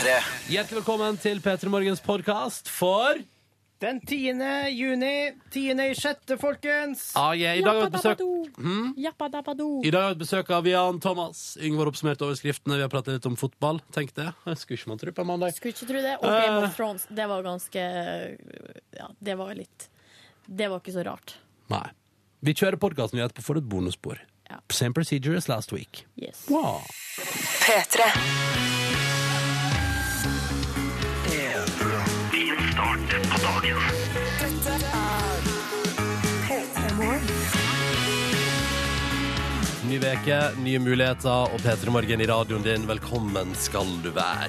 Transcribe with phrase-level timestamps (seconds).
[0.00, 0.12] P3.
[0.48, 3.18] Hjertelig velkommen til P3 Morgens podkast for
[3.84, 4.38] Den 10.
[4.72, 5.10] juni,
[5.52, 5.74] 10.
[5.76, 7.10] i sjette, folkens.
[7.20, 8.22] ah, yeah, I dag har vi besøk
[8.56, 8.94] hmm?
[8.96, 11.58] I dag har vi et besøk av Jan Thomas.
[11.60, 12.78] Yngvar oppsummerte overskriftene.
[12.78, 13.82] Vi har pratet litt om fotball.
[13.92, 14.30] Tenk det.
[14.48, 15.52] Jeg skulle ikke man tro på mandag.
[15.58, 16.16] Skulle ikke tro det.
[16.16, 17.84] Og Game of Thrones, det var ganske
[18.96, 19.90] Ja, det var litt
[20.46, 21.36] Det var ikke så rart.
[21.68, 21.90] Nei.
[22.40, 24.24] Vi kjører podkasten vi etterpå får et bonusspor.
[24.48, 24.62] Ja.
[24.72, 26.06] Same procedure as last week.
[26.16, 26.46] Yes.
[26.48, 26.88] Wow.
[39.90, 42.84] Ny veke, nye muligheter og P3 Morgen i radioen din.
[42.86, 44.46] Velkommen skal du være.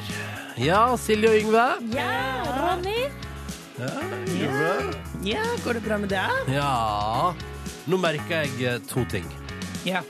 [0.62, 1.64] Ja, Silje og Yngve.
[1.96, 3.08] Ja, Ronny!
[5.26, 6.52] Ja, går det bra med deg?
[6.54, 7.34] Ja
[7.90, 9.26] Nå merker jeg eh, to ting.
[9.88, 10.04] Ja.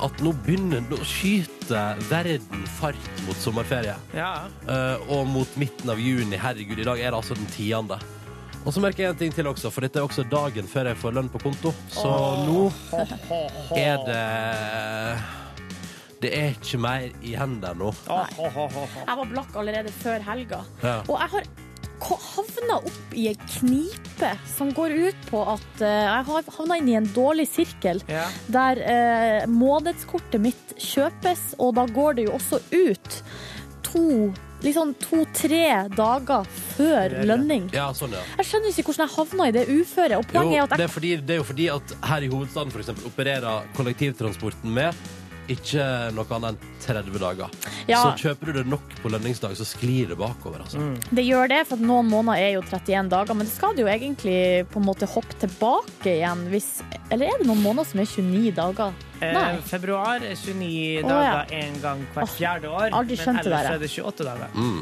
[0.00, 3.98] At nå begynner Nå skyter verden fart mot sommerferie.
[4.16, 4.46] Ja.
[4.64, 6.40] Uh, og mot midten av juni.
[6.40, 8.00] Herregud, i dag er det altså den tiende.
[8.60, 10.98] Og så merker jeg en ting til også, for dette er også dagen før jeg
[11.00, 11.72] får lønn på konto.
[11.92, 12.10] Så
[12.44, 12.66] nå
[13.78, 14.24] er det
[16.20, 17.94] Det er ikke mer i hendene nå.
[18.04, 20.60] Jeg var blakk allerede før helga.
[20.84, 20.98] Ja.
[21.08, 21.48] Og jeg har
[22.00, 26.88] havna opp i ei knipe som går ut på at eh, jeg har havna inn
[26.88, 28.00] i en dårlig sirkel.
[28.08, 28.26] Ja.
[28.52, 33.20] Der eh, månedskortet mitt kjøpes, og da går det jo også ut
[33.86, 34.06] to
[34.60, 35.64] Liksom to-tre
[35.96, 37.70] dager før lønning.
[37.72, 38.20] Ja, sånn, ja.
[38.40, 40.34] Jeg skjønner ikke hvordan jeg havna i det uføret.
[40.34, 43.08] Jo, at det, er fordi, det er jo fordi at her i hovedstaden for eksempel,
[43.08, 45.08] opererer kollektivtransporten med
[45.48, 45.84] ikke
[46.16, 47.54] noe annet enn 30 dager.
[47.88, 48.02] Ja.
[48.02, 50.62] Så kjøper du det nok på lønningsdag, så sklir det bakover.
[50.64, 50.82] Altså.
[51.10, 53.90] Det gjør det, for noen måneder er jo 31 dager, men det skal det jo
[53.92, 54.38] egentlig
[54.70, 56.68] på en måte hoppe tilbake igjen hvis
[57.10, 58.94] Eller er det noen måneder som er 29 dager?
[59.20, 62.88] Eh, februar er 29 Å, dager en gang hvert fjerde år.
[62.94, 64.56] aldri men ellers det er det 28 dager.
[64.56, 64.80] Mm.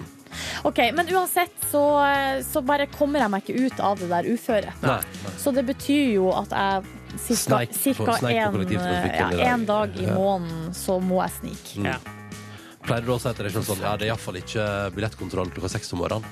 [0.69, 1.83] OK, men uansett så,
[2.45, 4.89] så bare kommer jeg meg ikke ut av det der uføret.
[5.41, 9.31] Så det betyr jo at jeg cirka, Sneik på- cirka sneik på en, kollektivtrafikken ja,
[9.31, 9.47] dag.
[9.55, 11.81] en dag i måneden så må jeg snike.
[11.81, 11.91] Mm.
[11.93, 11.99] Ja.
[12.89, 14.65] Pleier du å si til deg selv sånn Ja, det er iallfall ikke
[14.97, 16.25] billettkontroll klokka seks om morgenen.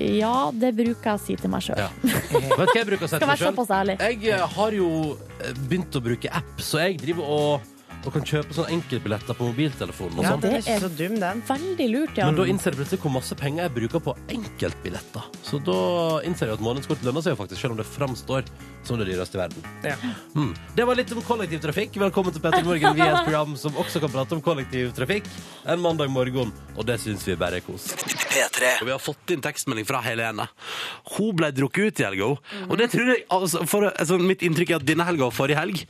[0.00, 1.80] Ja, det bruker jeg å si til meg sjøl.
[1.82, 1.90] Ja.
[2.02, 3.96] Vet du hva jeg bruker å si Skal til meg være såpass ærlig.
[4.00, 4.88] Jeg eh, har jo
[5.42, 7.71] eh, begynt å bruke app, så jeg driver og,
[8.02, 10.42] og kan kjøpe sånne enkeltbilletter på mobiltelefonen og Ja, sånt.
[10.42, 11.42] den er så dum, den.
[11.46, 12.26] Veldig lurt, ja.
[12.26, 15.28] Men da innser jeg plutselig hvor masse penger jeg bruker på enkeltbilletter.
[15.46, 15.76] Så da
[16.26, 18.42] innser jeg at månedskort lønner seg jo faktisk, selv om det framstår
[18.82, 19.62] som det dyreste i verden.
[19.86, 19.94] Ja.
[20.34, 20.50] Mm.
[20.74, 21.94] Det var litt om kollektivtrafikk.
[22.02, 22.96] Velkommen til Petter Morgen.
[22.98, 25.28] Vi er et program som også kan prate om kollektivtrafikk
[25.70, 27.92] en mandag morgen, og det syns vi bare er kos.
[28.32, 28.80] P3.
[28.82, 30.48] Og vi har fått inn tekstmelding fra Helene.
[31.14, 32.32] Hun ble drukket ut i helga.
[32.66, 35.60] Og det tror jeg, altså, for, altså, mitt inntrykk er at denne helga og forrige
[35.60, 35.84] helg,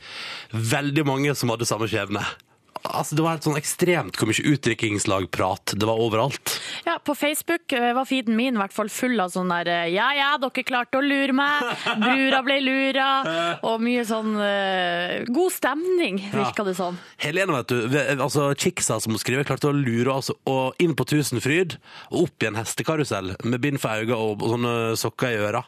[0.53, 2.52] veldig mange som hadde samme skjebne leve.
[2.83, 6.55] Altså, det var helt sånn ekstremt hvor mye utdrikkingslagprat det var overalt.
[6.83, 9.91] Ja, på Facebook eh, var feeden min i hvert fall full av sånn der eh,
[9.93, 11.69] Ja, ja, dere klarte å lure meg.
[12.01, 13.07] Brura ble lura.
[13.69, 16.97] Og mye sånn uh, god stemning, virka det som.
[17.21, 21.77] Helene, vet du, altså chicksa som skriver, klarte å lure oss og inn på Tusenfryd
[22.11, 25.63] og opp i en hestekarusell med bind for øynene og, og sånne sokker i øra.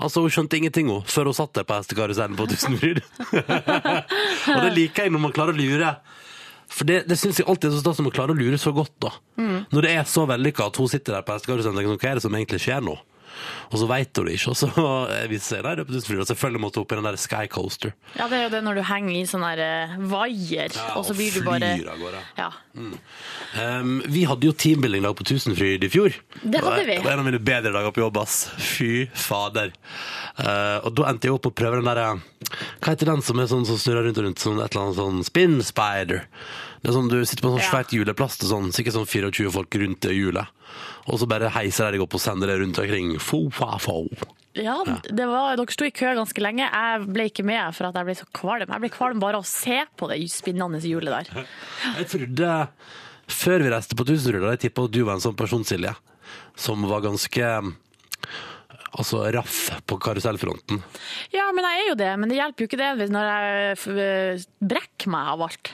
[0.00, 3.02] Altså, hun skjønte ingenting, hun, før hun satt der på hestekarusellen på Tusenfryd.
[4.54, 5.94] og det liker jeg når man klarer å lure.
[6.70, 8.70] For det, det syns jeg alltid er så stas når man klarer å lure så
[8.74, 9.10] godt, da.
[9.74, 12.10] Når det er så vellykka at hun sitter der på hestekarusellen og tenker sånn, hva
[12.12, 12.94] er det som egentlig skjer nå?
[13.70, 14.68] Og så veit hun det ikke, og så
[15.30, 16.22] viser seg det Tusenfryd.
[16.24, 17.94] Og selvfølgelig måtte hun opp i den der Sky Coaster.
[18.16, 21.16] Ja, det er jo det når du henger i sånn der vaier, ja, og så
[21.16, 22.22] blir du bare flyr av gårde.
[22.40, 22.50] Ja.
[23.60, 26.16] Um, vi hadde jo teambuilding-dag på Tusenfryd i fjor.
[26.42, 26.98] Det hadde vi.
[26.98, 28.40] Det var en av mine bedre dager på jobb, ass.
[28.58, 29.74] Fy fader.
[30.38, 32.14] Uh, og da endte jeg opp å prøve den derre
[32.80, 34.42] Hva heter den som er sånn som snurrer rundt og rundt?
[34.42, 36.24] Sånn et eller annet sånn spin spider.
[36.80, 39.52] Det er sånn Du sitter på en sånn svært hjuleplast, og sånn, sikkert sånn 24
[39.58, 40.56] folk rundt det hjulet.
[41.08, 43.16] Og så bare heiser de deg opp og sender det rundt omkring.
[43.22, 44.02] Fo, fa, fo.
[44.58, 46.66] Ja, det var, dere sto i kø ganske lenge.
[46.66, 48.66] Jeg ble ikke med for at jeg ble så kvalm.
[48.66, 51.46] Jeg ble kvalm bare av å se på det spinnende hjulet der.
[52.00, 52.56] Jeg trodde
[53.30, 55.92] før vi reiste på Tusenfryd, og jeg tippa at du var en sånn person, Silje,
[56.58, 57.50] som var ganske
[58.98, 60.80] Altså raff på karusellfronten.
[61.30, 62.10] Ja, men jeg er jo det.
[62.18, 65.70] Men det hjelper jo ikke det når jeg brekker meg av alt.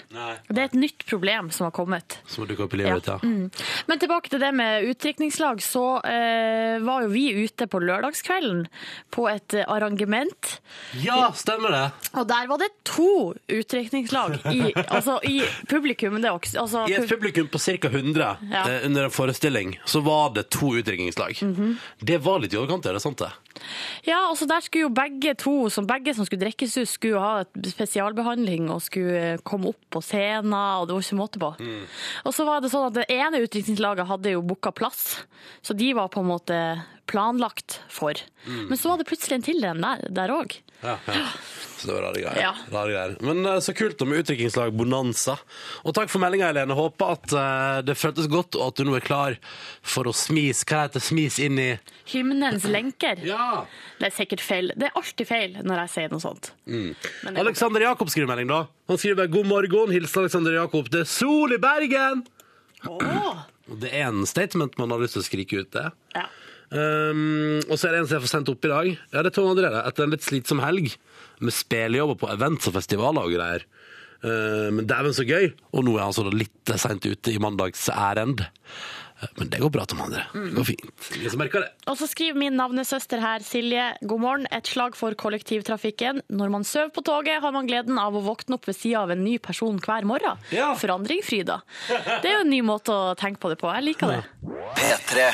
[0.49, 2.19] Det er et nytt problem som har kommet.
[2.29, 2.97] Som dukka opp i livet Ja.
[2.99, 3.19] ditt, ja.
[3.23, 3.51] Mm.
[3.89, 8.67] Men tilbake til det med utdrikningslag, så eh, var jo vi ute på lørdagskvelden
[9.11, 10.53] på et eh, arrangement.
[11.01, 11.85] Ja, stemmer det!
[12.21, 15.41] Og der var det to utdrikningslag i, altså, i
[15.71, 16.21] publikum.
[16.23, 17.89] Det også, altså, I et publikum på ca.
[17.89, 18.63] 100 Ja.
[18.69, 21.37] eh, under en forestilling, så var det to utdrikningslag.
[22.01, 23.06] Det var litt i overkant, er det sant?
[23.07, 23.33] Sant det?
[24.07, 27.45] Ja, og der skulle jo begge to, som begge som skulle drikkes ut, skulle ha
[27.45, 31.53] et spesialbehandling og skulle eh, komme opp på scenen, og det var ikke måte på.
[32.27, 35.23] Og så var det sånn at det ene utdrikningslaget hadde jo booka plass,
[35.65, 36.61] så de var på en måte
[37.07, 38.19] planlagt for.
[38.69, 40.59] Men så var det plutselig en til en der òg.
[40.83, 41.27] Ja, ja.
[41.77, 42.39] Så det var rare greier.
[42.41, 42.51] Ja.
[42.73, 43.17] Rare greier.
[43.21, 45.35] Men eh, så kult med utdrikningslag Bonanza.
[45.85, 46.77] Og takk for meldinga, Helene.
[46.77, 49.37] Håper at eh, det føltes godt, og at du nå er klar
[49.85, 51.05] for å smis Hva heter?
[51.05, 51.69] Smis inn i
[52.13, 53.21] Hymnens lenker.
[53.29, 53.67] Ja!
[54.01, 54.73] Det er sikkert feil.
[54.77, 56.53] Det er alltid feil når jeg sier noe sånt.
[56.65, 58.63] Men det- Alexander Jakob skriver melding, da.
[58.89, 60.89] Han skriver 'God morgen, hilsen Alexander Jakob'.
[60.91, 62.25] Det er sol i Bergen!
[62.89, 63.45] Åh.
[63.69, 65.91] Og Det er en statement man har lyst til å skrike ut, det.
[66.15, 66.27] Ja.
[66.71, 68.89] Um, og så er det en som jeg får sendt opp i dag.
[69.13, 69.71] Ja, det er Tom André.
[69.87, 70.97] Etter en litt slitsom helg
[71.39, 73.67] med spillejobber på events og festivaler og greier.
[74.25, 75.53] Uh, men dæven så gøy!
[75.77, 78.43] Og nå er han altså litt seint ute i mandags ærend.
[78.43, 80.25] Uh, Men det går bra, Tom André.
[80.35, 81.07] Det går fint.
[81.17, 81.71] Ingen som merker det.
[81.89, 84.49] Og så skriver min navnesøster her, Silje, god morgen.
[84.53, 86.21] Et slag for kollektivtrafikken.
[86.29, 89.15] Når man sover på toget, har man gleden av å våkne opp ved sida av
[89.15, 90.43] en ny person hver morgen.
[90.53, 90.75] Ja.
[90.77, 91.63] Forandring Frida.
[91.89, 93.71] Det er jo en ny måte å tenke på det på.
[93.79, 94.21] Jeg liker det.
[94.77, 95.31] P3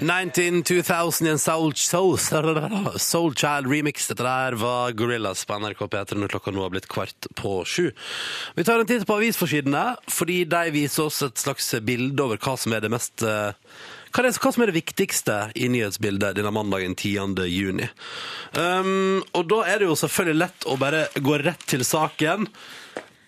[0.00, 2.18] 19 2000 i en Soul, Soul,
[2.98, 4.08] Soul Child remix.
[4.08, 7.90] Dette der var Gorillas på NRK P3 når klokka nå har blitt kvart på sju.
[8.56, 12.56] Vi tar en titt på avisforsidene, fordi de viser oss et slags bilde over hva
[12.56, 13.52] som er det mest eh,
[14.10, 17.36] hva, er, hva som er det viktigste i nyhetsbildet denne mandagen 10.
[17.46, 17.86] juni.
[18.56, 22.48] Um, og da er det jo selvfølgelig lett å bare gå rett til saken.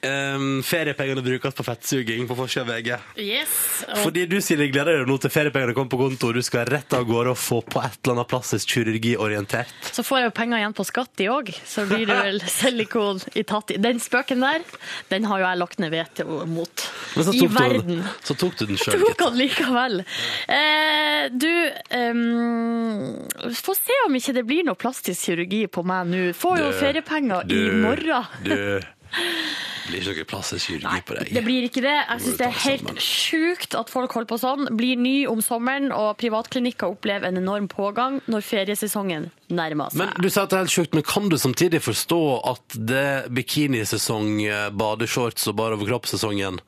[0.02, 2.88] Um, feriepengene brukes på fettsuging på forsida av VG.
[3.22, 3.52] Yes.
[3.86, 6.64] Og Fordi du Silje, gleder deg nå til feriepengene kommer på konto, og du skal
[6.66, 9.70] rett av gårde og få på et eller annet plastisk kirurgiorientert.
[9.94, 13.20] så får jeg jo penger igjen på skatt i òg, så blir det vel silikon
[13.38, 13.76] i tatt i.
[13.78, 14.64] Den spøken der,
[15.12, 16.84] den har jo jeg lagt ned veto mot.
[17.22, 18.00] I du, verden.
[18.02, 20.02] den- så tok du den sjøl, tok han likevel.
[20.50, 21.48] Eh, du,
[21.94, 26.24] um, få se om ikke det blir noe plastisk kirurgi på meg nå.
[26.34, 28.26] Får jo Du, feriepenger i du, morgen.
[28.42, 28.82] Du,
[29.12, 31.30] det blir ikke noe plass i kirurgi på deg.
[31.34, 31.94] Det blir ikke det.
[31.98, 34.70] Jeg syns det er helt sjukt at folk holder på sånn.
[34.78, 40.04] Blir ny om sommeren, og privatklinikker opplever en enorm pågang når feriesesongen nærmer seg.
[40.04, 42.22] Men du sa at det er helt sjukt, men kan du samtidig forstå
[42.54, 46.62] at det bikinisesong, eh, badeshorts og bare overkroppssesongen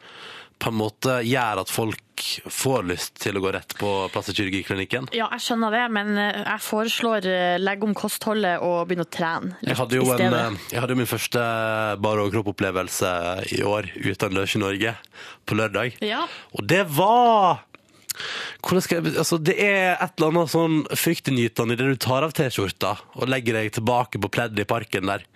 [0.64, 5.10] på en måte gjør at folk får lyst til å gå rett på plastisk kirurgiklinikken?
[5.12, 9.10] Ja, jeg skjønner det, men eh, jeg foreslår eh, legge om kostholdet og begynne å
[9.12, 11.44] trene Jeg hadde jo, en, eh, jeg hadde jo min første
[12.00, 13.12] bar- og kroppopplevelse
[13.58, 14.94] i år uten Løs i Norge
[15.44, 15.98] på lørdag.
[16.04, 16.24] Ja.
[16.56, 17.66] Og det var
[18.14, 23.26] jeg, altså Det er et eller annet sånn fryktinngytende idet du tar av T-skjorta og
[23.28, 25.26] legger deg tilbake på pleddet i parken der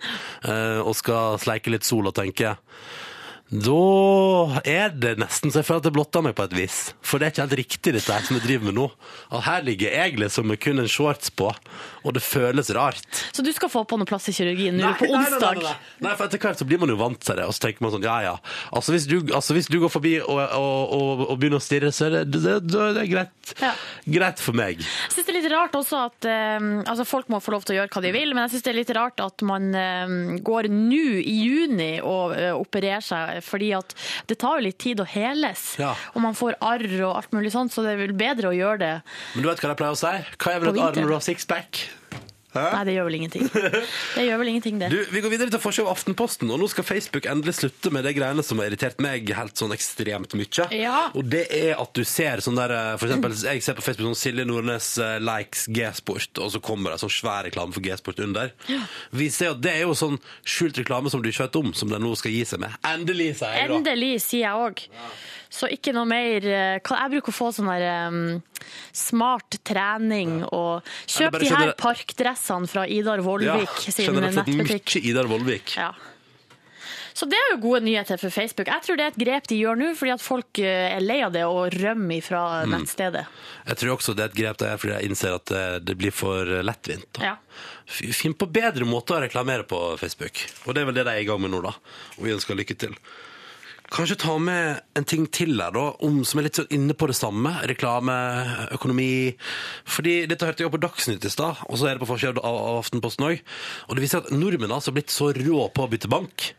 [0.79, 2.55] og skal sleike litt sol og tenke
[3.49, 6.77] da er det nesten så jeg føler at det blotter meg på et vis.
[7.01, 8.85] For det er ikke helt riktig dette her som jeg driver med nå.
[9.33, 13.23] At her ligger jeg liksom med kun en shorts på, og det føles rart.
[13.33, 15.63] Så du skal få på noe plass i kirurgien nå på onsdag?
[15.63, 17.57] Nei, nei, nei, nei, for etter hvert så blir man jo vant til det, og
[17.57, 18.35] så tenker man sånn, ja, ja.
[18.69, 21.89] Altså hvis du, altså, hvis du går forbi og, og, og, og begynner å stirre,
[21.95, 23.53] så er det, det, det, det er greit.
[23.65, 23.73] Ja.
[24.19, 24.85] Greit for meg.
[24.85, 26.29] Jeg synes det er litt rart også at
[26.61, 28.67] um, altså folk må få lov til å gjøre hva de vil, men jeg synes
[28.67, 33.38] det er litt rart at man um, går nå i juni og uh, opererer seg,
[33.45, 33.93] fordi at
[34.27, 35.95] det tar jo litt tid å heles, Ja.
[36.15, 38.79] og man får arr og alt mulig sånt, så det er vel bedre å gjøre
[38.79, 38.93] det.
[39.35, 40.13] Men du vet hva de pleier å si?
[40.37, 41.83] Hva er vel et arr når du har sixpack?
[42.55, 43.45] Nei, det gjør vel ingenting.
[44.15, 44.87] Det gjør vel ingenting, det.
[44.89, 48.03] Du, vi går videre til forsida av Aftenposten, og nå skal Facebook endelig slutte med
[48.07, 50.65] det greiene som har irritert meg helt sånn ekstremt mye.
[50.75, 50.95] Ja.
[51.13, 54.09] Og det er at du ser sånn der eh, For eksempel, jeg ser på Facebook
[54.09, 58.23] sånn Silje Nordnes eh, likes G-sport, og så kommer det sånn svær reklame for G-sport
[58.25, 58.53] under.
[59.13, 61.93] Vi ser at det er jo sånn skjult reklame som du ikke vet om, som
[61.93, 62.73] de nå skal gi seg med.
[62.89, 63.77] Endelig, sier jeg da.
[63.79, 64.87] Endelig, sier jeg òg.
[65.49, 68.19] Så ikke noe mer eh, Jeg bruker å få sånn der um,
[68.93, 74.93] smart trening og Kjøp de her parkdressene fra Idar Vollvik sin nettbutikk.
[74.99, 75.73] mye Idar Vollvik.
[75.79, 75.89] Ja.
[77.19, 78.69] Så det er jo gode nyheter for Facebook.
[78.71, 81.17] Jeg tror det er et grep de gjør nå, fordi at folk eh, er lei
[81.25, 82.75] av det og rømmer fra Mm.
[82.77, 83.25] nettstedet.
[83.67, 85.97] Jeg tror også det er et grep det er fordi jeg innser at det, det
[85.99, 87.09] blir for lettvint.
[87.17, 87.33] da.
[87.33, 87.35] Ja.
[88.15, 90.45] Finn på bedre måter å reklamere på Facebook.
[90.67, 91.73] Og det er vel det de er i gang med nå, da.
[92.19, 92.95] Og vi ønsker lykke til.
[93.89, 97.07] Kanskje ta med en ting til her, da, om, som er litt sånn inne på
[97.09, 97.55] det samme.
[97.69, 98.15] Reklame,
[98.75, 99.09] økonomi.
[99.89, 102.59] Fordi dette hørte jeg på Dagsnytt i stad, og så er det på forsida av
[102.59, 103.41] av Aftenposten òg.
[103.87, 106.51] Og det viser at nordmenn har altså blitt så rå på å bytte bank.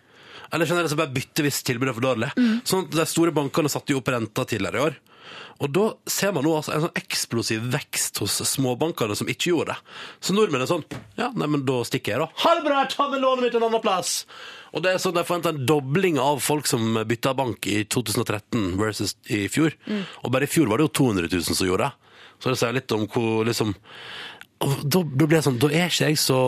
[0.51, 2.33] Eller generelt så bare bytte hvis tilbudet er for dårlig.
[2.67, 4.99] Sånn at De store bankene satte jo opp renta tidligere i år.
[5.61, 9.75] Og da ser man nå altså en sånn eksplosiv vekst hos småbankene som ikke gjorde
[9.75, 9.79] det.
[10.25, 10.85] Så nordmenn er sånn
[11.19, 12.29] Ja, nei, men da stikker jeg, da.
[12.45, 14.25] Ha det bra, Ta med lånet mitt en annen plass!
[14.73, 18.77] Og det er sånn, De forventer en dobling av folk som bytta bank i 2013
[18.79, 19.75] versus i fjor.
[20.25, 22.17] Og bare i fjor var det jo 200 000 som gjorde det.
[22.41, 23.75] Så det sier litt om hvor liksom
[24.61, 26.39] da, da blir det sånn, da er ikke jeg så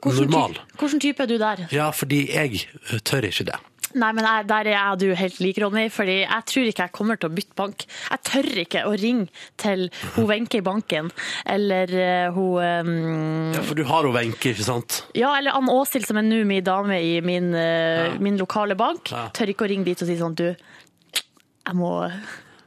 [0.00, 0.54] Hvordan normal.
[0.56, 1.62] ty- Hvordan type er du der?
[1.74, 2.62] Ja, fordi jeg
[3.04, 3.58] tør ikke det.
[3.98, 5.88] Nei, men jeg, Der er jeg og du helt lik, Ronny.
[5.90, 7.86] fordi jeg tror ikke jeg kommer til å bytte bank.
[8.10, 9.26] Jeg tør ikke å ringe
[9.60, 11.10] til hun Wenche i banken,
[11.46, 13.54] eller uh, hun um...
[13.56, 15.00] Ja, For du har hun Wenche, ikke sant?
[15.18, 19.10] Ja, eller Ann Åshild, som er nå min dame i min, eh, min lokale bank.
[19.10, 19.26] Ja.
[19.34, 21.90] Tør ikke å ringe dit og si sånn Du, jeg må,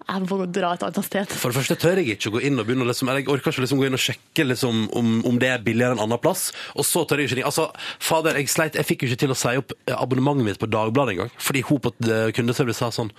[0.07, 1.33] jeg må dra et annet sted.
[1.39, 3.63] For det første tør jeg ikke å gå inn og begynne liksom, jeg orker ikke
[3.65, 6.49] liksom gå inn og sjekke liksom om, om det er billigere en annen plass.
[6.77, 7.45] Og så tør jeg ikke.
[7.49, 7.69] Altså,
[8.03, 11.15] fader, jeg sleit, jeg fikk jo ikke til å si opp abonnementet mitt på Dagbladet
[11.15, 11.33] engang.
[11.41, 13.11] Fordi hun på eh, kundeservice sa sånn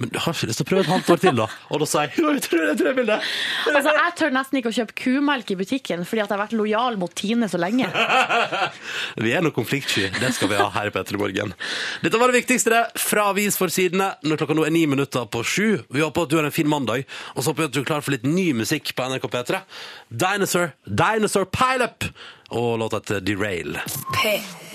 [0.00, 1.46] Men du har ikke lyst til å prøve et halvt år til, da?
[1.70, 3.18] Og da sa jeg jo, jeg tror, jeg tror jeg vil det.
[3.74, 6.56] Altså, Jeg tør nesten ikke å kjøpe kumelk i butikken fordi at jeg har vært
[6.56, 7.88] lojal mot Tine så lenge.
[9.24, 10.06] Vi er nå konfliktsky.
[10.20, 11.52] Det skal vi ha her på etter i morgen.
[12.04, 15.68] Dette var det viktigste det, fra avisforsidene når klokka nå er ni minutter på sju.
[15.92, 17.90] Vi håper at du har en fin mandag, og så håper jeg at du er
[17.92, 19.62] klar for litt ny musikk på NRK P3.
[20.24, 22.08] Dinosaur, Dinosaur Pileup
[22.50, 23.78] og låta til Derail.
[24.16, 24.69] P3.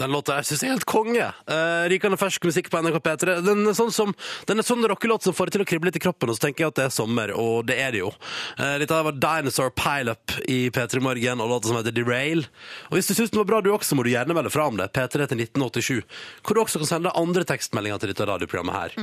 [0.00, 1.26] Den låta jeg synes er helt konge.
[1.50, 3.36] Eh, rikende fersk musikk på NRK P3.
[3.44, 4.12] Den er sånn, som,
[4.48, 6.46] den er sånn rockelåt som får det til å krible litt i kroppen, og så
[6.46, 8.12] tenker jeg at det er sommer, og det er det jo.
[8.58, 12.46] Eh, dette her var Dinosaur Pileup i P3 Morgen, og låta som heter Derail.
[12.90, 14.78] Og hvis du syns den var bra du også, må du gjerne melde fra om
[14.80, 14.90] det.
[14.96, 16.02] P3 til 1987.
[16.44, 18.96] Hvor du også kan sende andre tekstmeldinger til dette radioprogrammet her.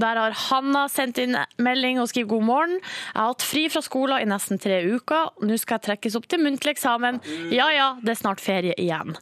[0.00, 2.78] Der har Hanna sendt inn melding og skriver god morgen.
[2.80, 5.32] Jeg har hatt fri fra skolen i nesten tre uker.
[5.44, 7.20] Nå skal jeg trekkes opp til muntlig eksamen.
[7.54, 9.14] Ja ja, det er snart ferie igjen.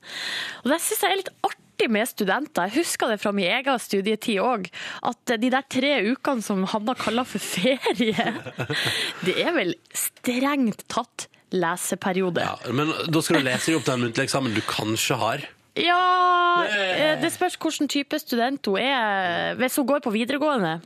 [0.63, 2.69] Og det syns jeg er litt artig med studenter.
[2.71, 4.69] Jeg husker det fra min egen studietid òg.
[5.09, 8.29] At de der tre ukene som Hanna kaller for ferie,
[9.27, 12.45] det er vel strengt tatt leseperiode.
[12.45, 15.45] Ja, men da skal du lese deg opp til en muntlig eksamen du kanskje har.
[15.79, 19.55] Ja, eh, det spørs hvilken type student hun er.
[19.61, 20.81] Hvis hun går på videregående,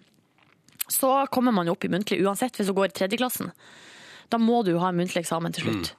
[0.89, 3.51] så kommer man jo opp i muntlig uansett hvis hun går i tredjeklassen.
[4.31, 5.93] Da må du jo ha en muntlig eksamen til slutt.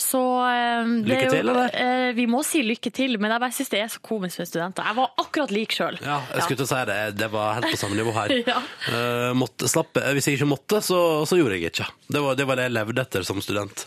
[0.00, 1.04] Så eh, Mm.
[1.06, 1.70] Lykke til, eller?
[1.72, 4.48] Uh, Vi må si lykke til, men jeg bare syns det er så komisk med
[4.50, 4.86] studenter.
[4.86, 5.98] Jeg var akkurat lik sjøl.
[6.04, 6.98] Ja, jeg skulle til å si det.
[7.16, 8.34] Det var helt på samme nivå her.
[8.46, 8.60] Ja.
[8.92, 10.02] uh, måtte slappe.
[10.14, 11.88] Hvis jeg ikke måtte, så, så gjorde jeg ikke.
[12.12, 13.86] Det var, det var det jeg levde etter som student.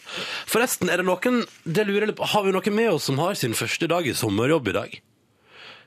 [0.50, 3.88] Forresten, er det noen det lurer Har vi noen med oss som har sin første
[3.92, 4.98] dag i sommerjobb i dag?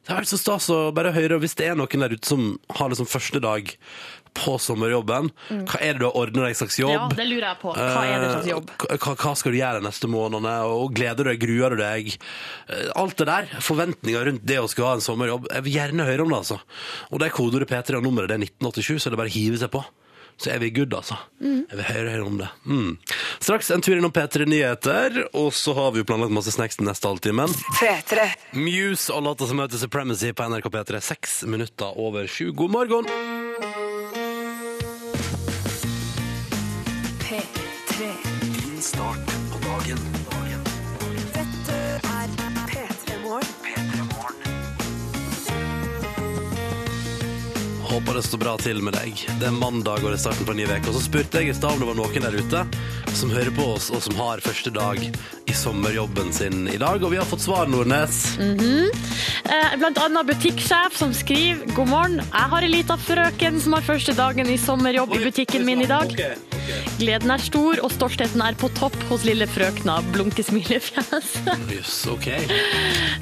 [0.03, 2.27] Det har vært så stas å bare høre, og hvis det er noen der ute
[2.27, 3.69] som har liksom første dag
[4.35, 5.27] på sommerjobben,
[5.69, 6.95] hva er det du har ordnet deg slags jobb?
[6.95, 7.75] Ja, det lurer jeg på.
[7.77, 8.71] Hva er det slags jobb?
[8.89, 10.55] Eh, Hva, hva skal du gjøre neste månedene?
[10.73, 12.09] Og gleder du deg, gruer du deg?
[12.73, 13.51] Eh, Alt det der.
[13.63, 15.51] Forventninger rundt det å skulle ha en sommerjobb.
[15.53, 16.59] Jeg vil gjerne høre om det, altså.
[17.13, 19.37] Og det er kodeordet P3, og nummeret det er 1987, så det er bare å
[19.37, 19.85] hive seg på.
[20.43, 21.15] Så er vi good, altså.
[21.39, 22.49] Jeg vil høre, høre om det.
[22.67, 22.97] Mm.
[23.39, 26.91] Straks en tur innom P3 Nyheter, og så har vi jo planlagt masse snacks den
[26.91, 27.55] neste halvtimen.
[28.59, 31.01] Muse og låta som heter Supremacy på NRK P3.
[31.13, 32.51] Seks minutter over sju.
[32.59, 33.07] God morgen!
[37.23, 38.11] P3.
[38.43, 40.22] Din start på dagen.
[47.93, 49.19] Håper det står bra til med deg.
[49.37, 50.87] Det er mandag og det er starten på en ny uke.
[50.89, 52.63] Og så spurte jeg i stad om det var noen der ute
[53.13, 57.03] som hører på oss, og som har første dag i sommerjobben sin i dag.
[57.05, 58.23] Og vi har fått svar, Nordnes.
[58.41, 63.85] Eh, Blant annet butikksjef som skriver God morgen, jeg har ei lita frøken som har
[63.85, 66.17] første dagen i sommerjobb i butikken min i dag.
[66.17, 66.89] Okay, okay.
[67.03, 69.99] Gleden er stor, og stoltheten er på topp hos lille frøkna.
[70.17, 71.37] Blunke smilefjes.
[71.77, 72.33] Jøss, OK.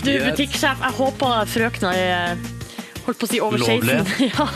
[0.06, 2.48] Du, butikksjef, jeg håper frøkna er
[3.07, 4.00] Holdt på å si over Lovlig.
[4.30, 4.49] Ja.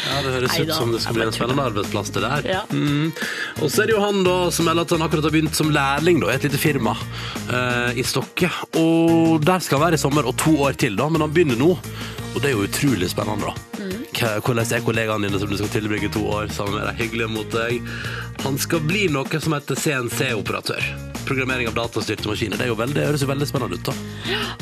[0.00, 2.46] Ja, Det høres Neida, ut som det skal bli en spennende arbeidsplass, det der.
[2.48, 2.60] Ja.
[2.72, 3.10] Mm.
[3.60, 5.72] Og så er det jo han da som melder at han akkurat har begynt som
[5.74, 8.50] lærling da, i et lite firma uh, i Stokke.
[8.80, 11.60] Og der skal han være i sommer, og to år til, da, men han begynner
[11.60, 11.74] nå.
[12.30, 13.84] Og det er jo utrolig spennende, da.
[13.84, 13.96] Mm.
[14.44, 17.04] Hvordan er kollegaene dine som du skal tilbringe to år sammen med deg?
[17.04, 17.94] Hyggelig mot deg.
[18.44, 21.09] Han skal bli noe som heter CNC-operatør.
[21.30, 22.58] Programmering av datastyrte maskiner.
[22.58, 23.94] Det, er jo veldig, det høres jo veldig spennende ut, da.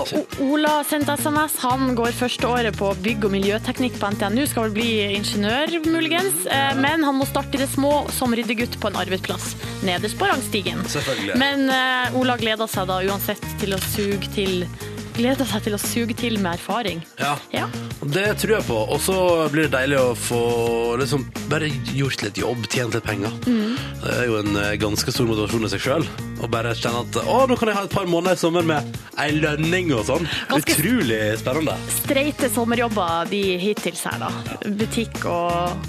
[0.04, 1.56] Og O- Ola sendte SMS.
[1.64, 4.44] Han går første året på bygg- og miljøteknikk på NTNU.
[4.50, 6.44] Skal vel bli ingeniør, muligens.
[6.46, 9.54] Eh, Men han må starte i det små som ryddegutt på en arbeidsplass
[9.86, 10.84] nederst på rangstigen.
[10.92, 11.38] Selvfølgelig.
[11.40, 14.66] Men eh, Ola gleder seg da uansett til å suge til
[15.18, 17.00] Gleder seg til å suge til med erfaring.
[17.18, 17.32] Ja.
[17.50, 17.64] Ja.
[18.06, 18.76] Det tror jeg på.
[18.94, 19.16] Og så
[19.50, 20.38] blir det deilig å få
[21.00, 23.34] liksom, bare gjort litt jobb, tjent litt penger.
[23.42, 26.06] Det er jo en eh, ganske stor motivasjon i seg sjøl.
[26.38, 28.94] Å bare kjenne at å, nå kan jeg ha et par måneder i sommer med
[29.18, 30.28] ei lønning og sånn.
[30.52, 31.74] Ganske- Utrolig spennende.
[31.98, 34.30] Streite sommerjobber de hittil her, da.
[34.78, 35.88] Butikk og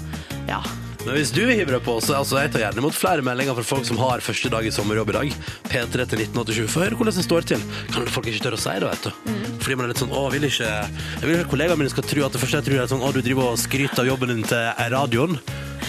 [0.50, 0.58] ja.
[1.00, 3.64] Men hvis du hiver deg på, så altså, jeg tar gjerne imot flere meldinger fra
[3.64, 5.30] folk som har første dag i sommerjobb i dag.
[5.70, 6.66] P3 til 1987.
[6.68, 7.64] Få høre hvordan det står til.
[7.94, 9.38] Kan folk ikke tørre å si det, vet du.
[9.60, 12.24] Fordi man er litt sånn å, vil ikke Jeg vil ikke kollegaene mine skal tro
[12.26, 14.46] at det første jeg tror er sånn å, du driver og skryter av jobben din
[14.48, 15.40] til radioen.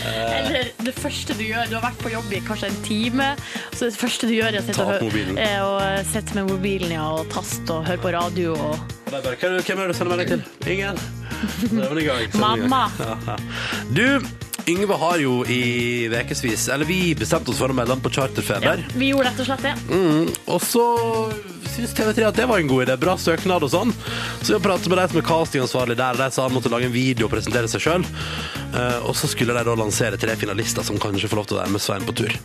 [0.08, 3.28] Eller det første du gjør, du har vært på jobb i kanskje en time,
[3.76, 5.74] så det første du gjør er å sitte, og er å
[6.10, 8.56] sitte med mobilen ja, og taste og høre på radio.
[8.56, 8.96] Og...
[9.12, 10.72] Bare, Hvem er det du sender melding til?
[10.72, 11.04] Ingen?
[12.42, 12.86] Mamma.
[13.02, 13.38] Ja, ja.
[13.94, 14.06] Du,
[14.70, 18.86] Yngve har jo i ukevis Eller vi bestemte oss for å melde ham på charterfeber.
[18.94, 19.74] Vi gjorde rett og slett det.
[19.90, 20.86] Mm, og så
[21.72, 22.98] syns TV3 at det var en god idé.
[23.00, 23.94] Bra søknad og sånn.
[24.42, 26.72] Så vi har pratet med de som er castingansvarlig der, og de sa han måtte
[26.74, 28.08] lage en video og presentere seg sjøl.
[29.08, 31.76] og så skulle de da lansere tre finalister som kanskje får lov til å være
[31.76, 32.36] med Svein på tur.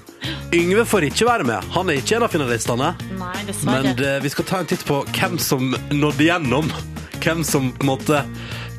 [0.54, 1.64] Yngve får ikke være med.
[1.75, 2.92] Han er ikke en av finalistene.
[3.18, 3.82] Nei, dessverre.
[3.82, 6.70] Men uh, vi skal ta en titt på hvem som nådde gjennom.
[7.23, 8.23] Hvem som på en måte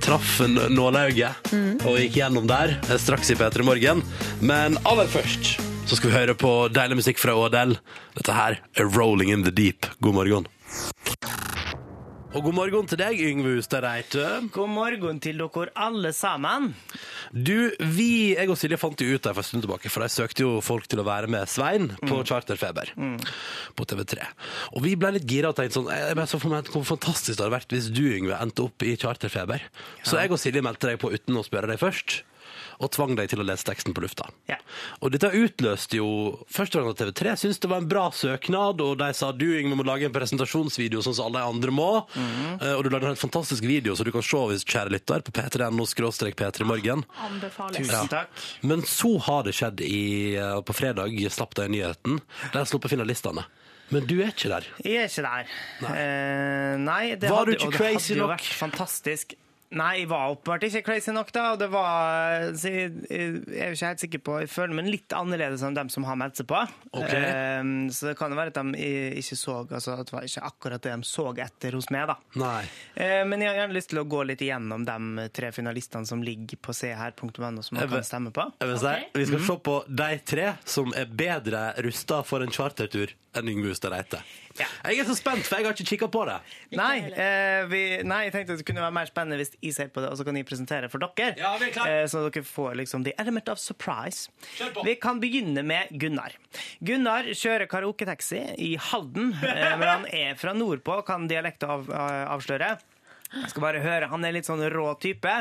[0.08, 1.82] traff nålauget mm.
[1.84, 4.04] og gikk gjennom der eh, straks i P3 Morgen.
[4.40, 7.76] Men aller først så skal vi høre på deilig musikk fra Ådel.
[8.16, 9.90] Dette her er Rolling in the Deep.
[10.00, 10.48] God morgen.
[12.36, 14.24] Og god morgen til deg, Yngve Hustad Reite.
[14.52, 16.74] God morgen til dere alle sammen.
[17.32, 20.10] Du, vi, jeg og Silje fant jo ut der for en stund tilbake, for de
[20.12, 22.92] søkte jo folk til å være med Svein på Charterfeber
[23.78, 24.28] på TV3.
[24.76, 27.38] Og vi ble litt gira og tenkte sånn jeg ble så for meg hvor fantastisk
[27.38, 29.64] det hadde vært hvis du, Yngve, endte opp i Charterfeber.
[30.04, 32.22] Så jeg og Silje meldte deg på uten å spørre deg først.
[32.80, 34.28] Og tvang deg til å lese teksten på lufta.
[34.50, 34.60] Ja.
[35.02, 36.08] Og dette utløste jo
[36.54, 39.48] Først og fremst at TV3 syntes det var en bra søknad, og de sa du
[39.58, 41.88] Yngve må lage en presentasjonsvideo sånn som alle de andre må.
[42.18, 45.26] Eh, Og du lagde en helt fantastisk video så du kan se hvis kjære lytter
[45.26, 45.86] på p3.no
[46.38, 47.04] p3morgen.
[47.26, 47.78] Anbefales.
[47.78, 48.30] Tusen takk.
[48.62, 52.22] Men så har det skjedd i, uh, på fredag, slapp de nyheten.
[52.54, 53.46] Der sluppet finalistene.
[53.90, 54.66] Men du er ikke der.
[54.84, 55.52] Jeg er ikke der.
[55.96, 58.34] Eh, nei, det Var du hadde, ikke og det hadde jo nok?
[58.36, 59.36] vært fantastisk.
[59.76, 61.44] Nei, jeg var åpenbart ikke crazy nok, da.
[61.52, 65.16] Og det var så jeg, jeg er ikke helt sikker på Jeg føler meg litt
[65.16, 66.62] annerledes enn dem som har meldt seg på.
[66.96, 67.60] Okay.
[67.60, 68.88] Um, så det kan jo være at de
[69.20, 72.16] ikke så altså, at det var ikke akkurat det de så etter hos meg, da.
[72.40, 72.64] Nei.
[72.96, 76.24] Uh, Men jeg har gjerne lyst til å gå litt igjennom de tre finalistene som
[76.24, 77.28] ligger på seher.no,
[77.66, 78.48] som man kan stemme på.
[78.64, 79.14] Jeg vil si, okay.
[79.20, 83.76] Vi skal se på de tre som er bedre rusta for en chartertur enn Yngve
[83.76, 84.24] Hustad Reite.
[84.58, 84.68] Ja.
[84.90, 86.38] Jeg er så spent, for jeg har ikke kikka på det.
[86.78, 90.02] Nei, eh, vi, nei, jeg tenkte det kunne være mer spennende hvis jeg ser på
[90.04, 91.36] det, og så kan jeg presentere for dere.
[91.40, 91.92] Ja, vi er klar.
[91.92, 94.32] Eh, så dere får liksom the element of surprise.
[94.58, 94.86] Kjør på.
[94.88, 96.36] Vi kan begynne med Gunnar.
[96.86, 102.26] Gunnar kjører karaoketaxi i Halden, eh, men han er fra nordpå, kan dialekten av, eh,
[102.34, 102.78] avsløre.
[103.28, 105.34] Jeg skal bare høre, Han er litt sånn rå type,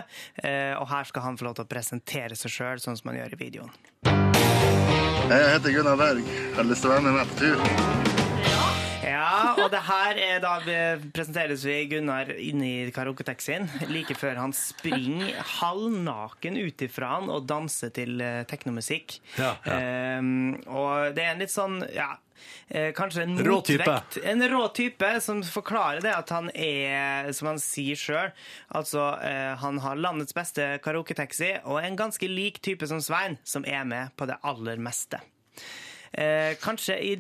[0.42, 3.20] eh, og her skal han få lov til å presentere seg sjøl, sånn som han
[3.20, 3.70] gjør i videoen.
[5.26, 6.26] Jeg heter Gunnar Berg.
[6.26, 8.15] Jeg har lyst til å være med meg på tur.
[9.16, 14.52] Ja, og det her er da vi- presenteres vi Gunnar inni karaoketaxien like før han
[14.57, 19.18] springer halvnaken ut ifra han og danser til eh, teknomusikk.
[19.40, 19.81] Ja, ja.
[20.20, 22.11] Um, og det er en litt sånn, ja
[22.68, 24.18] eh, Kanskje en Rå motvekt.
[24.26, 28.35] En rå type som forklarer det at han er, som han sier sjøl,
[28.76, 33.38] altså eh, han har landets beste karaoketaxi og er en ganske lik type som Svein,
[33.44, 35.22] som er med på det aller meste.
[36.16, 37.11] Eh, kanskje i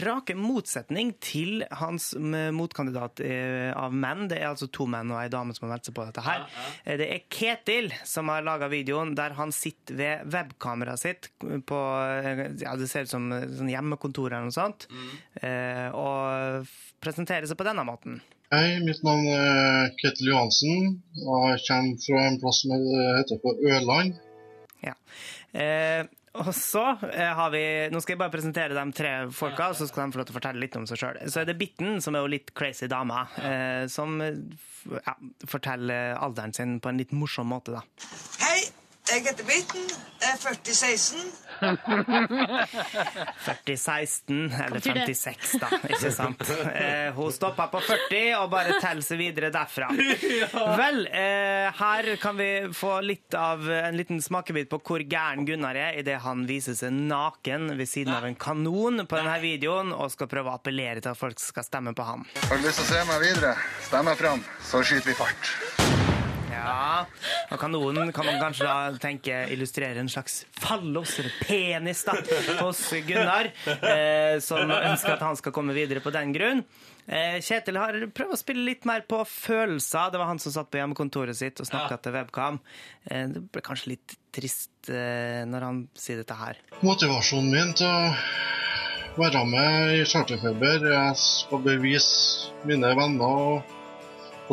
[0.00, 4.24] rake motsetning til hans motkandidat eh, av menn.
[4.30, 6.46] Det er altså to menn og ei dame som har meldt seg på dette her.
[6.84, 11.82] Eh, det er Ketil som har laga videoen der han sitter ved webkameraet sitt på
[12.64, 14.88] ja, Det ser ut som sånn hjemmekontor eller noe sånt.
[15.42, 16.68] Eh, og
[17.04, 18.22] presenterer seg på denne måten.
[18.48, 21.02] Hei, mitt navn er Ketil Johansen.
[21.20, 24.16] og Jeg kommer fra en plass som heter på Ørland.
[24.80, 24.94] Ja.
[25.52, 26.06] Eh,
[26.42, 30.06] og så eh, har vi Nå skal jeg bare presentere de tre folka, så skal
[30.06, 31.20] de få lov til å fortelle litt om seg sjøl.
[31.30, 34.38] Så er det Bitten, som er jo litt crazy dame, eh, som eh,
[34.98, 35.16] ja,
[35.48, 37.82] forteller alderen sin på en litt morsom måte, da.
[39.08, 39.86] Jeg heter Bitten.
[40.20, 41.30] Jeg er 4016.
[43.44, 45.14] 4016, eller betyr det?
[45.16, 45.68] 56, da.
[45.88, 46.42] Ikke sant?
[46.50, 49.88] Eh, hun stoppa på 40 og bare teller seg videre derfra.
[50.82, 55.78] Vel, eh, her kan vi få litt av en liten smakebit på hvor gæren Gunnar
[55.78, 60.12] er idet han viser seg naken ved siden av en kanon på denne videoen og
[60.12, 62.28] skal prøve å appellere til at folk skal stemme på ham.
[62.50, 63.56] Har du lyst til å se meg videre?
[63.88, 65.97] Stem meg fram, så skyter vi fart.
[66.68, 67.06] Ja,
[67.48, 72.18] og kanonen kan man kanskje da tenke illustrere en slags fallos, eller penis, da,
[72.60, 76.64] hos Gunnar, eh, som ønsker at han skal komme videre på den grunn.
[77.08, 80.10] Eh, Kjetil har prøvd å spille litt mer på følelser.
[80.12, 82.60] Det var han som satt på hjemmekontoret sitt og snakka til webcam.
[83.08, 86.60] Eh, det ble kanskje litt trist eh, når han sier dette her.
[86.84, 88.12] Motivasjonen min til å
[89.18, 93.64] være med i Charterfeber er å bevise mine venner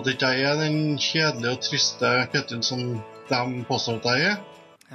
[0.03, 2.83] at ikke er den kjedelige og triste Ketil som
[3.29, 4.43] de påstår at jeg er.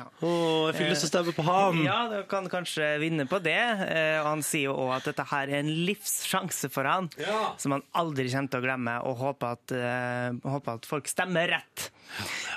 [0.01, 0.29] Å,
[0.71, 1.81] jeg fikk lyst til å stemme på ham.
[1.85, 3.57] Ja, du kan kanskje vinne på det.
[3.91, 7.55] Eh, Og han sier jo òg at dette her er en livssjanse for han, Ja.
[7.59, 11.49] som han aldri kommer til å glemme, og håper at, eh, håper at folk stemmer
[11.57, 11.91] rett.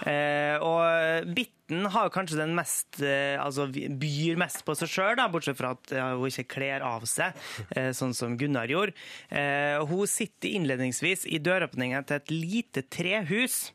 [0.06, 0.60] Ja.
[0.62, 5.57] og Bitten Bitten har kanskje den mest eh, Altså byr mest på seg sjøl, bortsett
[5.57, 7.33] fra at hun ikke kler av seg,
[7.75, 8.93] eh, sånn som Gunnar gjorde.
[9.33, 13.71] Eh, Hun sitter innledningsvis i døråpningen til et lite trehus.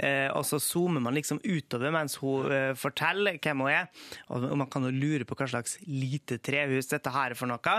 [0.00, 2.46] Eh, og så zoomer man liksom utover mens hun
[2.78, 3.88] forteller hvem hun er.
[4.32, 7.74] Og man kan jo lure på hva slags lite trehus dette her er for noe.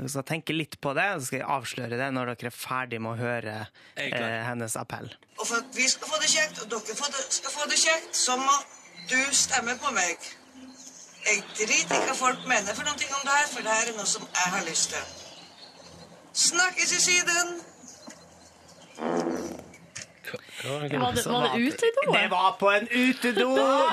[0.00, 2.56] Jeg skal tenke litt på det, og så skal jeg avsløre det når dere er
[2.56, 3.56] ferdig med å høre
[3.96, 5.12] hennes appell.
[5.38, 7.00] Og for at vi skal få det kjekt, og dere
[7.40, 8.58] skal få det kjekt, så må
[9.10, 10.28] du stemmer på meg.
[11.26, 13.96] Jeg driter i hva folk mener for noe om det her, for det her er
[13.98, 15.04] noe som jeg har lyst til.
[16.46, 17.60] Snakkes i siden!
[20.60, 22.12] Var det, var det utedo?
[22.12, 23.48] Det var på en utedo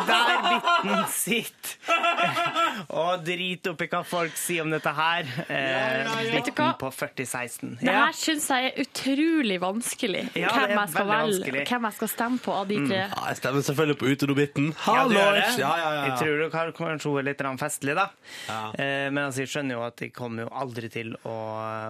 [0.07, 5.29] der Bitten sitter og driter oppi hva folk sier om dette her.
[5.47, 6.11] Eh?
[6.33, 7.77] Bitten på 4016.
[7.81, 10.25] Det her syns jeg er utrolig vanskelig.
[10.37, 11.63] Ja, hvem, jeg skal velge, vanskelig.
[11.71, 13.01] hvem jeg skal stemme på av de tre.
[13.05, 14.69] Ja, jeg stemmer selvfølgelig på utedobitten.
[14.73, 14.83] Ja?
[14.87, 15.57] Hallois!
[15.61, 16.03] Ja, ja, ja.
[16.09, 18.09] Jeg tror du kan- kanskje hun er litt festlig, da.
[18.47, 18.61] Ja.
[18.73, 21.35] Eh, men altså, jeg skjønner jo at de kommer jo aldri til å,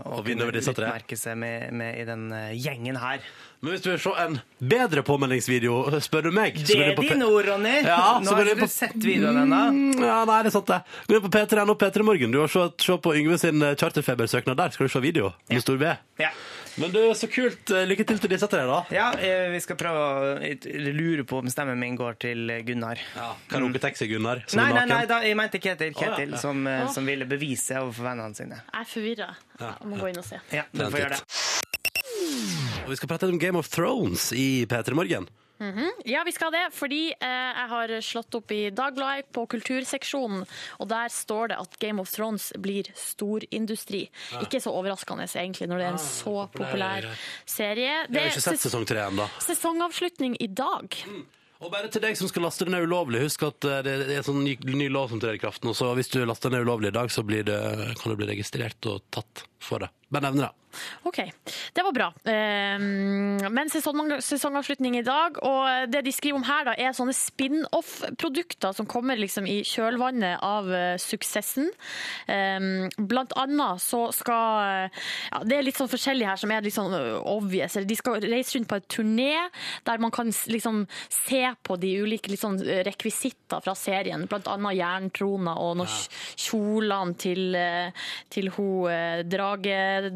[0.06, 0.86] å Å vinne over disse tre.
[0.88, 3.20] utmerke seg med, med i den eh, gjengen her.
[3.62, 6.60] Men hvis du vil se en bedre påmeldingsvideo, spør du meg.
[6.62, 7.72] Det er dine ord, Ronny.
[7.88, 9.62] Ja, Nå har du ikke på- du sett videoen ennå.
[9.74, 10.82] Mm, Ja, nei, det er sant det.
[11.10, 12.32] Gå inn på P3N og P3 Morgen.
[12.32, 14.70] Du har se, se på Yngve sin eh, charterfebersøknad der.
[14.78, 15.96] Skal du se video med stor V.
[16.22, 16.30] Ja.
[16.78, 17.72] Men du, så kult.
[17.74, 18.84] Eh, Lykke til til disse tre, da.
[18.94, 23.02] ja, eh, vi skal prøve å lure på om stemmen min går til Gunnar.
[23.50, 24.44] Karaoke-taxi, Gunnar.
[24.46, 24.94] Som Nei, er nei, naken.
[24.94, 26.38] nei, da, jeg mente Ketil, Ketil Ketil ja.
[26.38, 26.62] Som,
[26.94, 28.62] som ville bevise overfor vennene sine.
[28.62, 29.30] Jeg er forvirra.
[29.58, 30.38] Jeg må gå inn og se.
[30.54, 31.37] Ja, du får gjøre det.
[32.88, 35.28] Og vi skal prate om Game of Thrones i P3 Morgen.
[36.06, 40.44] Ja, vi skal det, fordi eh, jeg har slått opp i Dagbladet på kulturseksjonen,
[40.78, 44.04] og der står det at Game of Thrones blir storindustri.
[44.38, 47.10] Ikke så overraskende egentlig, når det er en så populær
[47.50, 48.04] serie.
[48.06, 49.26] Jeg har ikke sett ses- sesong tre ennå.
[49.48, 50.94] sesongavslutning i dag.
[51.58, 54.22] Og bare til deg som skal laste den ned ulovlig, husk at eh, det er
[54.30, 56.94] sånn ny, ny lov som trer i kraft nå, så hvis du laster ned ulovlig
[56.94, 57.58] i dag, så blir det,
[57.98, 59.92] kan du bli registrert og tatt for det.
[60.12, 60.54] Bare nevne det.
[61.04, 61.18] OK,
[61.74, 62.08] det var bra.
[62.24, 62.80] Eh,
[63.50, 68.76] Men sesong, sesongavslutning i dag, og det de skriver om her, da, er sånne spin-off-produkter
[68.76, 71.72] som kommer liksom i kjølvannet av eh, suksessen.
[72.30, 72.68] Eh,
[72.98, 76.94] Blant annet så skal ja, Det er litt sånn forskjellig her som er litt sånn
[76.94, 77.80] eh, obvious.
[77.88, 79.32] De skal reise rundt på en turné
[79.88, 84.28] der man kan liksom se på de ulike sånn rekvisitter fra serien.
[84.30, 85.98] Blant annet jerntroner og noen
[86.38, 87.58] kjolene til,
[88.34, 90.08] til hun eh,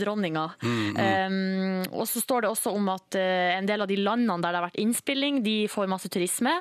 [0.61, 0.97] mm.
[1.01, 4.53] Um, og så står det også om at eh, en del av de landene der
[4.53, 6.53] det har vært innspilling, de får masse turisme.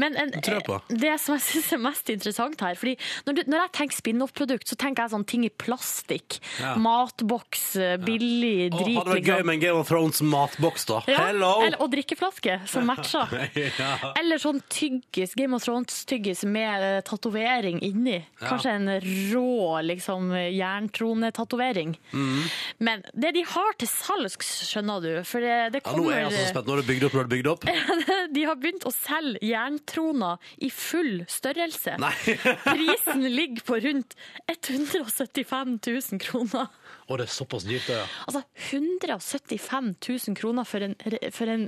[0.00, 0.32] Men en,
[0.66, 0.78] på.
[0.88, 4.68] det som jeg syns er mest interessant her fordi når, du, når jeg tenker spin-off-produkt,
[4.70, 6.38] så tenker jeg sånn ting i plastikk.
[6.60, 6.74] Ja.
[6.80, 8.98] Matboks, eh, billig Å, drit.
[9.00, 11.00] hadde vært gøy med en Game of Thrones matboks, da.
[11.10, 11.52] Ja, Hello!
[11.64, 13.30] Eller, og drikkeflaske som matcher.
[13.80, 14.12] Ja.
[14.18, 18.18] Eller sånn tyggis, Game of Thrones-tyggis med eh, tatovering inni.
[18.40, 18.90] Kanskje en
[19.32, 21.79] rå liksom, jerntrone-tatovering.
[22.12, 22.42] Mm.
[22.78, 26.28] Men det de har til salgs, skjønner du For det, det Ja, nå er jeg
[26.30, 26.68] altså så spent.
[26.68, 27.66] Nå har du bygd opp, nå har du bygd opp.
[28.36, 31.96] De har begynt å selge jerntroner i full størrelse.
[32.68, 34.16] Prisen ligger på rundt
[34.46, 36.70] 175 000 kroner.
[37.10, 38.04] Å, det er såpass dyrt, det, ja.
[38.30, 40.94] Altså 175 000 kroner for, en,
[41.34, 41.64] for, en,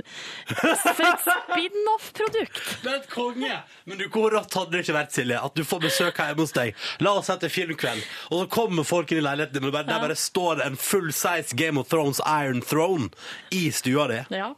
[0.53, 2.61] for et spin-off-produkt!
[2.85, 3.57] Det er et konge!
[3.91, 6.47] Men du, hvor rått hadde det ikke vært, Silje, at du får besøk her hjemme
[6.47, 6.85] hos deg.
[7.03, 10.19] La oss sette filmkveld, og så kommer folk inn i leiligheten din, og der bare
[10.19, 13.11] står det en full size Game of Thrones Iron Throne
[13.51, 14.21] i stua di.
[14.39, 14.53] Ja.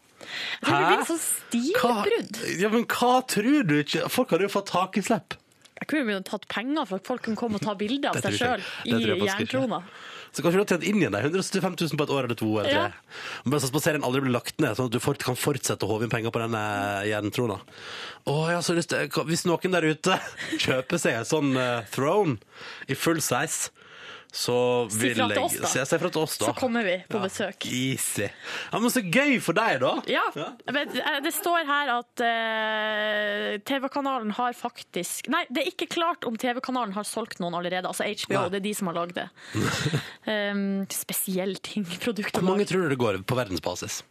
[0.60, 2.38] Det blir så sånt stilbrudd.
[2.60, 4.06] Ja, men hva tror du ikke?
[4.12, 5.36] Folk hadde jo fått takeslepp.
[5.74, 8.20] Jeg kunne begynt å tatt penger for at folk kunne komme og ta bilde av
[8.22, 8.88] seg sjøl ikke.
[8.88, 9.80] i Det
[10.34, 12.48] Så kanskje du har tjent inn igjen de 175 000 på et år eller to
[12.58, 12.86] eller tre.
[12.90, 13.42] Ja.
[13.46, 16.08] Men så serien aldri blir lagt ned, sånn at du fort kan fortsette å håve
[16.08, 16.62] inn penger på denne
[17.06, 17.60] jerntrona.
[18.26, 20.18] Å, jeg har så lyst til Hvis noen der ute
[20.64, 22.40] kjøper seg en sånn uh, throne
[22.90, 23.70] i full size,
[24.34, 24.54] så
[24.90, 25.44] vil jeg da.
[25.46, 26.48] Si si fra til oss, da.
[26.50, 27.66] Så kommer vi på besøk.
[27.70, 28.26] Easy.
[28.72, 29.92] Ja, men så gøy for deg, da.
[30.10, 30.24] Ja,
[30.74, 36.26] men eh, det står her at uh, TV-kanalen har faktisk Nei, det er ikke klart
[36.26, 37.86] om TV-kanalen har solgt noen allerede.
[37.86, 38.50] Altså HBO, Nei.
[38.56, 39.28] det er de som har lagd det.
[40.34, 44.02] um, spesiell ting, produkt Hvor mange tror du det går på verdensbasis?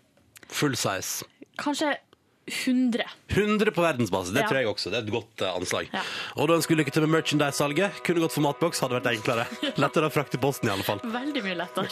[0.53, 1.27] Full size.
[1.59, 1.97] Kanskje
[2.45, 3.06] 100.
[3.32, 4.47] 100 på verdensbasis, det Ja.
[4.49, 4.91] tror jeg også.
[4.91, 5.88] Det er et godt uh, anslag.
[5.93, 6.01] Ja.
[6.36, 8.01] Og da ønsker vi lykke til med merchandise-salget.
[8.03, 9.45] Kunne gått for matboks, hadde vært enklere.
[9.84, 10.99] Lettere å frakte posten, i alle fall.
[11.03, 11.88] Veldig mye lettere.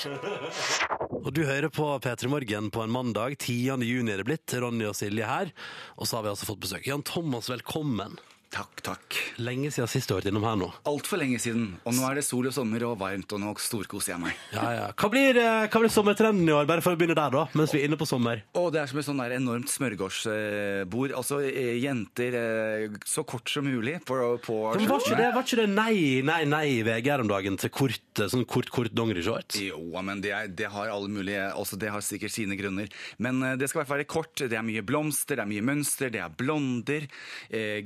[1.21, 3.37] Og du hører på P3 Morgen på en mandag.
[3.39, 3.79] 10.
[3.85, 4.53] juni er det blitt.
[4.59, 5.51] Ronny og Silje her.
[5.97, 6.87] Og så har vi altså fått besøk.
[6.89, 8.17] Jan Thomas, velkommen.
[8.51, 9.15] Takk, takk.
[9.39, 10.67] Lenge siden sist du har vært innom her nå.
[10.89, 11.69] Altfor lenge siden.
[11.87, 14.39] Og nå er det sol og sommer og varmt, og nå storkoser jeg meg.
[14.51, 14.87] Ja, ja.
[14.91, 17.71] Hva blir, eh, hva blir sommertrenden i år, bare for å begynne der, da, mens
[17.71, 18.41] vi er inne på sommer?
[18.59, 21.13] Og det er som et sånn der enormt smørgårdsbord.
[21.15, 25.47] Altså eh, jenter eh, så kort som mulig på, på Men var ikke det, var
[25.47, 25.95] ikke det nei,
[26.27, 29.61] nei, nei i VG her om dagen til kort, sånn kort, kort dongerishorts?
[29.63, 32.91] Jo, men det, er, det har alle mulige altså Det har sikkert sine grunner.
[33.15, 34.43] Men det skal i hvert fall være kort.
[34.43, 37.07] Det er mye blomster, det er mye mønster, det er blonder.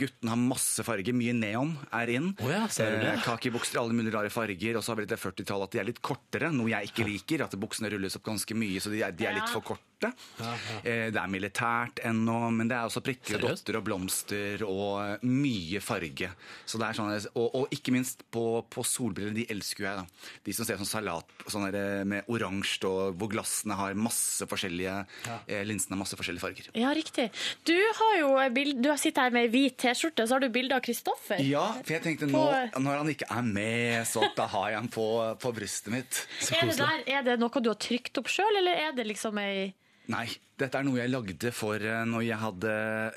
[0.02, 1.16] Gutten har masse farger.
[1.16, 2.32] Mye neon er inn.
[2.44, 3.14] Oh ja, ser du det?
[3.16, 4.80] Eh, Kakibukser i alle mulige rare farger.
[4.80, 7.46] Og så har vi litt 40-tallet at de er litt kortere, noe jeg ikke liker.
[7.48, 9.84] At buksene rulles opp ganske mye, så de er, de er litt for korte.
[10.04, 15.00] Eh, det er militært ennå, men det er også prikker og dotter og blomster og
[15.04, 16.30] eh, mye farge.
[16.66, 20.04] Så det er sånn, og, og ikke minst på, på solbriller, de elsker jo jeg.
[20.04, 20.32] da.
[20.46, 24.96] De som ser sånn salat sånn der, med oransje, og hvor glassene har masse forskjellige
[25.28, 25.38] ja.
[25.68, 26.70] linsene har masse forskjellige farger.
[26.78, 27.30] Ja, riktig.
[27.68, 30.84] Du har jo bild, du sitter her med hvit T-skjorte, så har du bilde av
[30.86, 31.42] Kristoffer.
[31.46, 34.82] Ja, for jeg tenkte På- nå, når han ikke er med, så da har jeg
[34.82, 35.08] han på,
[35.42, 36.22] på brystet mitt.
[36.52, 39.40] Er det, der, er det noe du har trykt opp sjøl, eller er det liksom
[39.42, 39.74] ei
[40.12, 40.26] Nei,
[40.60, 42.74] dette er noe jeg lagde for eh, når jeg hadde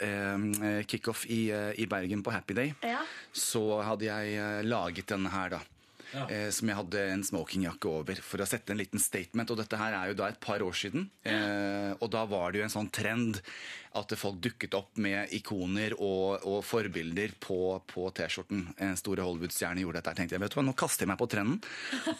[0.06, 2.72] eh, kickoff i, eh, i Bergen på Happy Day.
[2.86, 3.02] Ja.
[3.32, 5.60] Så hadde jeg eh, laget denne her, da.
[6.08, 9.50] Eh, som jeg hadde en smokingjakke over for å sette en liten statement.
[9.52, 11.10] Og dette her er jo da et par år siden.
[11.28, 13.42] Eh, og da var det jo en sånn trend
[13.96, 18.66] at folk dukket opp med ikoner og, og forbilder på, på T-skjorten.
[18.84, 20.14] En store Hollywood-stjerne gjorde dette.
[20.14, 21.60] Jeg tenkte jeg, vet du hva, Nå kaster jeg meg på trenden,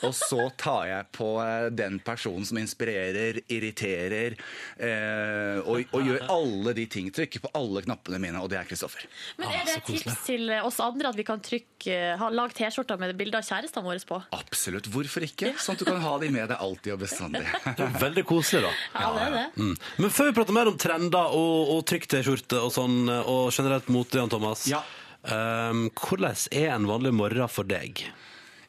[0.06, 4.38] og så tar jeg på eh, den personen som inspirerer, irriterer,
[4.76, 7.10] eh, og, og gjør alle de ting.
[7.14, 9.04] Trykker på alle knappene mine, og det er Kristoffer.
[9.40, 13.00] Men er det et tips til oss andre at vi kan trykke, ha, lage T-skjorter
[13.00, 14.20] med bilde av kjærestene våre på?
[14.36, 14.88] Absolutt.
[14.92, 15.52] Hvorfor ikke?
[15.60, 17.44] Sånn at du kan ha de med deg alltid og bestandig.
[17.78, 18.70] Det er veldig koselig, da.
[18.94, 19.44] Ja, det er det.
[19.60, 19.74] Mm.
[20.02, 24.14] Men før vi prater mer om trender og, og trykk-T-skjorte og sånn, og generelt mot
[24.14, 24.66] Jan Thomas.
[24.70, 24.82] Ja.
[25.28, 28.04] Um, hvordan er en vanlig morgen for deg?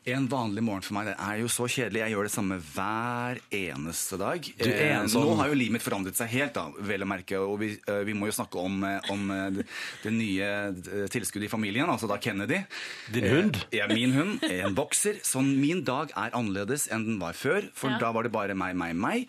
[0.08, 2.00] En vanlig morgen for meg det er jo så kjedelig.
[2.00, 4.40] Jeg gjør det samme hver eneste dag.
[4.58, 7.02] Du er en Eh, sånn- Nå har jo livet mitt forandret seg helt, da, vel
[7.02, 7.34] å merke.
[7.38, 9.66] Og vi, eh, vi må jo snakke om, eh, om eh, det,
[10.02, 12.66] det nye eh, tilskuddet i familien, altså da Kennedy.
[13.12, 13.66] Din Eh, hund?
[13.72, 14.42] Ja, min hund.
[14.50, 15.20] En bokser.
[15.22, 18.00] Så min dag er annerledes enn den var før, for Ja.
[18.00, 19.28] da var det bare meg, meg, meg.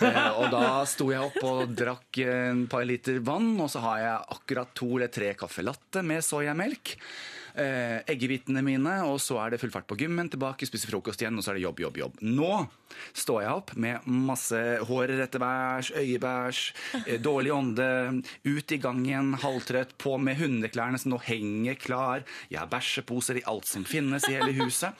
[0.00, 3.80] Eh, og da sto jeg opp og drakk en et par liter vann, og så
[3.80, 6.96] har jeg akkurat to eller tre kaffelatte med soyamelk.
[7.52, 11.36] Eh, eggehvitene mine, og så er det full fart på gymmen, tilbake, spise frokost igjen,
[11.36, 12.14] og så er det jobb, jobb, jobb.
[12.24, 12.52] Nå
[13.12, 16.62] står jeg opp med masse hårer etter værs, øyebæsj,
[17.02, 17.88] eh, dårlig ånde,
[18.48, 22.24] ut i gangen, halvtrøtt, på med hundeklærne som nå henger klar.
[22.48, 24.96] Jeg har bæsjeposer i alt som finnes i hele huset,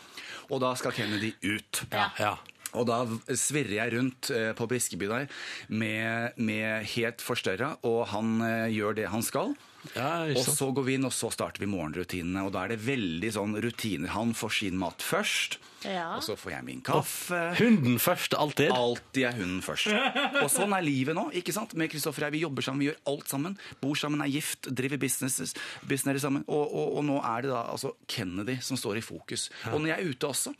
[0.52, 1.86] og da skal Kennedy ut.
[1.90, 2.36] Ja, Ja.
[2.78, 3.02] Og da
[3.36, 5.26] svirrer jeg rundt eh, på Briskeby der
[5.68, 9.52] med, med helt forstørra, og han eh, gjør det han skal.
[9.96, 12.44] Ja, og så går vi inn, og så starter vi morgenrutinene.
[12.46, 14.12] Og da er det veldig sånn rutiner.
[14.14, 16.12] Han får sin mat først, Ja.
[16.14, 17.40] og så får jeg min kaffe.
[17.58, 18.70] Hunden først, alltid.
[18.70, 19.90] Alltid er hunden først.
[20.38, 21.26] Og sånn er livet nå.
[21.34, 21.74] ikke sant?
[21.74, 23.58] Med Kristoffer og jeg, Vi jobber sammen, vi gjør alt sammen.
[23.82, 26.44] Bor sammen, er gift, driver businesses, business sammen.
[26.46, 29.48] Og, og, og nå er det da altså Kennedy som står i fokus.
[29.72, 30.54] Og når jeg er ute også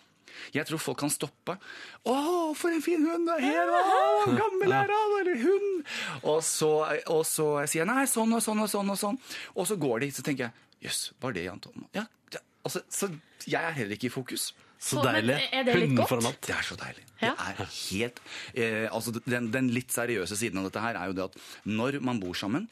[0.55, 1.59] jeg tror folk kan stoppe.
[2.05, 2.17] 'Å,
[2.59, 3.29] for en fin hund!
[3.37, 5.85] er Her, å, gammel er han, eller hund!'
[6.23, 6.73] Og så,
[7.07, 9.19] og så sier jeg 'nei, sånn og sånn og sånn', og sånn.
[9.57, 12.83] Og så går de, så tenker jeg 'jøss, var det Jan Thomas?' Ja, ja, altså,
[12.91, 13.11] så
[13.47, 14.53] jeg er heller ikke i fokus.
[14.83, 15.37] Så Så, deilig.
[15.71, 16.09] Hunden godt?
[16.11, 16.41] foran alt.
[16.43, 17.05] Det er så deilig.
[17.23, 17.35] Ja.
[17.39, 18.17] Det er helt
[18.59, 21.37] eh, altså den, den litt seriøse siden av dette her er jo det at
[21.71, 22.67] når man bor sammen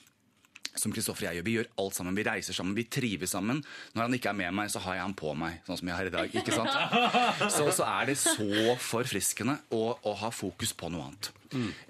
[0.79, 2.17] som Kristoffer og jeg gjør, Vi gjør alt sammen.
[2.17, 3.65] Vi reiser sammen, vi trives sammen.
[3.95, 5.97] Når han ikke er med meg, så har jeg han på meg, sånn som jeg
[5.97, 6.37] har i dag.
[6.37, 6.71] ikke sant?
[7.57, 11.31] Så, så er det så forfriskende å, å ha fokus på noe annet.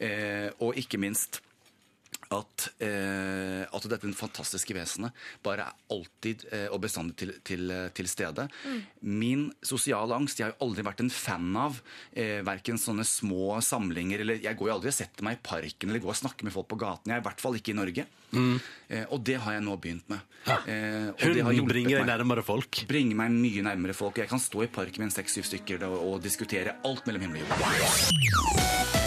[0.00, 1.42] Eh, og ikke minst
[2.30, 5.10] at, eh, at dette fantastiske vesenet
[5.42, 8.46] bare er alltid eh, og bestandig til, til, eh, til stede.
[9.02, 11.80] Min sosiale angst Jeg har jo aldri vært en fan av
[12.14, 15.90] eh, verken sånne små samlinger eller Jeg går jo aldri og setter meg i parken
[15.90, 17.10] eller går og snakker med folk på gaten.
[17.10, 18.06] Jeg er i hvert fall ikke i Norge.
[18.30, 20.22] Eh, og det har jeg nå begynt med.
[20.46, 22.84] Eh, og det har Hunden bringer deg nærmere folk.
[22.90, 24.22] Bringer meg mye nærmere folk.
[24.22, 27.42] Jeg kan stå i parken med en seks-syv stykker og, og diskutere alt mellom himmel
[27.58, 27.78] og
[28.30, 28.99] jord.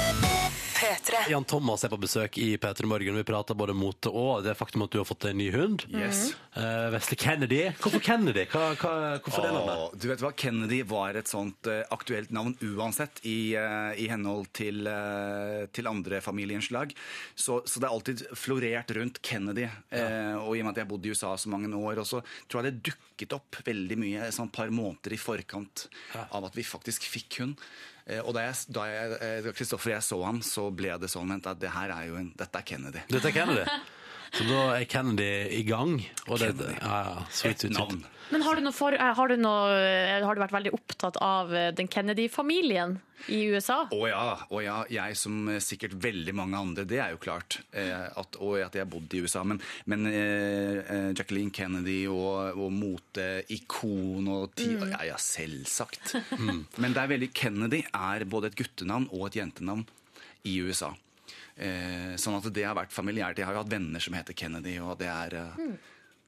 [1.13, 1.29] P3.
[1.31, 3.17] Jan Thomas er på besøk i P3 Morgen.
[3.19, 5.85] Vi prater både mote og det faktum at du har fått en ny hund.
[5.93, 6.31] Yes.
[6.57, 7.61] Eh, Vesle Kennedy.
[7.81, 8.45] Hvorfor Kennedy?
[8.51, 9.83] Hva, hva, hvorfor det navnet?
[9.83, 14.09] Åh, du vet hva, Kennedy var et sånt eh, aktuelt navn uansett i, eh, i
[14.11, 16.95] henhold til, eh, til andre familieinnslag.
[17.35, 19.69] Så, så det er alltid florert rundt Kennedy.
[19.93, 22.23] Eh, og i og med at jeg bodde i USA så mange år, og så
[22.47, 25.87] tror jeg det dukket opp veldig mye sånn et par måneder i forkant
[26.29, 27.61] av at vi faktisk fikk hund.
[28.07, 31.09] Eh, og da jeg- da jeg, eh, Kristoffer og jeg så ham, så ble det
[31.09, 32.99] sånn at det her er jo en, dette er Kennedy.
[33.09, 33.65] Dette er Kennedy.
[34.33, 35.99] Så da er Kennedy i gang.
[36.25, 38.01] Og det, ja, ja, sweet, Et sweet.
[38.33, 41.19] Men har du, noe for, eh, har, du noe, eh, har du vært veldig opptatt
[41.21, 42.95] av eh, den Kennedy-familien
[43.29, 43.83] i USA?
[43.93, 47.59] Å ja, å ja, jeg som sikkert veldig mange andre, det er jo klart.
[47.77, 49.43] Eh, at, og at jeg har bodd i USA.
[49.45, 56.15] Men, men eh, Jacqueline Kennedy og, og moteikon og ti, Ja ja, selvsagt.
[56.81, 59.85] Men det er veldig Kennedy er både et guttenavn og et jentenavn
[60.49, 60.95] i USA.
[61.55, 63.37] Eh, sånn at det har vært familiært.
[63.37, 65.65] Jeg har jo hatt venner som heter Kennedy, og det er eh,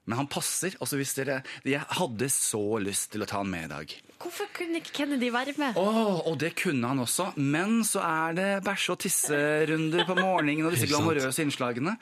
[0.05, 0.75] Men han passer.
[0.83, 3.95] Også hvis dere Jeg hadde så lyst til å ta han med i dag.
[4.21, 5.75] Hvorfor kunne ikke Kennedy være med?
[5.77, 7.33] Åh, og det kunne han også.
[7.41, 11.97] Men så er det bæsje- og tisserunder på morgenen og disse glamorøse innslagene.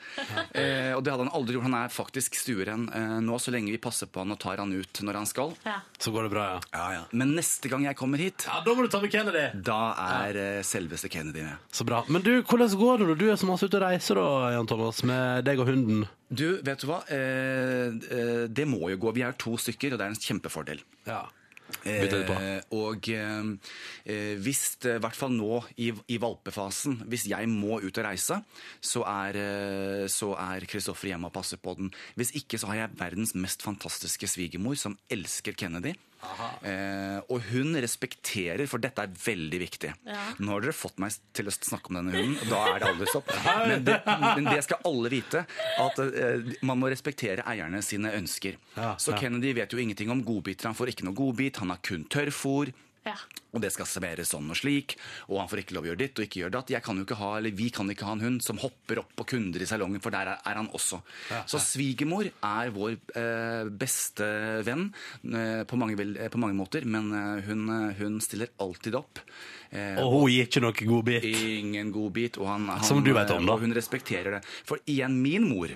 [0.54, 1.66] Eh, og det hadde han aldri gjort.
[1.66, 4.72] Han er faktisk stueren eh, nå, så lenge vi passer på han og tar han
[4.76, 5.54] ut når han skal.
[5.66, 5.80] Ja.
[5.98, 7.02] Så går det bra, ja.
[7.12, 9.46] Men neste gang jeg kommer hit, Ja, Da må du ta med Kennedy!
[9.66, 9.80] da
[10.22, 11.56] er eh, selveste Kennedy med.
[11.74, 12.04] Så bra.
[12.08, 14.70] Men du, hvordan går det når du er så masse ute og reiser, da, Jan
[14.70, 16.06] Thomas, med deg og hunden?
[16.28, 17.02] Du, vet du hva?
[17.12, 19.14] Eh, eh, det må jo gå.
[19.16, 20.84] Vi er to stykker, og det er en kjempefordel.
[21.08, 21.24] Ja.
[21.88, 23.46] Eh, og eh,
[24.04, 28.38] eh, hvis i hvert fall nå i, i valpefasen, hvis jeg må ut og reise,
[28.84, 31.92] så er, eh, så er Kristoffer hjemme og passer på den.
[32.20, 35.94] Hvis ikke så har jeg verdens mest fantastiske svigermor som elsker Kennedy.
[36.64, 39.90] Eh, og hun respekterer, for dette er veldig viktig.
[40.08, 40.22] Ja.
[40.40, 42.90] Nå har dere fått meg til å snakke om denne hunden, og da er det
[42.92, 43.32] aldri stopp.
[43.70, 45.44] Men det, men det skal alle vite,
[45.80, 48.58] at eh, man må respektere eierne sine ønsker.
[48.76, 49.20] Ja, Så ja.
[49.20, 50.68] Kennedy vet jo ingenting om godbiter.
[50.70, 52.72] Han får ikke noe godbit, han har kun tørrfôr.
[53.04, 53.14] Ja.
[53.54, 54.94] Og det skal serveres sånn og slik,
[55.28, 56.70] og han får ikke lov å gjøre ditt og ikke gjøre datt.
[56.72, 59.12] Jeg kan jo ikke ha, eller Vi kan ikke ha en hund som hopper opp
[59.20, 61.02] på kunder i salongen, for der er, han også.
[61.46, 64.26] Så svigermor er vår eh, beste
[64.66, 64.88] venn
[65.28, 69.20] eh, på, mange, eh, på mange måter, men eh, hun, eh, hun stiller alltid opp.
[69.70, 71.28] Eh, Og hun gir ikke noe godbit.
[71.28, 72.40] Ingen godbit.
[72.40, 73.54] Og han, han, Som du vet om, da.
[73.58, 74.46] Og hun respekterer det.
[74.64, 75.68] For igjen, min mor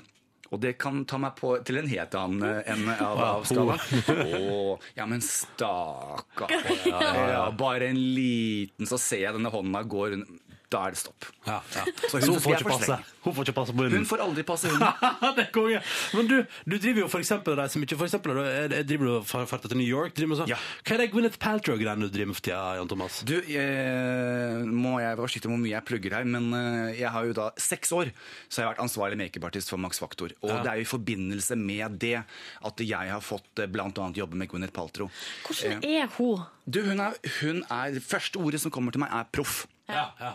[0.49, 4.05] og det kan ta meg på til en helt annen eh, ende av, av skalaen.
[4.49, 6.53] Oh, ja, men stakkar.
[6.89, 10.37] Ja, bare en liten, så ser jeg denne hånda gå rundt.
[10.69, 11.25] Da er det stopp.
[11.47, 11.85] Ja, ja.
[12.11, 12.97] Så Så hun hun får ikke passe.
[13.25, 14.03] Hun får ikke passe på hunden.
[14.03, 15.15] Hun får aldri passe hunden.
[15.39, 15.81] det er konge.
[16.13, 16.35] Men du,
[16.69, 17.97] du driver jo for eksempel og reiser mye.
[17.97, 20.13] For eksempel, jeg driver du og farter til New York.
[20.19, 20.53] Driver med sånn.
[20.53, 20.59] Ja.
[20.85, 23.23] Hva er det Gwyneth Paltrow-greiene du driver med for tida, Jan Thomas?
[23.29, 27.15] Du, eh, må jeg være forsiktig om hvor mye jeg plugger her, men eh, jeg
[27.17, 28.13] har jo da seks år
[28.49, 30.37] så har jeg vært ansvarlig makeupartist for Max Factor.
[30.43, 30.61] Og Ja.
[30.67, 34.53] det er jo i forbindelse med det at jeg har fått eh, annet jobbe med
[34.53, 35.09] Gwyneth Paltrow.
[35.49, 36.45] Hvordan er hun?
[36.69, 39.63] Du, hun er, hun er, første ordet som kommer til meg, er proff.
[39.89, 40.35] Ja, ja.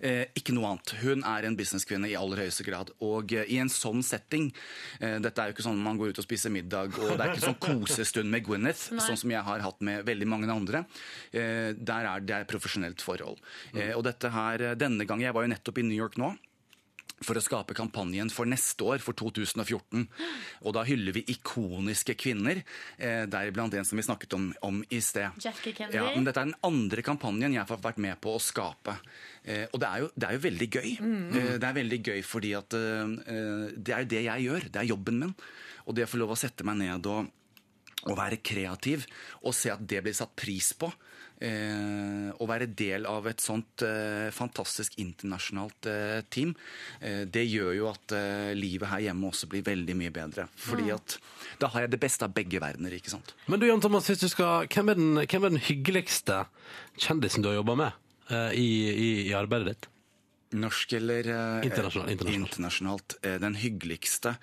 [0.00, 0.94] Eh, ikke noe annet.
[1.02, 2.92] Hun er en businesskvinne i aller høyeste grad.
[3.06, 4.50] Og eh, i en sånn setting
[5.00, 7.34] eh, Dette er jo ikke sånn man går ut og spiser middag, og det er
[7.34, 10.84] ikke sånn kosestund med Gwyneth, sånn som jeg har hatt med veldig mange andre.
[11.32, 13.40] Eh, der er det et profesjonelt forhold.
[13.74, 16.34] Eh, og dette her, eh, denne gangen Jeg var jo nettopp i New York nå
[17.20, 20.06] for å skape kampanjen for neste år, for 2014.
[20.64, 22.62] Og da hyller vi ikoniske kvinner,
[22.98, 25.36] eh, deriblant en som vi snakket om, om i sted.
[25.42, 25.98] Jackie Kennedy?
[25.98, 28.96] Ja, men dette er den andre kampanjen jeg har vært med på å skape.
[29.44, 30.90] Eh, og det er, jo, det er jo veldig gøy.
[31.00, 33.12] Eh, det er veldig gøy fordi at eh,
[33.76, 34.70] det er jo det jeg gjør.
[34.70, 35.36] Det er jobben min.
[35.86, 37.30] Og det å få lov å sette meg ned og,
[38.06, 39.06] og være kreativ
[39.42, 40.90] og se at det blir satt pris på.
[41.40, 46.52] Eh, å være del av et sånt eh, fantastisk internasjonalt eh, team,
[47.00, 48.12] det gjør jo at
[48.56, 50.44] livet her hjemme også blir veldig mye bedre.
[50.60, 51.16] Fordi at
[51.62, 53.32] da har jeg det beste av begge verdener, ikke sant.
[53.48, 56.42] Men du, Jan Thomas, hvis du skal, hvem, er den, hvem er den hyggeligste
[57.00, 59.90] kjendisen du har jobba med i, i, i arbeidet ditt?
[60.60, 62.50] Norsk eller eh, Internasjonalt, internasjonalt.
[62.50, 63.16] internasjonalt.
[63.42, 64.34] Den hyggeligste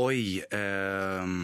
[0.00, 1.36] Oi eh,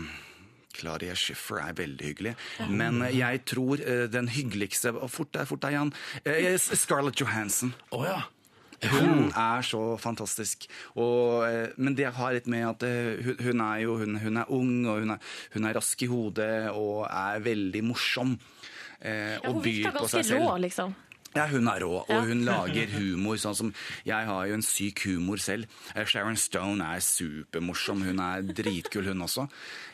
[0.78, 2.34] Claria Schiffer er veldig hyggelig.
[2.70, 5.92] Men eh, jeg tror eh, den hyggeligste Fort deg, fort deg, Jan.
[6.24, 7.74] Eh, Scarlett Johansson.
[7.90, 8.20] Oh, ja.
[8.78, 10.68] Hun er så fantastisk.
[11.02, 11.42] Og,
[11.82, 12.84] men det har litt med at
[13.42, 16.70] hun, er jo hun, hun er ung, og hun er, hun er rask i hodet
[16.70, 18.36] og er veldig morsom.
[19.00, 20.94] eh, Ja, hun virker på ganske rå, liksom.
[21.36, 22.20] Ja, hun er rå, og Ja.
[22.24, 23.74] hun lager humor sånn som
[24.06, 25.66] Jeg har jo en syk humor selv.
[25.94, 28.02] Eh, Sharon Stone er supermorsom.
[28.08, 29.48] Hun er dritkul, hun også.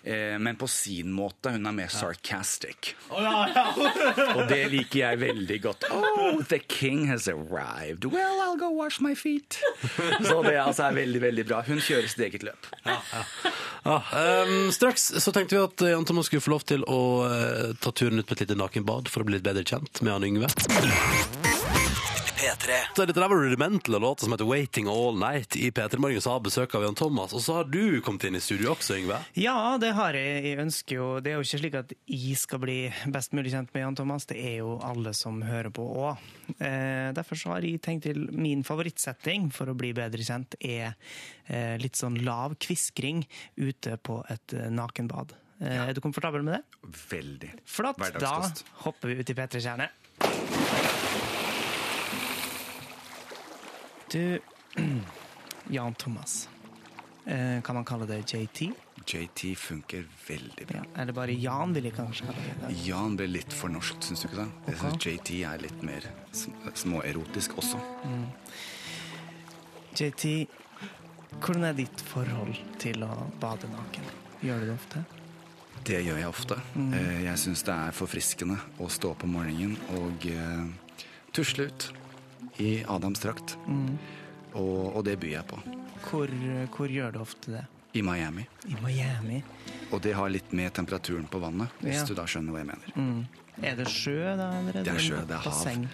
[0.04, 1.50] Eh, men på sin måte.
[1.52, 2.94] Hun er mer sarcastic.
[3.10, 5.84] og det liker jeg veldig godt.
[5.90, 8.04] Oh, the king has arrived.
[8.04, 9.58] Well, I'll go wash my feet.
[10.22, 11.62] Så det altså er veldig, veldig bra.
[11.66, 12.68] Hun kjører sitt eget løp.
[13.84, 17.74] Ja, ehm, straks så tenkte vi at Jan Thomas skulle få lov til å eh,
[17.84, 20.24] ta turen ut på et lite nakenbad for å bli litt bedre kjent med han
[20.30, 20.48] Yngve.
[22.44, 22.70] P3.
[22.96, 26.30] Så Dette der var rudimentale låter som heter Waiting All Night i P3 Morgen, så
[26.30, 27.32] har besøk av Jan Thomas.
[27.32, 29.20] Og så har du kommet inn i studio også, Yngve.
[29.38, 30.42] Ja, det har jeg.
[30.44, 32.78] Jeg ønsker jo Det er jo ikke slik at jeg skal bli
[33.14, 36.26] best mulig kjent med Jan Thomas, det er jo alle som hører på òg.
[36.58, 40.92] Eh, derfor så har jeg tenkt til min favorittsetting for å bli bedre kjent, er
[41.48, 43.24] eh, litt sånn lav kviskring
[43.56, 45.32] ute på et eh, nakenbad.
[45.60, 46.62] Eh, Er du komfortabel med det?
[47.10, 47.52] Veldig.
[47.64, 48.00] Flott.
[48.20, 48.34] Da
[48.84, 49.88] hopper vi ut i P3 Kjerne.
[54.10, 54.38] Du,
[55.68, 56.48] Jan Thomas.
[57.26, 58.72] Eh, kan man kalle det JT?
[59.06, 60.82] JT funker veldig bra.
[60.96, 62.74] Ja, det bare Jan, vil jeg kanskje kalle det.
[62.86, 64.50] Jan ble litt for norsk, syns du ikke det?
[64.68, 66.06] Jeg synes JT er litt mer
[66.76, 67.80] småerotisk også.
[69.98, 70.24] JT,
[71.40, 74.08] hvordan er ditt forhold til å bade naken?
[74.44, 75.04] Gjør du det ofte?
[75.84, 76.56] Det gjør jeg ofte.
[76.78, 76.92] Mm.
[77.26, 80.64] Jeg syns det er forfriskende å stå opp om morgenen og uh,
[81.36, 81.88] tusle ut
[82.62, 83.56] i Adams drakt.
[84.54, 85.58] Og, og det byr jeg på.
[86.08, 86.30] Hvor,
[86.76, 87.64] hvor gjør du ofte det?
[87.94, 88.46] I Miami.
[88.70, 89.40] I Miami.
[89.94, 92.04] Og det har litt med temperaturen på vannet, hvis Ja.
[92.08, 93.26] du da skjønner hva jeg mener.
[93.62, 94.48] Er det sjø, da?
[94.58, 95.52] Eller Det er sjø, det er hav.
[95.52, 95.84] basseng?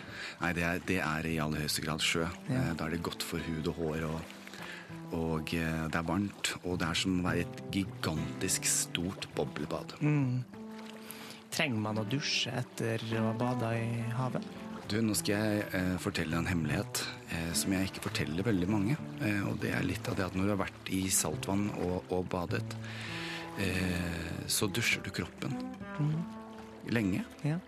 [0.40, 2.22] Nei, det er, det er i aller høyeste grad sjø.
[2.48, 2.54] Ja.
[2.62, 4.20] Eh, Da er det godt for hud og hår, og,
[5.16, 6.54] og eh, det er varmt.
[6.64, 9.96] Og det er som å være i et gigantisk stort boblebad.
[11.50, 14.44] Trenger man å dusje etter å ha bada i havet?
[14.90, 18.96] Du, nå skal jeg eh, fortelle en hemmelighet eh, som jeg ikke forteller veldig mange.
[19.22, 22.10] Eh, og det er litt av det at når du har vært i saltvann og,
[22.10, 22.64] og badet,
[23.62, 25.54] eh, så dusjer du kroppen
[26.90, 27.22] lenge.
[27.46, 27.60] Ja.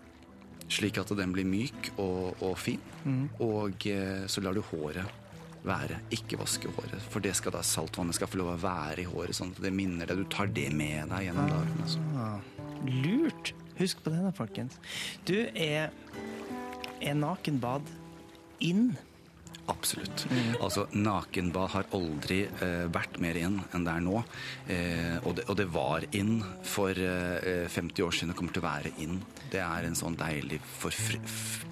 [0.72, 2.82] Slik at den blir myk og, og fin.
[3.44, 5.21] Og eh, så lar du håret
[5.66, 6.00] være.
[6.14, 6.98] Ikke vaske håret.
[7.12, 9.72] For det skal da saltvannet skal få lov å være i håret, sånn at det
[9.74, 10.22] minner deg.
[10.22, 11.78] Du tar det med deg gjennom dagen.
[11.84, 12.04] Altså.
[12.18, 13.54] Ah, lurt.
[13.78, 14.76] Husk på det, da, folkens.
[15.28, 15.94] Du, er,
[17.00, 17.88] er nakenbad
[18.62, 18.92] inn?
[19.70, 20.24] Absolutt.
[20.60, 24.22] Altså, Nakenbad har aldri eh, vært mer inn enn det er nå.
[24.66, 28.64] Eh, og, det, og det var inn for eh, 50 år siden og kommer til
[28.64, 29.20] å være inn.
[29.52, 30.58] Det er en sånn deilig,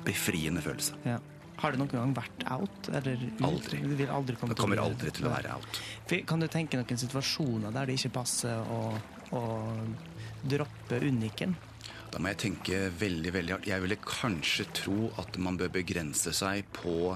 [0.07, 1.01] befriende følelse.
[1.09, 1.19] Ja.
[1.61, 2.89] Har det noen gang vært out?
[2.89, 3.43] Eller ut?
[3.45, 3.81] Aldri.
[3.85, 5.81] Det vil aldri komme Det kommer aldri til å være out.
[6.29, 8.81] Kan du tenke noen situasjoner der det ikke passer å,
[9.37, 9.43] å
[10.41, 11.57] droppe uniken?
[12.11, 13.69] Da må jeg tenke veldig, veldig hardt.
[13.71, 17.13] Jeg ville kanskje tro at man bør begrense seg på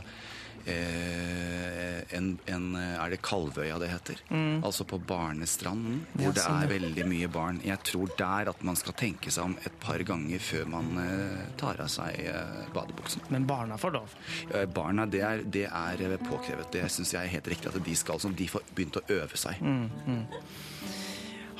[0.67, 4.21] en, en Er det Kalvøya det heter?
[4.65, 6.35] Altså på Barnestranden, hvor Mm.
[6.35, 7.61] Det sånn, er veldig mye barn.
[7.65, 11.45] Jeg tror der at man skal tenke seg om et par ganger før man eh,
[11.61, 13.23] tar av seg eh, badebuksen.
[13.35, 14.15] Men barna får lov.
[14.51, 16.71] Eh, barna, det er, det er eh, påkrevet.
[16.73, 18.21] Det syns jeg er helt riktig at de skal.
[18.21, 19.61] Som de får begynt å øve seg.
[19.61, 20.27] Mm.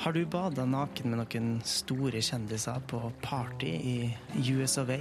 [0.05, 3.95] Har du bada naken med noen store kjendiser på party i
[4.57, 4.99] US of A?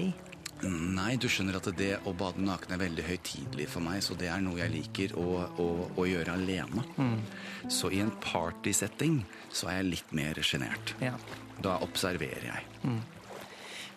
[0.64, 4.30] Nei, du skjønner at det å bade naken er veldig høytidelig for meg, så det
[4.32, 5.26] er noe jeg liker å,
[5.61, 5.66] å,
[6.00, 6.84] å gjøre alene.
[7.68, 9.18] Så i en partysetting
[9.52, 10.94] så er jeg litt mer sjenert.
[11.05, 11.16] Ja.
[11.64, 12.96] Da observerer jeg.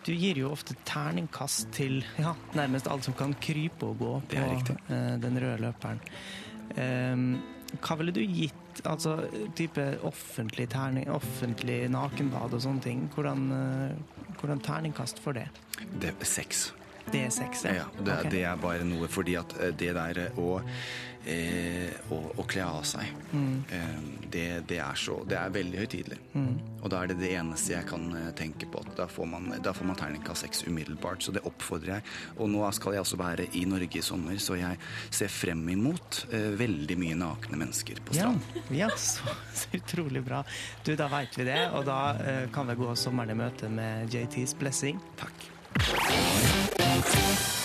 [0.08, 4.44] Du gir jo ofte terningkast til ja, nærmest alt som kan krype og gå på
[4.48, 6.00] eh, den røde løperen.
[6.78, 7.26] Um,
[7.84, 9.18] hva ville du gitt altså
[9.58, 13.04] type offentlig, terning, offentlig nakenbad og sånne ting?
[13.12, 15.48] Hvordan, eh, hvordan terningkast for det?
[16.02, 16.72] Det er seks.
[17.08, 20.18] Det er seks, Ja, det, er- det er bare noe fordi at eh, det der
[20.26, 20.58] eh, å,
[21.28, 23.64] eh, å, å kle av seg, Mm.
[23.76, 23.96] eh,
[24.32, 26.18] det, det er så Det er veldig høytidelig.
[26.82, 28.80] Og da er det det eneste jeg kan eh, tenke på.
[28.86, 31.24] At da får man, da får man terningkast seks umiddelbart.
[31.26, 32.04] Så det oppfordrer jeg.
[32.38, 34.80] Og nå skal jeg også være i Norge i sommer, så jeg
[35.12, 38.64] ser frem imot eh, veldig mye nakne mennesker på Ja, stranden.
[38.82, 40.44] ja så, så utrolig bra.
[40.88, 44.08] Du, Da veit vi det, og da eh, kan vi gå sommeren i møte med
[44.16, 45.00] JTs blessing.
[45.20, 45.50] Takk.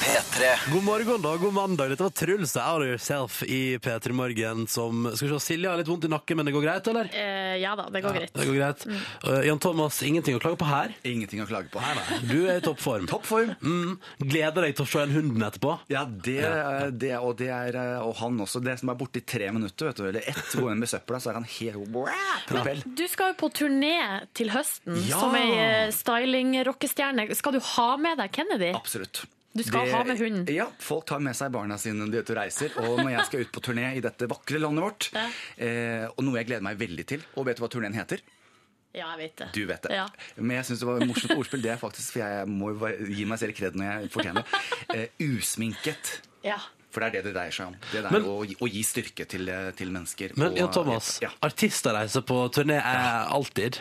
[0.03, 0.73] P3.
[0.73, 1.89] God morgen da, god mandag.
[1.89, 5.79] Dette var Truls Out of Yourself i P3 Morgen som Skal vi se, Silje har
[5.79, 7.11] litt vondt i nakken, men det går greit, eller?
[7.15, 8.33] Eh, ja da, det går greit.
[8.35, 8.87] Det går greit.
[9.23, 10.95] Uh, Jan Thomas, ingenting å klage på her.
[11.07, 11.83] Ingenting å klage på.
[12.27, 13.07] Du er i toppform.
[13.11, 13.55] Toppform!
[13.63, 13.95] Mm.
[14.25, 15.77] Gleder deg til å se en hunden etterpå.
[15.93, 16.41] Ja, det,
[16.99, 18.63] det, og det er Og han også.
[18.65, 21.23] Det som er borte i tre minutter, vet du, eller ett går inn med søpla,
[21.23, 21.97] så er han helt
[22.51, 22.83] propell.
[22.99, 23.95] Du skal jo på turné
[24.35, 25.23] til høsten Ja!
[25.23, 27.29] som ei eh, styling-rockestjerne.
[27.39, 28.73] Skal du ha med deg Kennedy?
[28.75, 29.25] Absolutt.
[29.55, 30.47] Du skal ha med hunden.
[30.55, 32.71] Ja, folk tar med seg barna sine når de er ute og reiser.
[32.81, 35.27] Og når jeg skal ut på turné i dette vakre landet vårt, Ja.
[35.59, 38.21] eh, og noe jeg gleder meg veldig til Og vet du hva turneen heter?
[38.95, 39.49] Ja, jeg vet det.
[39.53, 39.91] Du vet det.
[39.93, 40.07] Ja.
[40.37, 42.89] Men jeg syns det var et morsomt ordspill, det er faktisk, for jeg må jo
[43.13, 44.45] gi meg selv kred når jeg fortjener.
[44.95, 46.21] Eh, usminket.
[46.45, 46.59] Ja.
[46.93, 47.77] For det er det det dreier seg om.
[47.91, 50.35] Det der Men- å, å gi styrke til, eh, til mennesker.
[50.37, 51.31] Men Og- ja, Thomas, ja.
[51.43, 53.79] artister reiser på turné er alltid.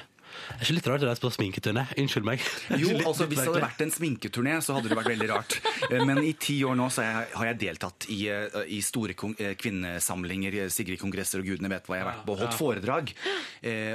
[0.51, 1.83] Er ikke litt rart å reise på sminketurné?
[2.01, 2.43] Unnskyld meg.
[2.81, 5.29] Jo, Litt- altså litt Hvis det hadde vært en sminketurné, så hadde det vært veldig
[5.31, 5.55] rart.
[5.89, 9.53] Eh, Men i ti år nå jeg, har jeg deltatt i, eh, i store eh,
[9.59, 13.13] kvinnesamlinger, Sigrid-kongresser og gudene vet hva jeg har vært på, holdt foredrag.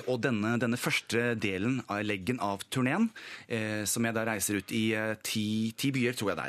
[0.07, 3.09] Og denne, denne første delen av leggen av turneen,
[3.89, 4.85] som jeg da reiser ut i
[5.27, 5.45] ti,
[5.79, 6.47] ti byer, tror jeg det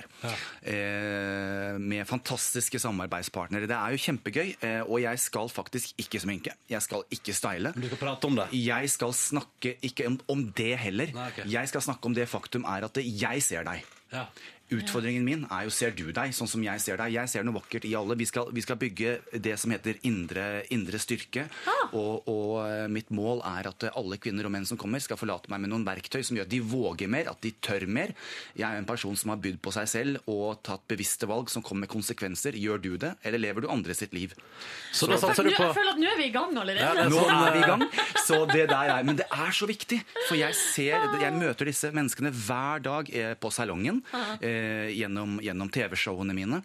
[0.71, 3.67] er, med fantastiske samarbeidspartnere.
[3.69, 4.51] Det er jo kjempegøy,
[4.85, 6.53] og jeg skal faktisk ikke sminke.
[6.69, 7.73] Jeg skal ikke style.
[7.77, 8.47] Du skal prate om det.
[8.57, 11.13] Jeg skal snakke ikke om, om det heller.
[11.15, 11.47] Nei, okay.
[11.49, 13.85] Jeg skal snakke om det faktum er at jeg ser deg.
[14.13, 14.27] Ja.
[14.67, 17.13] Utfordringen min er jo ser du deg sånn som jeg ser deg.
[17.15, 18.17] Jeg ser noe vakkert i alle.
[18.19, 21.45] Vi skal, vi skal bygge det som heter indre, indre styrke.
[21.95, 25.47] Og, og eh, mitt mål er at alle kvinner og menn som kommer, skal forlate
[25.53, 28.11] meg med noen verktøy som gjør at de våger mer, at de tør mer.
[28.59, 31.63] Jeg er en person som har bydd på seg selv og tatt bevisste valg som
[31.63, 32.59] kommer med konsekvenser.
[32.59, 34.35] Gjør du det, eller lever du andre sitt liv?
[34.91, 36.83] Så da satser du på jeg føler at nå er vi i gang allerede.
[36.83, 37.87] Ja, Nå er vi i eh, gang.
[38.27, 40.01] Så det der er, men det er så viktig.
[40.27, 44.03] For jeg ser, jeg møter disse menneskene hver dag eh, på salongen
[44.41, 44.56] eh,
[44.93, 46.61] gjennom, gjennom TV-showene mine.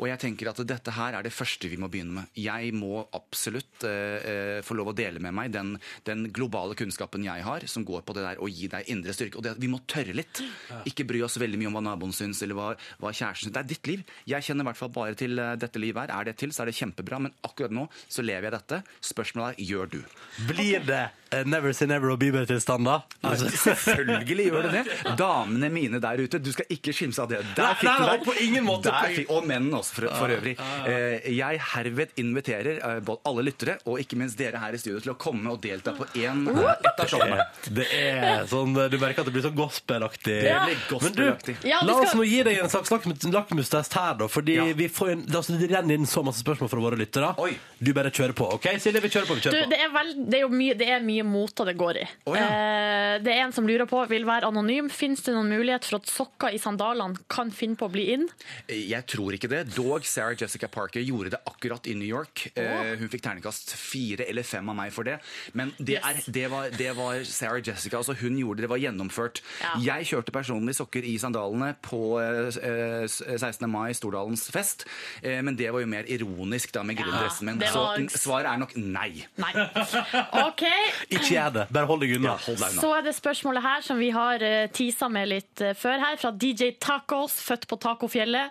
[0.00, 2.30] Og jeg tenker at dette her er det første vi må begynne med.
[2.40, 5.74] Jeg må absolutt eh, eh, få lov å dele med meg den,
[6.08, 9.40] den globale kunnskapen jeg har, som går på det der å gi deg indre styrke.
[9.40, 10.40] Og det, vi må tørre litt.
[10.88, 12.70] Ikke bry oss veldig mye om hva naboen syns, eller hva,
[13.02, 13.56] hva kjæresten syns.
[13.56, 14.04] Det er ditt liv.
[14.30, 16.14] Jeg kjenner i hvert fall bare til eh, dette livet her.
[16.16, 17.20] Er det til, så er det kjempebra.
[17.26, 18.80] Men akkurat nå så lever jeg dette.
[19.12, 20.00] Spørsmålet er gjør du.
[20.48, 21.02] Blir det
[21.34, 23.00] eh, Never Say Never og Bieber-tilstand, da?
[23.26, 24.98] Altså, Selvfølgelig gjør det det.
[25.20, 27.42] Damene mine der ute, du skal ikke skimse av det.
[27.58, 28.26] Der fikk nei, du deg.
[28.26, 28.94] på ingen måte.
[29.10, 30.56] Fikk, og mennene også, for, for øvrig.
[30.86, 35.00] Eh, Jeg herved inviterer eh, både alle lyttere og ikke minst dere her i studio
[35.04, 37.46] til å komme og delta på en, eh, ett av showene.
[37.70, 40.40] det er sånn Du merker at det blir sånn gospelaktig.
[40.46, 41.54] Det blir Men du.
[41.68, 44.28] Ja, la oss nå gi deg en slags lakmus- lakmustest her, da.
[44.28, 44.64] Fordi Ja.
[44.74, 47.34] vi får en, altså, det renner inn så masse spørsmål fra våre lyttere.
[47.38, 47.56] Oi.
[47.82, 48.46] Du bare kjører på.
[48.54, 49.00] OK, Silje?
[49.00, 49.34] Vi kjører på.
[49.34, 49.70] vi kjører på.
[49.70, 52.06] det, er vel, det er jo mye, det er mye moter det går i.
[52.26, 52.44] Oh, ja.
[52.44, 54.90] eh, det er en som lurer på, vil være anonym.
[54.90, 58.28] Fins det noen mulighet for at sokker i sandalene kan finne på å bli inn?
[58.68, 59.62] Jeg tror ikke det.
[59.80, 62.46] Dog Sarah Jessica Parker gjorde det akkurat i New York.
[62.54, 65.18] Eh, Hun fikk terningkast fire eller fem av meg for det.
[65.56, 66.04] Men det, Yes.
[66.28, 67.96] er, det, var, det var Sarah Jessica.
[68.00, 69.40] altså Hun gjorde det, det var gjennomført.
[69.62, 69.72] Ja.
[69.96, 73.64] Jeg kjørte personlig sokker i sandalene på eh, eh, 16.
[73.70, 74.84] mai, Stordalens fest.
[75.22, 77.60] Eh, Men det var jo mer ironisk da med grillendressen min.
[77.64, 79.24] Så var- n- svaret er nok nei.
[79.40, 79.52] Nei.
[80.48, 80.64] OK.
[81.10, 81.66] Ikke gjør det.
[81.72, 82.34] Bare hold deg unna.
[82.34, 82.82] Ja, hold deg unna.
[82.82, 86.18] Så er det spørsmålet her som vi har uh, tisa med litt eh, før her,
[86.20, 88.50] fra DJ Tacos, født på Tacofjellet.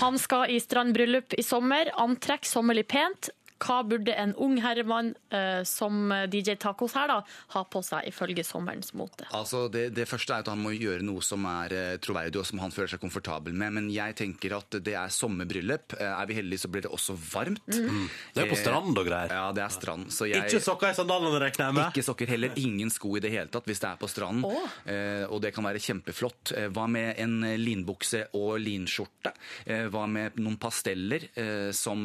[0.00, 1.90] Han skal i strandbryllup i sommer.
[2.00, 3.30] Antrekk sommerlig pent.
[3.64, 7.20] Hva burde en ung herremann eh, som DJ Tacos her da,
[7.54, 9.26] ha på seg ifølge sommerens mote?
[9.34, 12.48] Altså, det, det første er at han må gjøre noe som er eh, troverdig og
[12.48, 13.74] som han føler seg komfortabel med.
[13.78, 15.96] Men jeg tenker at det er sommerbryllup.
[15.98, 17.62] Eh, er vi heldige, så blir det også varmt.
[17.64, 19.32] Det er på strand og greier.
[19.32, 20.10] Ja, det er strand.
[20.14, 21.84] Så jeg, Ikke sokker i sandalene, regner jeg med.
[21.88, 22.54] Ikke sokker heller.
[22.60, 24.44] Ingen sko i det hele tatt hvis det er på stranden.
[24.48, 24.68] Oh.
[24.90, 26.54] Eh, og det kan være kjempeflott.
[26.74, 29.34] Hva med en linbukse og linskjorte?
[29.64, 31.26] Eh, hva med noen pasteller
[31.74, 32.00] som,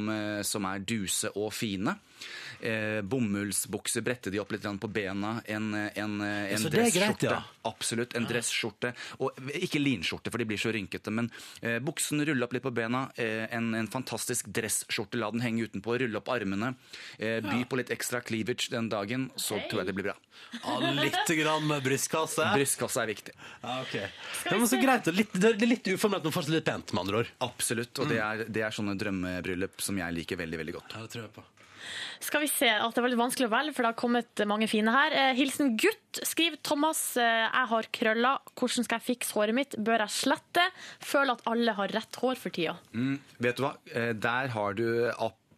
[0.45, 1.95] som er duse og fine?
[2.59, 5.41] Eh, bomullsbukse, brette de opp litt på bena.
[5.45, 7.25] En, eh, en, eh, en dresskjorte.
[7.25, 7.43] ja.
[7.61, 8.15] Absolutt.
[8.15, 8.93] En dressskjorte.
[9.19, 11.11] Og ikke linskjorte, for de blir så rynkete.
[11.11, 11.29] Men
[11.61, 13.09] eh, buksen, rulle opp litt på bena.
[13.15, 15.97] Eh, en, en fantastisk dressskjorte, la den henge utenpå.
[15.99, 16.73] Rulle opp armene.
[17.17, 19.69] Eh, by på litt ekstra cleavage den dagen, så okay.
[19.69, 20.17] tror jeg det blir bra.
[20.63, 22.47] Ja, litt grann med brystkasse.
[22.55, 23.35] Brystkasse er viktig.
[23.61, 23.95] Ja, ok.
[23.99, 25.13] Det er så greit.
[25.15, 27.31] Litt, det er litt uformelt, men fortsatt litt pent, med andre ord.
[27.45, 27.93] Absolutt.
[27.99, 30.95] Og det, er, det er sånne drømmebryllup som jeg liker veldig veldig godt.
[30.95, 31.47] Ja, det tror jeg på.
[32.23, 34.67] Skal vi se at det var litt vanskelig å velge, for det har kommet mange
[34.71, 35.15] fine her.
[35.15, 37.01] Eh, hilsen gutt, skriver Thomas.
[37.17, 38.39] Eh, jeg har krøller.
[38.59, 39.75] Hvordan skal jeg fikse håret mitt?
[39.79, 40.65] Bør jeg slette?
[41.05, 42.77] Føler at alle har rett hår for tida.
[42.93, 43.73] Mm, vet du hva?
[43.93, 44.85] Eh, Der har du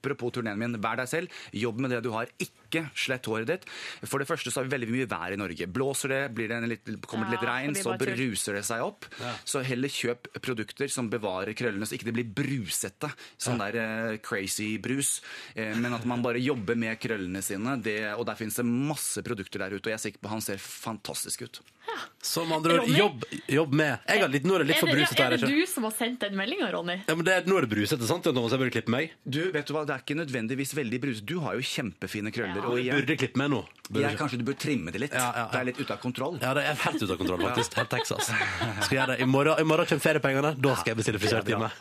[0.01, 1.41] Apropos turneen min, vær deg selv.
[1.53, 2.25] Jobb med det du har.
[2.41, 2.60] Ikke
[2.95, 3.65] slett håret ditt.
[4.07, 5.67] For det første så har vi veldig mye vær i Norge.
[5.71, 8.85] Blåser det, blir det en litt, kommer det litt Ja, regn, så bruser det seg
[8.85, 9.05] opp.
[9.45, 13.11] Så heller kjøp produkter som bevarer krøllene, så ikke det blir brusete.
[13.41, 15.19] Sånn der eh, crazy brus.
[15.55, 17.77] Eh, men at man bare jobber med krøllene sine.
[17.83, 20.43] Det, og der finnes det masse produkter der ute, og jeg er sikker på han
[20.43, 21.61] ser fantastisk ut.
[21.87, 21.97] Ja.
[22.23, 24.93] Som andre ord, jobb, jobb med Jeg har litt, Nå er det litt Er for
[24.93, 25.33] brusete her.
[25.33, 26.99] er det du som har sendt den meldinga, Ronny?
[27.09, 28.23] Ja, men det er, nå er det brusete, sant?
[28.27, 29.15] Thomas, jeg burde klippe meg.
[29.25, 31.25] Du, vet du hva, det er ikke nødvendigvis veldig brusete.
[31.27, 32.60] Du har jo kjempefine krøller.
[32.65, 33.61] Og Jeg jeg, burde klippe meg nå.
[33.91, 34.19] Burde jeg, ikke.
[34.21, 35.13] kanskje du bør trimme det litt.
[35.13, 35.45] Ja, ja, ja.
[35.51, 36.37] Det er litt ute av kontroll.
[36.39, 37.73] Ja, det er helt ute av kontroll, faktisk.
[37.81, 38.29] Helt Texas.
[38.85, 39.17] Skal gjøre det.
[39.19, 40.53] I morgen, I morgen kommer feriepengene.
[40.63, 41.71] Da skal jeg bestille frisørtime.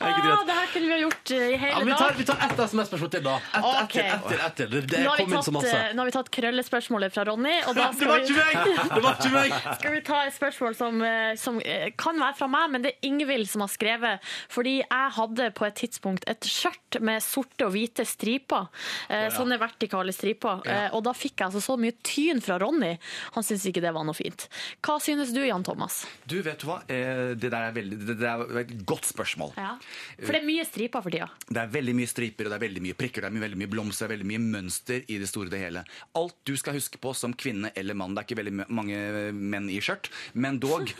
[0.00, 2.18] Ah, det her kunne vi ha gjort eh, i hele Ja, men vi tar, dag.
[2.18, 3.34] vi tar ett SMS-spørsmål til, da.
[3.36, 3.92] Ett ett Ok.
[3.92, 4.70] til, ett til, ett til.
[4.90, 5.76] Det, Nå har, vi kom inn så tatt, masse.
[5.80, 8.38] eh, nå har vi tatt krøllespørsmålet fra Ronny, og da Det skal var vi, ikke
[8.38, 8.94] meg!
[8.94, 9.56] Det var ikke meg!
[9.80, 12.94] skal vi ta et spørsmål som, eh, som eh, kan være fra meg, men det
[12.94, 14.30] er Ingvild som har skrevet.
[14.52, 18.70] Fordi jeg hadde på et tidspunkt et skjørt med sorte og hvite striper,
[19.10, 20.62] eh, sånne vertikale striper.
[20.66, 22.92] Eh, Og da fikk jeg altså så mye tyn fra Ronny.
[23.36, 24.48] Han syntes ikke det var noe fint.
[24.82, 26.02] Hva synes du, Jan Thomas?
[26.26, 26.80] Du, vet du hva?
[26.88, 29.52] Eh, Det der er, veldig, det der er et godt spørsmål.
[29.56, 29.76] Ja.
[30.20, 31.28] For det er mye striper for tida.
[31.48, 33.70] Det er veldig mye striper, og det er veldig mye prikker, det er veldig mye
[33.70, 35.84] blomster, det er veldig mye mønster i det store og det hele.
[36.18, 39.00] Alt du skal huske på som kvinne eller mann, det er ikke veldig mange
[39.32, 40.90] menn i skjørt, men dog.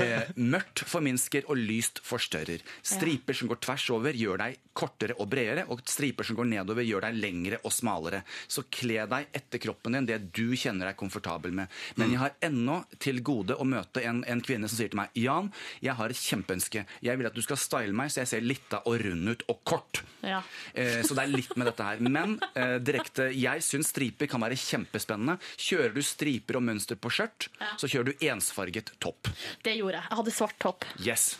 [0.00, 2.62] Eh, mørkt forminsker og lyst forstørrer.
[2.86, 6.84] Striper som går tvers over, gjør deg kortere og bredere, og striper som går nedover,
[6.86, 8.22] gjør deg lengre og smalere.
[8.50, 11.70] Så kle deg etter kroppen din, det du kjenner deg komfortabel med.
[11.96, 15.14] Men jeg har ennå til gode å møte en, en kvinne som sier til meg
[15.18, 15.50] Jan,
[15.84, 16.84] jeg har et kjempeønske.
[17.06, 19.60] Jeg vil at du skal style meg så jeg ser lita og rund ut og
[19.64, 20.02] kort.
[20.22, 20.42] Ja.
[20.74, 22.00] Eh, Så det er litt med dette her.
[22.02, 25.38] Men eh, direkte, jeg syns striper kan være kjempespennende.
[25.60, 27.48] Kjører du striper og mønster på skjørt,
[27.80, 29.30] så kjører du ensfarget topp.
[29.64, 30.08] Det gjorde jeg.
[30.10, 30.84] Jeg hadde svart topp.
[31.04, 31.30] Yes.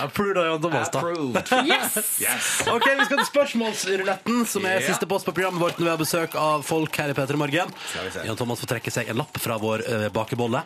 [0.00, 1.02] Approved av Jan Thomas, da.
[1.64, 1.96] Yes!
[2.20, 2.46] Yes.
[2.72, 6.00] Ok, Vi skal til spørsmålsruletten, som er siste post på programmet vårt når vi har
[6.00, 7.74] besøk av folk her i P3 Morgen.
[8.24, 10.64] Jan Thomas får trekke seg en lapp fra vår eh, bakebolle,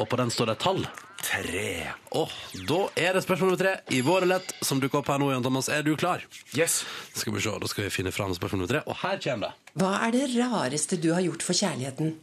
[0.00, 0.80] og på den står det et tall.
[1.24, 1.68] Tre.
[2.16, 2.32] Og
[2.68, 5.30] da er det spørsmål nummer tre i vår rulett som dukker opp her nå.
[5.32, 6.24] Jan Thomas, er du klar?
[6.56, 6.80] Yes.
[7.16, 9.70] Skal vi se, Da skal vi finne fram spørsmål nummer tre, og her kommer det.
[9.80, 12.16] Hva er det rareste du har gjort for kjærligheten?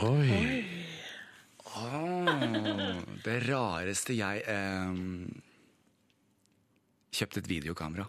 [0.00, 0.64] Oi.
[3.24, 4.92] Det rareste jeg eh,
[7.14, 8.08] Kjøpte et videokamera.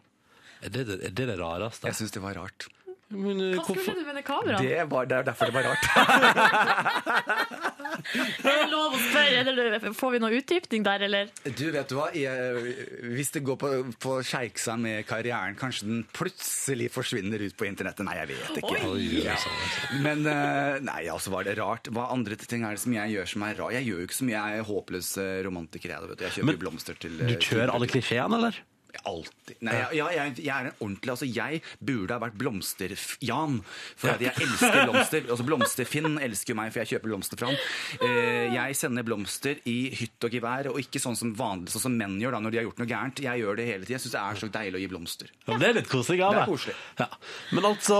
[0.65, 1.87] Er det er det, det rareste?
[1.91, 2.67] Jeg syns det var rart.
[3.13, 4.65] Men, eh, Hva skulle du med det kameraet?
[4.65, 5.85] Det, var, det er derfor det var rart.
[8.05, 9.41] Er det lov å spørre?
[9.41, 11.29] Eller får vi noe utdypning der, eller?
[11.45, 12.07] Du, vet du hva?
[12.17, 12.73] Jeg,
[13.15, 13.69] hvis det går på,
[14.03, 18.05] på skeiksa med karrieren, kanskje den plutselig forsvinner ut på internettet.
[18.07, 18.83] Nei, jeg vet ikke.
[18.91, 19.07] Oi.
[19.25, 19.37] Ja.
[20.03, 21.89] Men eh, nei, altså var det rart.
[21.95, 23.77] Hva andre ting er det som jeg gjør som er rart?
[23.77, 24.37] Jeg gjør jo ikke så mye.
[24.37, 25.95] Jeg er håpløs eh, romantiker.
[25.95, 26.27] Jeg, vet du.
[26.27, 28.63] jeg kjøper Men blomster til Du eh, kjører alle klisjeene, eller?
[29.05, 29.55] Alltid.
[29.65, 33.59] Nei, jeg, ja, jeg, jeg er en ordentlig Altså, jeg burde ha vært blomster-Jan.
[33.99, 35.27] For at jeg elsker blomster.
[35.29, 37.59] Altså, Blomster-Finn elsker jo meg, for jeg kjøper blomster fra han.
[38.01, 41.95] Eh, jeg sender blomster i hytt og gevær, og ikke sånn som vanlig, sånn som
[41.97, 43.21] menn gjør da når de har gjort noe gærent.
[43.25, 43.95] Jeg gjør det hele tiden.
[43.95, 45.31] Jeg syns det er så deilig å gi blomster.
[45.45, 46.19] Ja, det er litt koselig.
[46.23, 46.75] Ja, Det er koselig.
[46.99, 47.07] Ja.
[47.55, 47.97] Men altså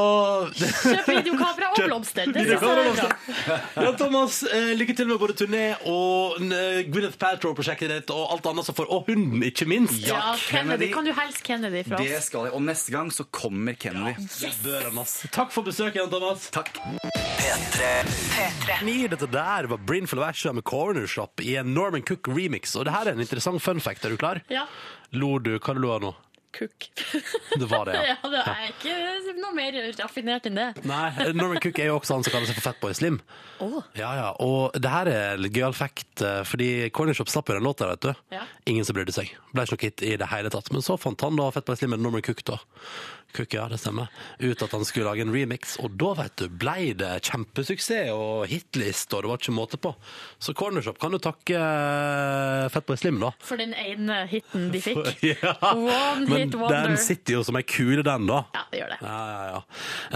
[0.56, 2.32] Kjøp videokamera og blomster.
[2.36, 3.60] Det synes jeg er bra.
[3.86, 8.50] Ja, Thomas, eh, lykke til med både turné og eh, Gwyneth Paltrow-prosjektet ditt og alt
[8.52, 9.98] annet som får Og hunden, ikke minst.
[10.06, 10.85] Ja, Kennedy.
[10.86, 10.96] Kennedy.
[10.96, 12.08] Kan du helst Kennedy fra oss.
[12.08, 12.56] Det skal jeg.
[12.58, 14.16] Og neste gang så kommer Kennedy.
[14.42, 15.16] Ja, yes.
[15.36, 16.50] Takk for besøket, Jan Thomas.
[16.56, 16.80] Takk.
[18.86, 22.76] Ni, dette der var Brinful of Asha med Corner Shop i en Norman Cook remix.
[22.76, 24.06] Og det her er en interessant fun fact.
[24.06, 24.42] Er du klar?
[24.50, 24.66] Ja.
[25.16, 25.58] Lo du?
[25.60, 26.14] Hva lo du av nå?
[26.56, 26.88] Kukk.
[27.60, 28.16] Det var det, ja.
[28.26, 30.68] Ja, det er ikke noe mer raffinert enn det.
[30.88, 33.20] Nei, Norman Cook er jo også han som kaller seg for Fatboy Slim.
[33.64, 33.78] Åh.
[34.00, 37.68] Ja, ja, Og det her er litt gøyal fact, eh, fordi Cornershop slapp jo den
[37.68, 38.12] låta, vet du.
[38.36, 38.46] Ja.
[38.72, 39.32] Ingen som brydde seg.
[39.56, 40.72] Ble ikke noe hit i det hele tatt.
[40.76, 42.60] Men så fant han da Fatboy Slim med Norman Cook, da.
[43.36, 44.08] Cook, ja, det stemmer.
[44.40, 48.46] Ut at han skulle lage en remix, og da, vet du, ble det kjempesuksess og
[48.52, 49.92] hitlist, og det var ikke måte på.
[50.42, 53.32] Så Cornershop kan jo takke eh, Fatboy Slim, da.
[53.44, 55.02] For den ene hiten de fikk.
[55.36, 56.88] Ja, One men hit wonder.
[56.92, 58.42] den sitter jo som ei kule, den, da.
[58.56, 59.00] Ja, det gjør det.
[59.04, 59.62] Ja, ja, ja.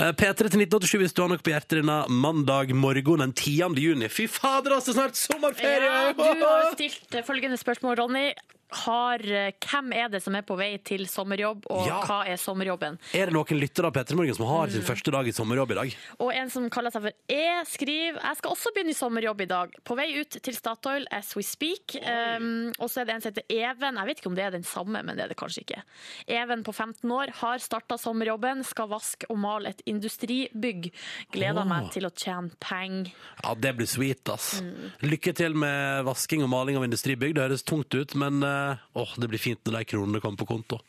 [0.06, 3.76] Eh, P3 til 1987 hvis du har noe på hjertet denne mandag morgen den 10.
[3.84, 4.10] juni.
[4.12, 4.96] Fy fader, altså!
[4.96, 5.90] Snart sommerferie!
[5.90, 8.28] Ja, du har stilt følgende spørsmål, Ronny.
[8.72, 12.02] Har, eh, hvem er det som er på vei til sommerjobb, og Ja.
[12.06, 13.00] hva er sommerjobben?
[13.14, 14.72] Er det noen lyttere av P3 Morgen som har Mm.
[14.72, 15.96] sin første dag i sommerjobb i dag?
[16.20, 19.46] Og en som kaller seg for E, skriver Jeg skal også begynne i sommerjobb i
[19.46, 19.74] dag.
[19.84, 21.96] På vei ut til Statoil as we speak.
[21.96, 23.96] Um, og så er det en som heter Even.
[23.96, 25.82] Jeg vet ikke om det er den samme, men det er det kanskje ikke.
[26.28, 30.92] Even på 15 år har starta sommerjobben, skal vaske og male et industribygg.
[31.34, 31.70] Gleder oh.
[31.70, 33.12] meg til å tjene penger.
[33.44, 34.62] Ja, det blir sweet, ass.
[34.62, 34.92] Mm.
[35.10, 37.34] Lykke til med vasking og maling av industribygg.
[37.38, 38.59] Det høres tungt ut, men eh,
[39.00, 40.80] åh, det blir fint når de kronene kommer på konto.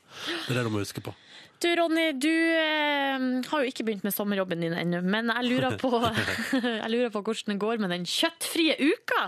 [0.46, 1.14] Det er det du må huske på.
[1.60, 5.74] Du Ronny, du eh, har jo ikke begynt med sommerjobben din ennå, men jeg lurer,
[5.80, 5.90] på,
[6.56, 9.26] jeg lurer på hvordan det går med den kjøttfrie uka.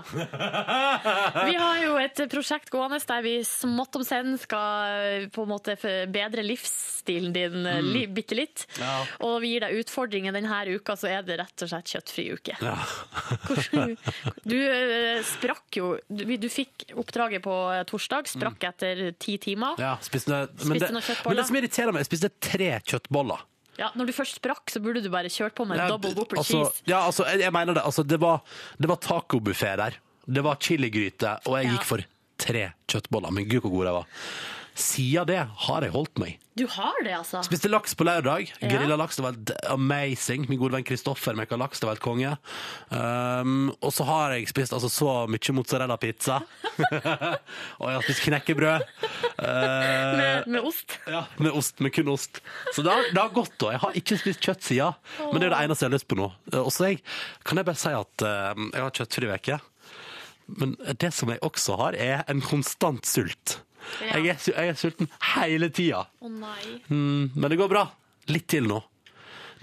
[1.49, 5.51] Vi har jo et prosjekt gående der vi smått om senn skal eh, på en
[5.51, 5.75] måte
[6.09, 7.91] bedre livsstilen din mm.
[7.93, 8.65] li, bitte litt.
[8.81, 8.95] Ja.
[9.27, 12.57] Og vi gir deg utfordringer denne uka, så er det rett og slett kjøttfri uke.
[12.63, 12.77] Ja.
[13.45, 13.97] Hvordan-
[14.43, 19.77] Du eh, sprakk jo Du, du fikk oppdraget på eh, torsdag, sprakk etter ti timer.
[19.81, 21.29] Ja, spiste, men, Spiste noen kjøttboller?
[21.29, 23.41] men det som irriterer meg, jeg spiste tre kjøttboller.
[23.79, 26.37] Ja, når du først sprakk, så burde du bare kjørt på med Ja, double whopper
[26.37, 26.83] altså, cheese.
[26.85, 27.83] Ja, altså, jeg, jeg mener det.
[27.83, 28.43] Altså, det var,
[28.77, 29.97] det var tacobuffé der.
[30.29, 31.71] Det var chiligryte, og jeg Ja.
[31.77, 32.03] gikk for
[32.37, 33.31] tre kjøttboller.
[33.33, 34.05] Men gud, hvor god jeg var.
[34.73, 36.39] Siden det har jeg holdt meg.
[36.57, 37.39] Du har det, altså?
[37.45, 38.51] Spiste laks på lørdag.
[38.61, 38.67] Ja.
[38.69, 40.43] Grilla laks, det var helt amazing.
[40.49, 42.33] Min gode venn Kristoffer mekka laks, det var helt konge.
[42.93, 46.37] Um, og så har jeg spist altså, så mye mozzarella-pizza.
[47.81, 48.85] og jeg har spist knekkebrød.
[49.41, 50.97] Uh, Med, med ost?
[51.09, 52.41] ja, med ost, med kun ost.
[52.75, 53.73] Så det har, det har gått, da.
[53.73, 55.01] Jeg har ikke spist kjøtt siden,
[55.31, 56.29] men det er det eneste jeg har lyst på nå.
[56.53, 56.93] Uh, Og så
[57.45, 59.61] kan jeg bare si at uh, jeg har kjøttfri uke.
[60.53, 63.57] Men det som jeg også har, er en konstant sult.
[64.01, 64.17] Ja.
[64.17, 66.05] Jeg, er, su- jeg er sulten hele tida.
[66.23, 66.79] Å nei.
[66.89, 67.87] Mm, men det går bra.
[68.31, 68.81] Litt til nå.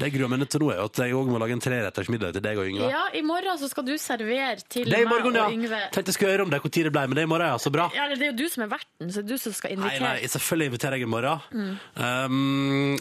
[0.00, 2.32] Det jeg gruer meg til nå, er at jeg òg må lage en treretters middag
[2.32, 2.86] til deg og Yngve.
[2.88, 5.42] Ja, i morgen så skal du servere til Det er i meg morgen, ja.
[5.44, 5.80] og Yngve.
[5.92, 7.50] Tenkte jeg skulle høre om det, hvor tid det ble, men det er i morgen,
[7.52, 7.58] ja.
[7.60, 7.90] Så bra.
[7.92, 9.76] Ja, det er jo du som er verten, så det er du som skal Nei,
[9.76, 10.06] invitere.
[10.08, 11.38] nei, selvfølgelig inviterer jeg i morgen.
[11.52, 11.76] Mm.
[12.00, 12.96] Um,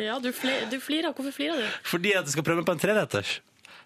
[0.00, 1.10] Ja, du, fli, du flirer.
[1.16, 1.66] Hvorfor flirer du?
[1.92, 3.38] fordi at jeg skal prøve meg på en treretters.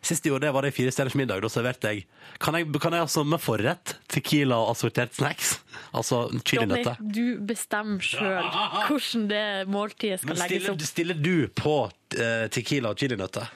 [0.05, 1.41] Sist jeg gjorde det, var det i Fire stjerners middag.
[1.41, 2.05] Da serverte jeg
[2.43, 3.97] Kan jeg, kan jeg ha med forrett?
[4.11, 5.57] Tequila og assortert snacks?
[5.97, 7.01] Altså chilinøtter.
[7.01, 8.49] du bestemmer sjøl
[8.87, 10.85] hvordan det måltidet skal legges opp.
[10.87, 13.49] stiller du på uh, tequila og chilinøtter?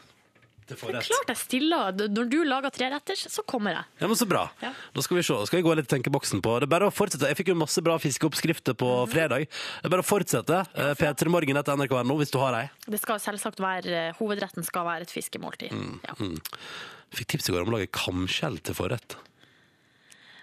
[0.69, 1.07] Det forrett?
[1.09, 1.93] klart jeg stiller.
[2.13, 3.85] Når du lager treretters, så kommer jeg.
[4.03, 4.43] Ja, men Så bra.
[4.61, 4.73] Ja.
[4.95, 5.35] Da skal vi se.
[5.49, 7.27] Skal vi gå litt i tenkeboksen på Det er bare å fortsette.
[7.31, 9.13] Jeg fikk jo masse bra fiskeoppskrifter på Mhm.
[9.13, 9.47] fredag.
[9.49, 10.61] Det er bare å fortsette.
[10.77, 12.71] Eh, P3 Morgen etter NRK.no hvis du har ei.
[12.87, 15.73] Det skal selvsagt være, Hovedretten skal være et fiskemåltid.
[16.05, 16.15] Ja.
[16.21, 16.39] Mm.
[17.13, 19.17] Fikk tips i går om å lage kamskjell til forrett.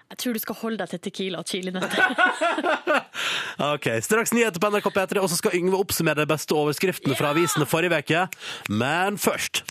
[0.09, 1.97] Jeg tror du skal holde deg til tequila og chilinøtter.
[3.73, 7.31] Ok, Straks nyheter på NRK P3, og så skal Yngve oppsummere de beste overskriftene fra
[7.33, 8.25] avisene forrige uke.
[8.69, 9.63] Men først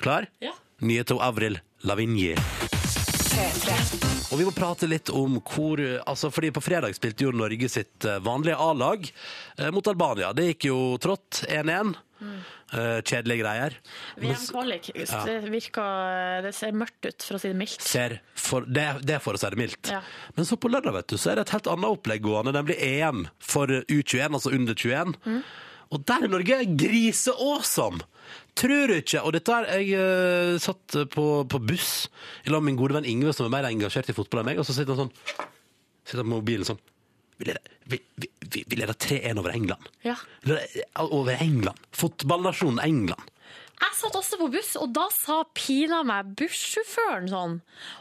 [0.00, 0.28] Klar?
[0.38, 0.54] Ja.
[0.78, 2.36] Nyheter om Avril Lavigne.
[4.28, 8.04] Og vi må prate litt om hvor altså Fordi på fredag spilte jo Norge sitt
[8.04, 10.34] eh, vanlige A-lag eh, mot Albania.
[10.36, 11.94] Det gikk jo trått 1-1.
[12.18, 13.76] Eh, kjedelige greier.
[14.20, 14.90] VM-kvalik.
[14.92, 17.86] Det virker Det ser mørkt ut, for å si det mildt.
[17.86, 19.92] ser for, det, det er for å si det mildt.
[19.94, 20.02] Ja.
[20.36, 22.66] Men så på lørdag vet du, så er det et helt annet opplegg gående.
[22.68, 25.14] Blir EM for U21, altså under 21.
[25.24, 25.40] Mm.
[25.94, 28.02] Og der er Norge grise-awesome!
[28.58, 32.08] Tror du ikke Og dette er Jeg eh, satt på, på buss
[32.44, 34.60] i lag med min gode venn Ingve, som er mer engasjert i fotball enn meg,
[34.60, 35.48] og så sitter han sånn
[36.02, 36.80] Sitter han på mobilen sånn
[37.40, 39.88] Vi leder, vi, vi, vi, vi leder 3-1 over England.
[40.04, 40.16] Ja.
[40.48, 41.78] Leder Over England.
[41.94, 43.30] Fotballnasjonen England.
[43.78, 47.52] Jeg satt også på buss, og da sa pina meg bussjåføren sånn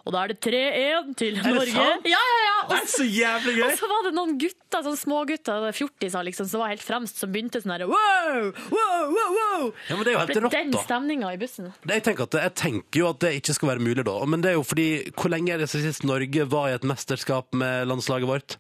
[0.08, 1.74] Og da er det 3-1 til det Norge.
[1.76, 2.08] sant?
[2.10, 2.56] Ja, ja, ja.
[2.64, 3.64] Og, Det er så jævlig gøy!
[3.68, 7.32] og så var det noen gutter, sånn smågutter, fjortiser, liksom, som var helt fremst, som
[7.34, 9.68] begynte sånn herre wow, wow, wow, wow.
[9.90, 10.84] Ja, men det er jo helt Det ble den da.
[10.88, 11.70] stemninga i bussen.
[11.86, 14.42] Det Jeg tenker, at, jeg tenker jo at det ikke skal være mulig da, men
[14.46, 17.88] det er jo fordi Hvor lenge er det siden Norge var i et mesterskap med
[17.92, 18.58] landslaget vårt?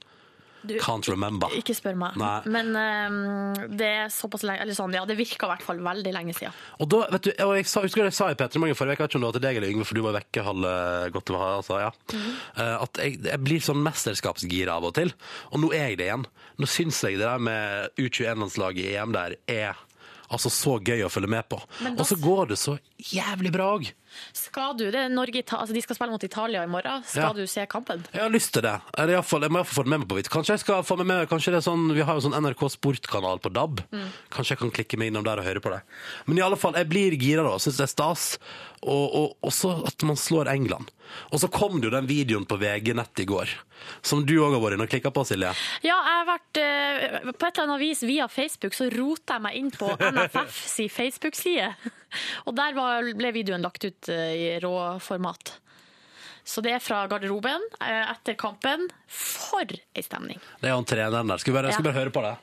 [0.67, 1.53] Du, Can't remember.
[1.57, 2.17] Ikke spør meg.
[2.19, 2.35] Nei.
[2.51, 6.13] Men um, det er såpass lenge Eller sånn, ja, det virka i hvert fall veldig
[6.15, 6.55] lenge siden.
[6.83, 9.05] Og da, vet du, og jeg sa, husker jeg sa i Petter Morgen forrige uke,
[9.05, 10.75] jeg vet ikke om det var til deg eller Yngve, for du var vekke halve
[11.15, 11.91] godt det var, altså, ja.
[12.57, 15.13] Eh, at jeg, jeg blir sånn mesterskapsgira av og til.
[15.51, 16.27] Og nå er jeg det igjen.
[16.57, 19.83] Nå syns jeg det der med U21-landslaget i EM der er
[20.33, 21.59] altså så gøy å følge med på.
[21.93, 22.75] Og så går det så
[23.13, 23.87] jævlig bra òg.
[24.33, 27.03] Skal du, det Norge, altså De skal spille mot Italia i morgen.
[27.03, 27.33] Skal Ja.
[27.33, 28.05] du se kampen?
[28.13, 28.75] Jeg har lyst til det.
[28.97, 30.29] Eller i hvert jeg må iallfall få det med meg på vidt.
[30.29, 32.69] Kanskje jeg skal få med meg, kanskje det er sånn, Vi har jo sånn NRK
[32.77, 33.81] Sportkanal på DAB.
[34.31, 35.81] Kanskje jeg kan klikke meg innom der og høre på det.
[36.27, 37.57] Men i alle fall, jeg blir gira da.
[37.57, 38.37] Syns det er stas.
[38.83, 40.91] Og, og også at man slår England.
[41.31, 43.47] Og så kom det jo den videoen på VG-nett i går,
[44.01, 45.51] som du òg har vært inne og klikka på, Silje.
[45.85, 49.45] Ja, jeg har vært eh, På et eller annet vis via Facebook så rota jeg
[49.45, 51.69] meg inn på NFF si Facebook-side.
[52.47, 55.57] Og der var, ble videoen lagt ut eh, i råformat.
[56.47, 58.87] Så det er fra garderoben eh, etter kampen.
[59.11, 60.39] For ei stemning.
[60.61, 61.41] Det er han treneren der.
[61.43, 62.35] Skal vi bare, skal vi bare høre på det?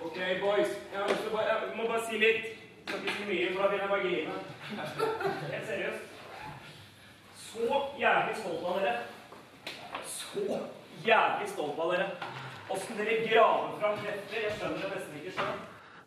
[0.00, 0.74] Ok, boys.
[0.92, 2.50] Jeg, har lyst til å bare, jeg må bare si litt.
[2.84, 4.34] Skal ikke si mye, for da vil jeg bare grine.
[5.54, 6.06] Helt seriøst.
[7.46, 9.19] Så jævlig stolt av dere.
[10.10, 10.60] Så
[11.06, 12.06] jævlig stolt av dere.
[12.70, 14.40] Åssen dere graver fram krefter.
[14.44, 15.60] Jeg skjønner det nesten ikke sjøl.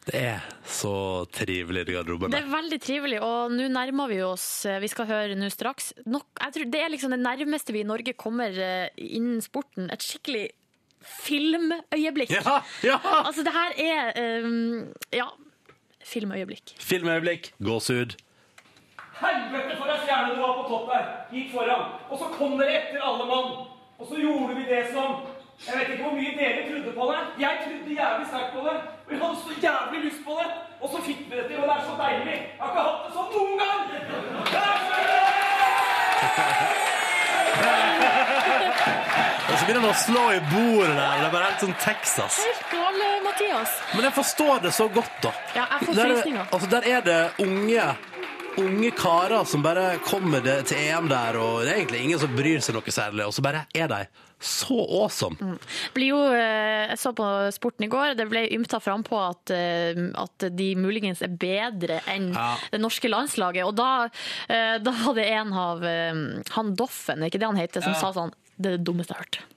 [0.03, 0.93] Det er så
[1.31, 2.31] trivelig i garderoben.
[2.33, 5.93] Det er veldig trivelig, og nå nærmer vi oss eh, Vi skal høre nå straks.
[6.03, 9.87] Nok, jeg tror Det er liksom det nærmeste vi i Norge kommer eh, innen sporten.
[9.95, 10.49] Et skikkelig
[11.23, 12.35] filmøyeblikk.
[12.39, 12.99] Ja, ja!
[13.23, 15.29] Altså, det her er um, Ja,
[16.03, 16.75] filmøyeblikk.
[16.83, 18.17] Filmøyeblikk, gåsehud.
[19.23, 21.09] Helvete for ei stjerne du var på topp der.
[21.31, 21.93] Gikk foran.
[22.09, 23.53] Og så kom dere etter alle mann.
[24.03, 25.09] Og så gjorde vi det som
[25.67, 27.19] Jeg vet ikke hvor mye dere trodde på det.
[27.43, 28.77] Jeg trodde jævlig sterkt på det.
[29.05, 30.47] Og jeg hadde så jævlig lyst på det.
[30.81, 32.37] Og så fikk vi det til, og det er så deilig.
[32.57, 33.79] Jeg har ikke hatt det sånn noen gang.
[33.93, 33.99] Det
[34.59, 34.95] er så
[39.51, 41.11] Og så begynner han å slå i bordet der.
[41.21, 42.39] Det er bare helt sånn Texas.
[42.43, 42.97] Helt gal,
[43.27, 43.71] Mathias.
[43.93, 45.31] Men jeg forstår det så godt, da.
[45.55, 46.45] Ja, jeg får Der er, frysninger.
[46.51, 47.85] altså, der er det unge
[48.61, 52.61] unge karer som bare kommer til EM der, og det er egentlig ingen som bryr
[52.63, 54.01] seg noe særlig, og så bare er de
[54.43, 55.55] så awesome.
[55.95, 59.53] blir jo, eh, jeg så på Sporten i går, det ble ymta fram på at,
[59.55, 62.57] eh, at de muligens er bedre enn Ja.
[62.71, 63.63] det norske landslaget.
[63.65, 64.09] Og da,
[64.49, 65.79] eh, da hadde en av
[66.51, 67.99] han Doffen, ikke det han heter, som Ja.
[67.99, 69.52] sa sånn Det er det dummeste jeg har hørt.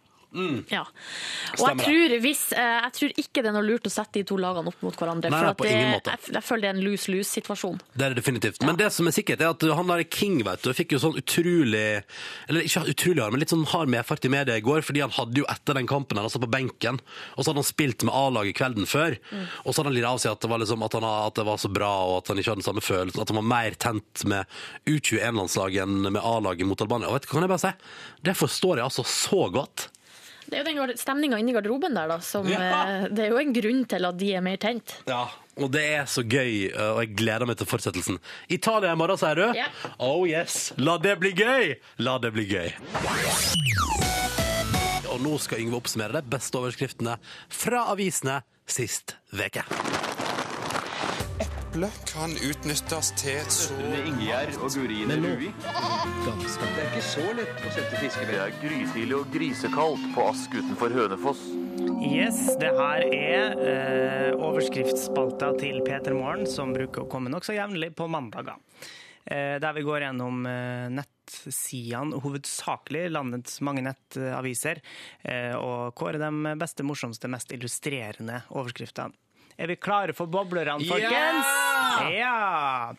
[0.70, 0.83] Ja.
[1.57, 4.24] Og jeg tror, hvis, eh, jeg tror ikke det er noe lurt å sette de
[4.29, 5.31] to lagene opp mot hverandre.
[5.33, 5.77] Nei, for det.
[5.77, 7.79] Jeg, jeg føler det er en lose-lose-situasjon.
[7.95, 8.61] Det er det definitivt.
[8.66, 11.16] Men det som er sikkert, er at han der King vet du, fikk jo sånn
[11.20, 12.03] utrolig
[12.51, 15.14] Eller ikke utrolig hard, men litt sånn hard medfart i media i går, fordi han
[15.16, 17.01] hadde jo etter den kampen han satt på benken,
[17.37, 19.16] og så hadde han spilt med A-laget kvelden før,
[19.64, 21.47] og så hadde han litt av seg at det var, liksom, at, han, at det
[21.49, 23.79] var så bra, og at han ikke hadde den samme følelsen, at han var mer
[23.87, 24.57] tent med
[24.91, 27.11] U21-landslaget enn med A-laget mot Albania.
[27.11, 27.74] Og vet du hva kan jeg bare si?
[28.27, 29.89] Det forstår jeg altså så godt.
[30.51, 32.18] Det er jo den stemninga inni garderoben der, da.
[32.22, 32.61] Som, Ja.
[32.61, 34.94] eh, Det er jo en grunn til at de er mer tent.
[35.09, 35.24] Ja,
[35.59, 38.18] og det er så gøy, og jeg gleder meg til fortsettelsen.
[38.49, 39.47] Italia i morgen, sier du?
[39.57, 39.66] Ja.
[39.99, 41.74] Oh yes, la det bli gøy!
[41.99, 42.72] La det bli gøy.
[45.11, 47.16] Og nå skal Yngve oppsummere de beste overskriftene
[47.49, 49.62] fra avisene sist veke.
[51.77, 53.74] Eple kan utnyttes til så
[54.09, 55.51] Ingjerd og Gurine Rui.
[55.53, 58.31] Det er ikke så lett å sette fiskevær.
[58.31, 61.43] Det er grytidlig og grisekaldt på Ask utenfor Hønefoss.
[62.01, 67.93] Yes, det her er eh, overskriftsspalta til Peter Morgen, som bruker å komme nokså jevnlig
[67.99, 68.57] på mandager.
[69.27, 74.81] Eh, der vi går gjennom eh, nettsidene, hovedsakelig landets mange nettaviser,
[75.29, 79.26] eh, og kårer de beste, morsomste, mest illustrerende overskriftene.
[79.57, 81.48] Er vi klare for boblerne, folkens?
[82.12, 82.94] Ja!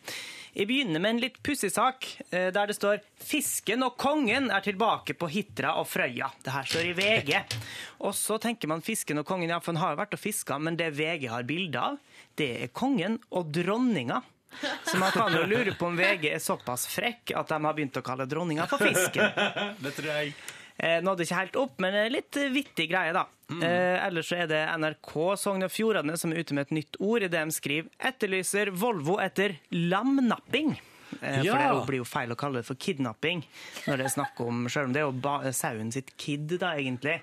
[0.57, 4.61] Jeg begynner med en litt pussig sak, eh, der det står 'Fisken og kongen er
[4.65, 6.31] tilbake på Hitra og Frøya'.
[6.41, 7.43] Det her står i VG.
[8.07, 10.57] Og så tenker man fisken og kongen, ja, for han har jo vært og fiska,
[10.57, 11.97] men det VG har bilde av,
[12.35, 14.21] det er kongen og dronninga.
[14.85, 17.97] Så man kan jo lure på om VG er såpass frekk at de har begynt
[17.97, 19.29] å kalle dronninga for fisken.
[19.83, 20.33] Det tror jeg.
[20.79, 23.25] Eh, nådde ikke helt opp, men litt vittig greie, da.
[23.49, 26.97] Eh, ellers så er det NRK Sogn og Fjordane som er ute med et nytt
[26.99, 30.75] ord i det de skriver 'Etterlyser Volvo etter lamnapping'.
[31.21, 31.73] Eh, For Ja.
[31.73, 33.41] det blir jo feil å kalle det for kidnapping
[33.87, 36.73] når det er snakk om Selv om det er jo ba- sauen sitt kid, da,
[36.75, 37.21] egentlig.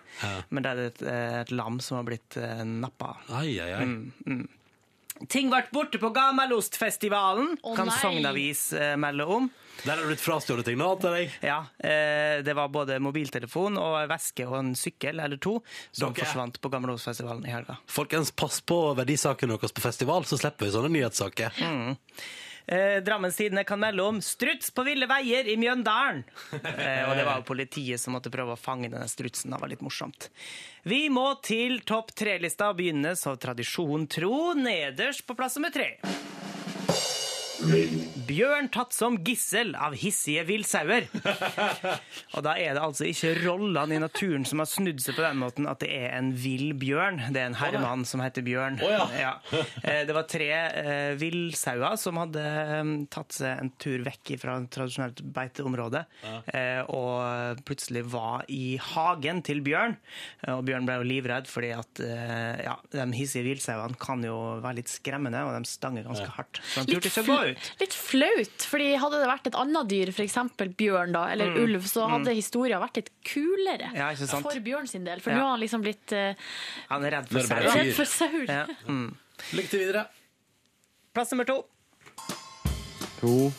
[0.51, 3.19] Men det er et, et lam som har blitt eh, nappa.
[3.31, 3.85] Ai, ai, ai.
[3.85, 4.49] Mm.
[5.29, 7.99] Ting ble borte på Gamalostfestivalen, oh, kan nei.
[8.01, 9.51] Sogn Avis eh, melde om.
[9.83, 11.35] Der har det blitt frastjålet ting nå, til deg.
[11.45, 15.59] Ja, eh, det var både mobiltelefon og veske og en sykkel eller to
[15.91, 17.77] som Dere- forsvant på Gammelåsfestivalen i helga.
[17.91, 21.53] Folkens, pass på verdisakene deres på festival, så slipper vi sånne nyhetssaker.
[22.67, 26.25] Eh, Drammens Tidende kan melde om 'struts på ville veier i Mjøndalen'.
[26.65, 29.51] Eh, og det var jo politiet som måtte prøve å fange denne strutsen.
[29.53, 30.31] Det var litt morsomt.
[30.85, 35.99] Vi må til topp tre-lista og begynne så tradisjon tro nederst på plass nummer tre.
[38.29, 41.07] Bjørn tatt som gissel av hissige villsauer.
[42.35, 45.39] Og da er det altså ikke rollene i naturen som har snudd seg på den
[45.41, 47.21] måten at det er en vill bjørn.
[47.35, 48.79] Det er en herremann som heter Bjørn.
[48.85, 49.07] Oh, ja.
[49.19, 49.33] Ja.
[49.83, 54.57] Eh, Det var tre eh, villsauer som hadde eh, tatt seg en tur vekk fra
[54.61, 56.05] et tradisjonelt beiteområde,
[56.53, 59.97] eh, og plutselig var i hagen til Bjørn.
[60.53, 62.01] Og Bjørn ble jo livredd, fordi at
[62.65, 64.35] ja, de hissige villsauene kan jo
[64.65, 66.61] være litt skremmende, og de stanger ganske hardt.
[66.65, 67.54] Så han turte ikke å gå ut.
[67.81, 70.35] Litt flaut, fordi hadde det vært et annet dyr, f.eks.
[70.77, 71.59] bjørn da, eller Mm.
[71.65, 74.43] ulv, så hadde historien vært litt kulere Ja, ikke sant?
[74.47, 75.21] for bjørn sin del.
[75.21, 75.37] For Ja.
[75.39, 76.35] nå har han liksom blitt uh,
[76.91, 77.57] Han er redd for sau.
[77.57, 78.45] redd for sau.
[78.49, 78.67] Ja.
[78.89, 79.15] Mm.
[79.53, 80.07] Lykke til videre.
[81.15, 81.65] Plass nummer to.
[83.21, 83.53] to.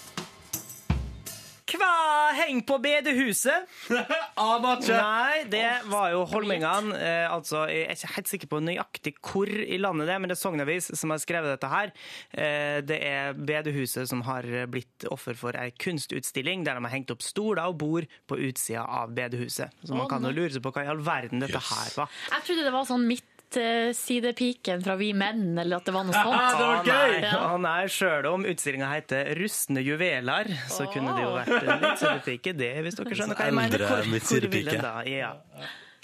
[1.80, 1.92] Hva
[2.38, 3.70] henger på bedehuset?
[4.42, 4.98] Aner ikke.
[5.00, 6.96] Nei, det var jo Holmingene.
[6.98, 10.32] Eh, altså, jeg er ikke helt sikker på nøyaktig hvor i landet det er, men
[10.32, 11.94] det er Sognavis som har skrevet dette her.
[12.32, 17.14] Eh, det er bedehuset som har blitt offer for ei kunstutstilling der de har hengt
[17.14, 19.74] opp stoler og bord på utsida av bedehuset.
[19.84, 22.12] Så man kan jo lure seg på hva i all verden dette her var.
[22.32, 23.08] Jeg trodde det var sånn
[23.56, 26.58] midtsidepiken fra Vi Menn, eller at det var noe sånt.
[26.60, 27.22] det var gøy!
[27.24, 27.40] Ja.
[27.54, 32.54] å nei, Sjøl om utstillinga heter 'Rustne juveler', så kunne det jo vært en midtsidepike,
[32.58, 33.78] det, hvis dere skjønner hva jeg mener.
[33.78, 34.52] Hvor- hvor midtsidepike.
[34.52, 35.02] vil den da?
[35.04, 35.34] Ja.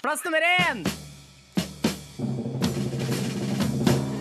[0.02, 0.84] Plass nummer én!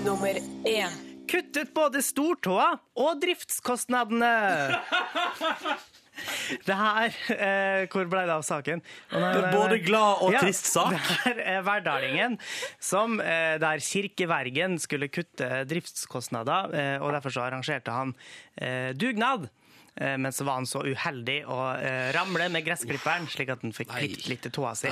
[0.06, 0.92] Nummer én.
[1.32, 4.32] Kuttet både stortåa og driftskostnadene.
[6.68, 8.84] Det her eh, Hvor ble det av saken?
[9.12, 10.94] Nei, nei, nei, både glad og Ja, trist sak.
[10.94, 12.38] Det her er Verdalingen,
[12.82, 18.16] som, eh, der Kirkevergen skulle kutte driftskostnader, eh, og derfor så arrangerte han
[18.58, 19.50] eh, dugnad.
[19.96, 23.74] Eh, men så var han så uheldig å eh, ramle med gressklipperen, slik at han
[23.76, 24.92] fikk klippet litt i tåa si.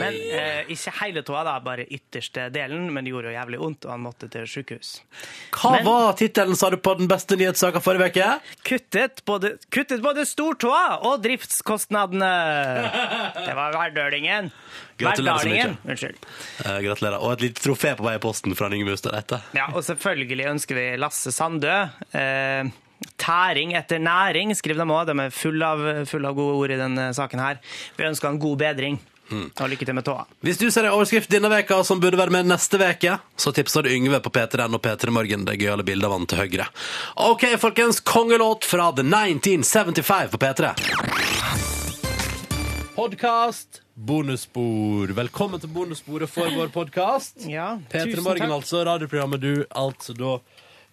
[0.00, 3.88] Men eh, ikke hele tåa, da, bare ytterste delen, men det gjorde jo jævlig vondt,
[3.88, 4.92] og han måtte til sykehus.
[5.56, 8.30] Hva Men- var tittelen, sa du, på den beste nyhetssaka forrige uke?
[8.66, 12.32] Kuttet både, kuttet både stortåa og driftskostnadene!
[13.46, 14.50] Det var Verdølingen.
[14.96, 15.68] Gratulerer så mye.
[15.84, 16.26] Unnskyld.
[16.64, 17.18] Uh, gratulerer.
[17.20, 19.44] Og et lite trofé på vei i posten fra Yngve Hustad etter.
[19.56, 21.74] Ja, og selvfølgelig ønsker vi Lasse Sandø.
[22.16, 22.70] Eh,
[23.20, 25.10] tæring etter næring, skriver de òg.
[25.10, 27.60] De er fulle av, full av gode ord i denne saken her.
[27.96, 28.98] Vi ønsker en god bedring.
[29.26, 30.22] Og lykke til med tåa.
[30.46, 33.82] Hvis du ser en overskrift denne veka som burde være med neste veke, så tipser
[33.82, 35.42] du Yngve på P3N og P3 Morgen.
[35.48, 36.68] Det gøyale bildet av han til høyre.
[37.26, 37.98] OK, folkens.
[38.06, 40.70] Kongelåt fra The 1975 på P3.
[42.94, 45.10] Podkast bonusspor.
[45.16, 47.42] Velkommen til bonussporet for vår podkast.
[47.50, 48.54] Ja, P3 Morgen, takk.
[48.60, 48.84] altså.
[48.86, 50.36] Radioprogrammet du altså da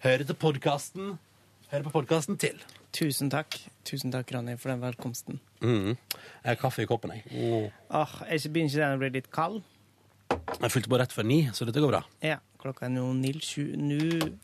[0.04, 1.14] hører til podkasten.
[1.74, 2.58] Hører på podkasten til.
[2.94, 3.56] Tusen takk.
[3.88, 5.40] Tusen takk, Ronny, for den velkomsten.
[5.64, 5.96] Mm.
[5.96, 7.24] Jeg har kaffe i koppen, jeg.
[7.34, 7.64] Åh.
[7.98, 9.56] Åh, jeg begynner ikke den å bli litt kald?
[10.60, 12.02] Jeg fylte på rett før ni, så dette går bra.
[12.22, 12.36] Ja.
[12.62, 14.38] Klokka er nå 07 nu-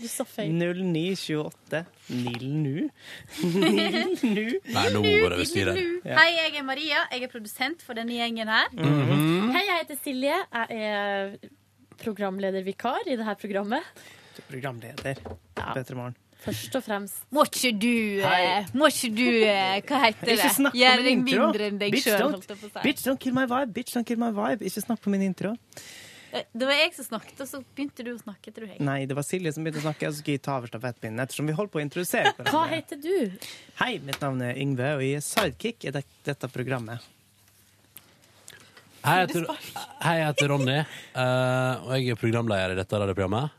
[0.00, 0.50] Du sa feil.
[0.56, 1.84] 09.28.
[2.10, 2.90] Nil nu?
[3.44, 4.46] Nil nu?
[4.74, 5.78] Nei, nå går det over styret.
[6.08, 7.04] Hei, jeg er Maria.
[7.12, 8.66] Jeg er produsent for denne gjengen her.
[8.74, 9.52] Mhm.
[9.54, 10.38] Hei, jeg heter Silje.
[10.56, 11.36] Jeg er
[12.00, 13.84] programledervikar i dette programmet.
[14.48, 15.20] Programleder.
[15.56, 16.16] P3 Morgen.
[16.40, 17.18] Først og fremst.
[17.36, 17.90] Må ikke du
[18.24, 18.36] Hei.
[18.62, 20.50] eh, Må ikke du eh, Hva heter det?
[20.72, 21.46] Gjøre min deg intro.
[21.50, 22.84] mindre enn deg Bitch, sjøl, don't- holdt jeg på å si.
[22.88, 23.74] Bitch, don't kill my vibe.
[23.76, 24.64] Bitch, don't kill my vibe.
[24.64, 25.52] Ikke snakk på min intro.
[26.32, 28.80] Eh, Det var jeg som snakket, og så begynte du å snakke, tror jeg.
[28.80, 31.20] Nei, det var Silje som begynte å snakke, og så skal jeg ta over stafettpinnen
[31.20, 33.32] ettersom vi holdt på å introdusere Hva heter du?
[33.82, 37.00] Hei, mitt navn er Yngve, og jeg er sidekick i dette programmet.
[39.04, 39.46] Hei, jeg heter,
[40.04, 43.50] hei, jeg heter Ronny, eh, og jeg er programleder i dette radioprogrammet.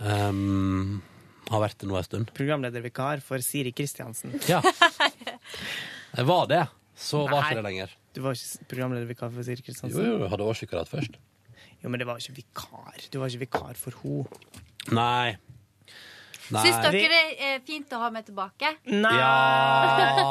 [0.00, 1.02] Um,
[1.50, 2.32] har vært det nå en stund.
[2.36, 4.34] Programledervikar for Siri Kristiansen.
[4.48, 4.60] Ja.
[4.64, 6.64] Jeg var det,
[6.96, 7.44] så var Nei.
[7.50, 7.94] ikke det lenger.
[8.14, 10.00] Du var ikke programledervikar for Siri Kristiansen?
[10.00, 11.18] Jo, jo, hadde årsvikariat først.
[11.84, 13.02] Jo, men det var ikke vikar.
[13.12, 14.54] Du var ikke vikar for henne.
[14.96, 15.36] Nei.
[16.44, 18.74] Syns dere det er fint å ha meg tilbake?
[18.92, 19.12] Nei!
[19.16, 19.30] Ja.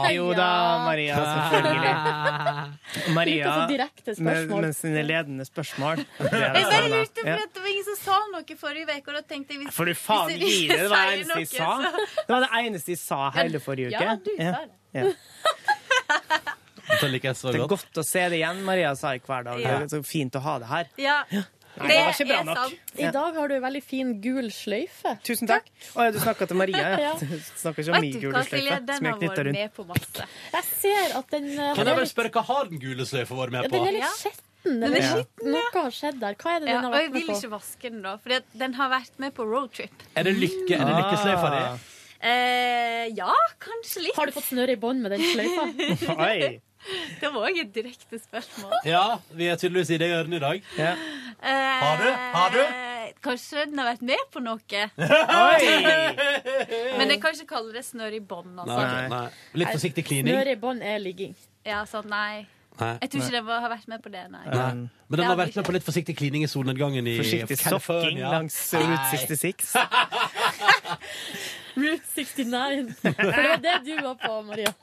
[0.14, 0.48] Jo da,
[0.86, 1.94] Maria, selvfølgelig.
[3.18, 3.54] Maria
[4.20, 6.04] med, med sine ledende spørsmål.
[6.20, 7.38] Det er Jeg det bare lurte, for Ja.
[7.40, 9.90] at det var ingen som sa noe forrige uke, og da tenkte jeg hvis, For
[9.90, 10.78] du faen gi det.
[10.84, 11.72] Det var det eneste de sa.
[12.20, 14.04] Det var det eneste de sa hele forrige uke.
[14.04, 14.78] Ja, du sa det.
[14.94, 15.10] Ja.
[16.94, 17.70] Jeg Det er godt.
[17.74, 19.58] godt å se det igjen, Maria sa jeg hver dag.
[19.64, 20.90] Det er så fint å ha det her.
[21.02, 21.18] Ja.
[21.74, 22.58] Nei, det var ikke bra er nok.
[22.62, 22.94] sant.
[23.02, 25.14] I dag har du en veldig fin gul sløyfe.
[25.26, 25.72] Tusen takk.
[25.98, 27.00] Å ja, du snakka til Maria, ja.
[27.08, 27.14] Ja.
[27.18, 27.26] Du
[27.58, 29.58] snakker ikke om min gule sløyfe den jeg har knytta vært rundt.
[29.58, 30.28] med på masse.
[30.54, 33.54] Jeg ser at den uh, Kan jeg bare spørre, hva har den gule sløyfa vært
[33.58, 33.88] ja, med Den på?
[33.88, 34.34] er litt Ja.
[34.64, 35.16] Den er Ja.
[35.44, 36.36] Noe har skjedd der.
[36.40, 37.40] Hva er det Ja, den har og jeg vært vil med på?
[37.42, 40.06] ikke vaske den, da, for den har vært med på roadtrip.
[40.16, 41.64] Er det lykke, er det lykkesløyfa di?
[41.66, 41.90] Ah.
[42.24, 44.16] Eh, ja, kanskje litt.
[44.16, 45.66] Har du fått snøre i bånd med den sløyfa?
[46.30, 46.54] Oi.
[47.22, 48.74] Det var òg et direkte spørsmål.
[48.88, 49.04] Ja,
[49.36, 50.72] vi er tydeligvis i det hjørnet i dag.
[50.80, 50.96] Ja.
[51.44, 52.10] Har du?
[52.34, 52.64] Har du?
[53.24, 54.60] Kanskje den har vært med på noe.
[55.00, 55.62] Oi!
[56.98, 58.58] Men jeg kan ikke kalle det snørr i bånd.
[58.60, 58.82] Altså.
[58.82, 59.24] Nei, nei.
[59.62, 60.34] Litt forsiktig klining.
[60.34, 61.38] Snørr i bånd er ligging.
[61.68, 62.44] Ja, sånn, nei.
[62.80, 62.94] Nei.
[63.04, 64.44] Jeg tror ikke den har vært med på det, nei.
[64.50, 64.70] Nei.
[65.08, 68.58] Men den har vært med på litt forsiktig klining i solnedgangen i Forsiktig sokking langs
[68.74, 69.76] Route 66.
[71.76, 72.94] Route 69.
[73.02, 74.74] For det var det du var på, Maria.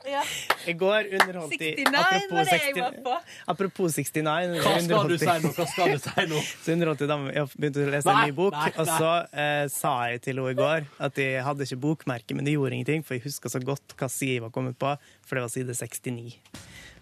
[0.67, 3.17] I går underholdt de 69 var på.
[3.53, 5.53] Apropos 69 Hva skal du si nå?
[5.57, 6.41] Hva skal du si nå?
[6.65, 9.65] Så underholdt de dem Jeg begynte å lese en ny bok, nei, og så eh,
[9.73, 13.05] sa jeg til henne i går at jeg hadde ikke bokmerke, men det gjorde ingenting,
[13.07, 15.77] for jeg huska så godt hva side jeg var kommet på, for det var side
[15.77, 16.35] 69.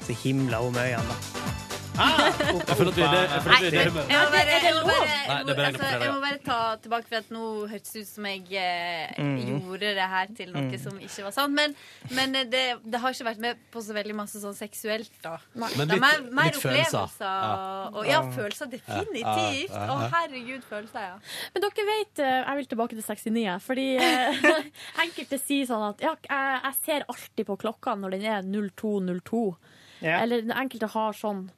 [0.06, 1.59] Så himla hun med øynene, da.
[2.00, 4.08] Jeg føler at vi er det- jeg føler at vi er det Jeg humøret.
[4.10, 6.02] må bare, jeg må bare, Nei, det må, på altså, fredag.
[6.06, 9.62] jeg må bare ta tilbake, for at nå hørtes det ut som jeg eh, Mhm.
[9.62, 10.80] gjorde det her til noe Mhm.
[10.80, 11.54] som ikke var sant.
[11.54, 11.76] Men,
[12.12, 15.38] men eh, det, det har ikke vært med på så veldig masse sånn seksuelt, da.
[15.56, 17.04] Men det er litt- mer, mer litt følelser.
[17.04, 17.20] opplevelser.
[17.20, 17.90] Ja.
[17.94, 19.72] Og, ja, følelser definitivt.
[19.72, 21.16] Å, herregud, følelser, ja.
[21.54, 24.64] Men dere vet, eh, jeg vil tilbake til 69, jeg, fordi eh,
[25.04, 29.56] enkelte sier sånn at ja, jeg, jeg ser alltid på klokka når den er 02.02.
[30.02, 30.22] Ja.
[30.24, 31.50] Eller enkelte har sånn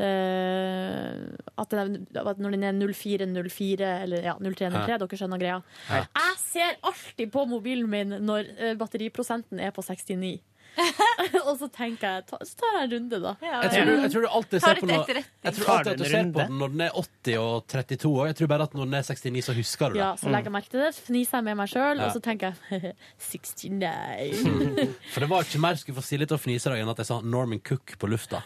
[0.00, 4.98] at, den, at når den er 0404 eller ja, 0303, Ja.
[5.02, 5.58] dere skjønner greia.
[5.90, 6.04] Ja.
[6.04, 10.38] Jeg ser alltid på mobilen min når eh, batteriprosenten er på 69.
[11.50, 13.32] og så tenker jeg ta, Så tar jeg en runde, da.
[13.42, 15.16] Jeg tror, du, jeg tror du alltid ser på noe.
[15.18, 18.28] Jeg tror alltid at du ser på den når den er 80 og 32 òg.
[18.30, 20.04] Jeg tror bare at når den er 69, så husker du det.
[20.04, 22.06] Ja, så legger jeg merke til det, fniser jeg med meg sjøl, Ja.
[22.06, 22.94] og så tenker jeg
[23.32, 23.90] 69.
[25.12, 27.02] For det var ikke mer skulle få si litt å fnise i dag enn at
[27.02, 28.44] jeg sa Norman Cook på lufta.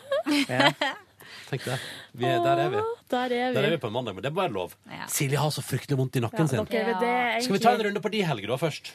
[1.54, 1.78] Tenk det.
[2.18, 2.82] Vi er, der er vi.
[3.14, 3.56] Der er vi.
[3.56, 4.74] Der er vi på en mandag, men det er bare lov.
[4.90, 5.06] Ja.
[5.10, 6.64] Silje har så fryktelig vondt i nakken sin.
[6.70, 8.92] dere, er Skal vi ta en runde på de helger da først?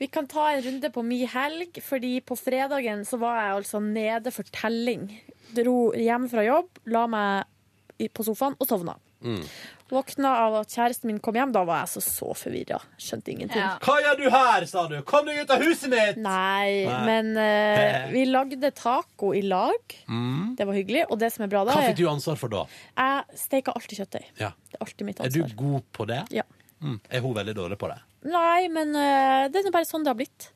[0.00, 3.80] Vi kan ta en runde på mi helg, fordi på fredagen så var jeg altså
[3.80, 5.08] nede for telling.
[5.54, 8.98] Dro hjem fra jobb, la meg på sofaen og sovna.
[9.24, 9.44] Mm.
[9.92, 11.52] Våkna av at kjæresten min kom hjem.
[11.52, 12.78] Da var jeg så, så forvirra.
[13.00, 13.60] Skjønte ingenting.
[13.84, 14.96] Hva gjør du her, sa du?
[15.06, 16.20] Kom deg ut av huset mitt!
[16.24, 17.02] Nei, Nei.
[17.04, 19.96] men uh, vi lagde taco i lag.
[20.08, 20.54] Mm.
[20.58, 21.04] Det var hyggelig.
[21.10, 22.64] Og det som er bra da, Hva fikk du ansvar for da?
[22.96, 24.26] jeg steker alltid kjøttdeig.
[24.40, 24.50] Ja.
[24.70, 26.22] Det er alltid mitt Er du god på det?
[26.34, 26.48] Ja.
[26.80, 26.98] Mm.
[27.08, 28.00] Er hun veldig dårlig på det?
[28.32, 30.48] Nei, men uh, det er nå bare sånn det har blitt.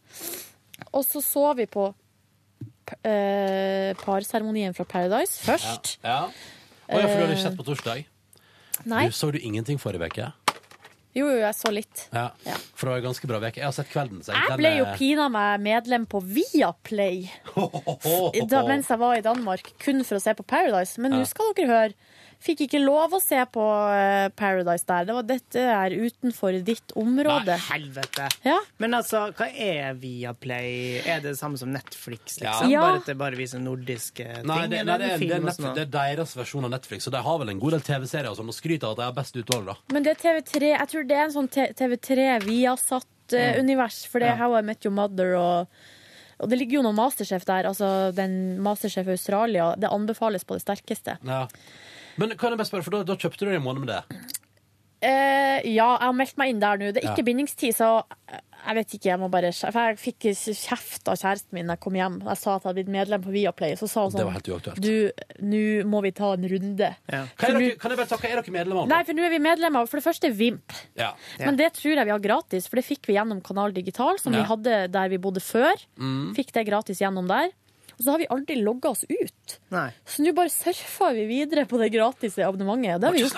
[0.93, 5.99] Og så så vi på uh, parseremonien fra Paradise først.
[6.03, 6.23] Ja.
[6.23, 6.23] ja.
[6.89, 8.07] Og ja, for du hadde ikke Eh, sett på torsdag?
[8.85, 9.07] Nei.
[9.09, 10.33] Du, så du ingenting forrige uke?
[11.17, 12.05] Jo, jo, jeg så litt.
[12.13, 12.29] Ja.
[12.77, 13.57] For det var en ganske bra uke.
[13.59, 14.21] Jeg har sett Kvelden.
[14.23, 17.25] så Jeg den ble jo er- pina meg medlem på Viaplay
[18.49, 20.99] da, mens jeg var i Danmark, kun for å se på Paradise.
[21.01, 21.19] Men Ja.
[21.23, 21.95] nå skal dere høre.
[22.39, 25.09] Fikk ikke lov å se på eh, Paradise der.
[25.09, 27.57] Det var dette er utenfor ditt område.
[27.57, 28.29] Nei, helvete.
[28.47, 28.61] Ja.
[28.79, 31.01] Men altså, hva er Viaplay?
[31.03, 32.71] Er det det samme som Netflix, liksom?
[32.71, 32.85] Ja.
[32.85, 34.47] Bare at det bare viser nordiske ting?
[34.47, 37.25] Nei, det, nei, det, er, det, er det er deres versjon av Netflix, og de
[37.27, 39.43] har vel en god del TV-serier og sånn, og skryter av at de har best
[39.43, 39.77] utvalg, da.
[39.99, 44.37] Men det er TV3 Jeg tror det er en sånn TV3 Viasat-univers, for det er
[44.37, 44.43] Ja.
[44.47, 45.67] How I Met Your Mother og
[46.39, 49.73] og det ligger jo noen Masterchef der, altså den Masterchef Australia.
[49.77, 51.19] Det anbefales på det sterkeste.
[51.27, 51.45] Ja.
[52.19, 54.37] Men kan jeg bare spørre, for da, da kjøpte du deg en måned med det?
[54.99, 56.91] Eh, ja, jeg har meldt meg inn der nå.
[56.95, 57.91] Det er ikke bindingstid, så
[58.67, 59.09] jeg vet ikke.
[59.11, 62.19] Jeg må bare For jeg fikk kjeft av kjæresten min da jeg kom hjem.
[62.27, 63.77] Jeg sa at jeg hadde blitt medlem på Viaplay.
[63.81, 64.81] Så sa hun Det var sånn helt uaktuelt.
[64.83, 66.91] Du, nå må vi ta en runde.
[67.09, 68.89] Hva er dere, kan jeg bare takke, er dere medlemmer nå?
[68.93, 69.89] Nei, for nå er vi medlemmer.
[69.89, 70.75] For det første Vimp.
[70.99, 71.13] Ja.
[71.41, 74.33] Men det tror jeg vi har gratis, for det fikk vi gjennom Kanal Digital, som
[74.35, 74.43] Ja.
[74.43, 75.75] vi hadde der vi bodde før.
[75.97, 76.35] Mm.
[76.37, 77.51] Fikk det gratis gjennom der.
[77.99, 79.55] Og så har vi aldri logga oss ut.
[79.75, 79.89] Nei.
[80.07, 83.01] Så nå bare surfer vi videre på det gratis abonnementet.
[83.03, 83.35] Det har vi gjort,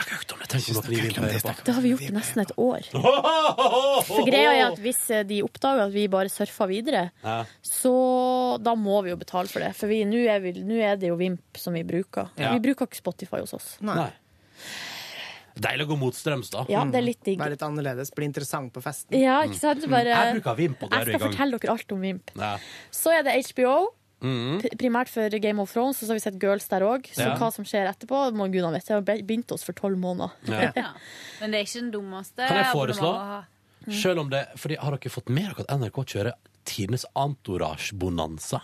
[1.64, 2.84] det har vi gjort i nesten et år.
[4.11, 7.38] For greia er at hvis eh, de oppdager at vi bare surfer videre, Ja.
[7.64, 7.94] så
[8.61, 9.72] da må vi jo betale for det.
[9.78, 12.28] For nå er, er det jo Vimp som vi bruker.
[12.36, 12.52] Ja.
[12.52, 13.78] Vi bruker ikke Spotify hos oss.
[13.80, 14.11] Nei.
[15.61, 16.16] Deilig å gå mot
[16.52, 16.64] da.
[16.72, 17.38] Ja, det er litt digg.
[17.40, 19.16] Være litt annerledes, bli interessant på festen.
[19.18, 19.88] Ja, ikke sant?
[19.90, 20.34] Bare, Mm.
[20.34, 21.32] Jeg bruker Vimp, og jeg skal gang.
[21.32, 22.30] fortelle dere alt om Vimp.
[22.36, 22.58] Ja.
[22.90, 23.74] Så er det HBO.
[24.20, 24.60] Mm.
[24.78, 27.06] Primært for Game of Thrones, og så har vi sett Girls der òg.
[27.12, 27.36] Så Ja.
[27.36, 29.00] hva som skjer etterpå, må gudene vite.
[29.00, 30.30] Vi har bindt oss for tolv måneder.
[30.46, 30.72] Ja.
[30.76, 30.90] Ja.
[31.40, 32.46] Men det er ikke den dummeste.
[32.46, 33.12] Kan jeg foreslå?
[33.86, 33.92] Mm.
[33.96, 36.32] Selv om det, fordi Har dere fått med dere at NRK kjører
[36.68, 38.60] tidenes entourage-bonanza?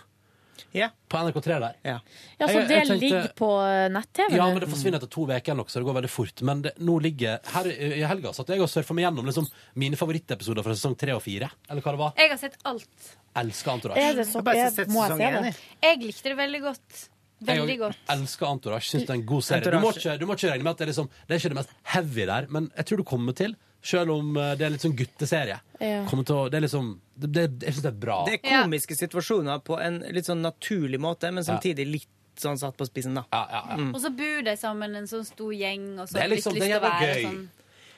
[0.73, 0.89] Ja.
[1.09, 1.75] På NRK3 der?
[1.85, 1.99] Ja.
[2.39, 3.49] Ja, Så Jeg- det jeg tenkte- ligger på
[3.91, 4.35] nett-TV?
[4.35, 6.41] Ja, men det forsvinner etter to uker nok, så det går veldig fort.
[6.41, 9.95] Men det, nå ligger Her i helga satt jeg og surfa meg gjennom liksom, mine
[9.95, 11.49] favorittepisoder fra sesong tre og fire.
[11.69, 12.13] Eller hva det var.
[12.17, 12.87] Jeg har sett alt.
[13.35, 13.97] Elsker.
[13.97, 15.55] Er det så, Jeg har sett må jeg se det?
[15.83, 17.09] Jeg likte det veldig godt.
[17.39, 17.97] Jeg Veldig jeg godt.
[18.09, 18.81] elsker Entourage.
[18.89, 19.61] Syns det er en god serie.
[19.61, 21.53] Du må, ikke, du må ikke regne med at det er liksom Det er ikke
[21.53, 24.73] det mest heavy der, men jeg tror du kommer til, selv om eh, det er
[24.75, 25.59] litt sånn gutteserie.
[25.79, 26.03] Ja.
[26.09, 28.17] Kommer til å, det er liksom det, det, Jeg syns det er bra.
[28.27, 32.77] Det er komiske situasjoner på en litt sånn naturlig måte, men samtidig litt sånn satt
[32.77, 33.23] på spissen, da.
[33.33, 33.85] Ja, ja, ja.
[33.89, 36.65] Og så bor de sammen en sånn stor gjeng, og så har de liksom- lyst
[36.65, 37.23] er til å være gøy.
[37.23, 37.39] sånn.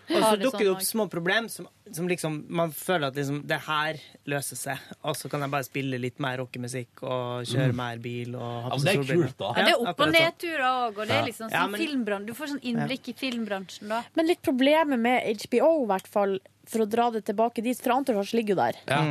[0.09, 3.41] Og så dukker det sånn opp små problem som, som liksom man føler at liksom,
[3.47, 4.77] det her løser seg.
[5.03, 7.75] Og så kan jeg bare spille litt mer rockemusikk og kjøre Mm.
[7.75, 9.53] mer bil og ha Ja, men det er kult, da.
[9.55, 10.15] Ja, det er opp- og sånn.
[10.17, 12.25] nedturer òg, og det er liksom Ja, sånn men-.
[12.25, 14.03] Du får sånn innblikk i filmbransjen da.
[14.15, 17.91] Men litt problemet med HBO, i hvert fall, for å dra det tilbake dit, for
[17.93, 18.75] Entourage ligger jo der.
[18.87, 19.03] Ja.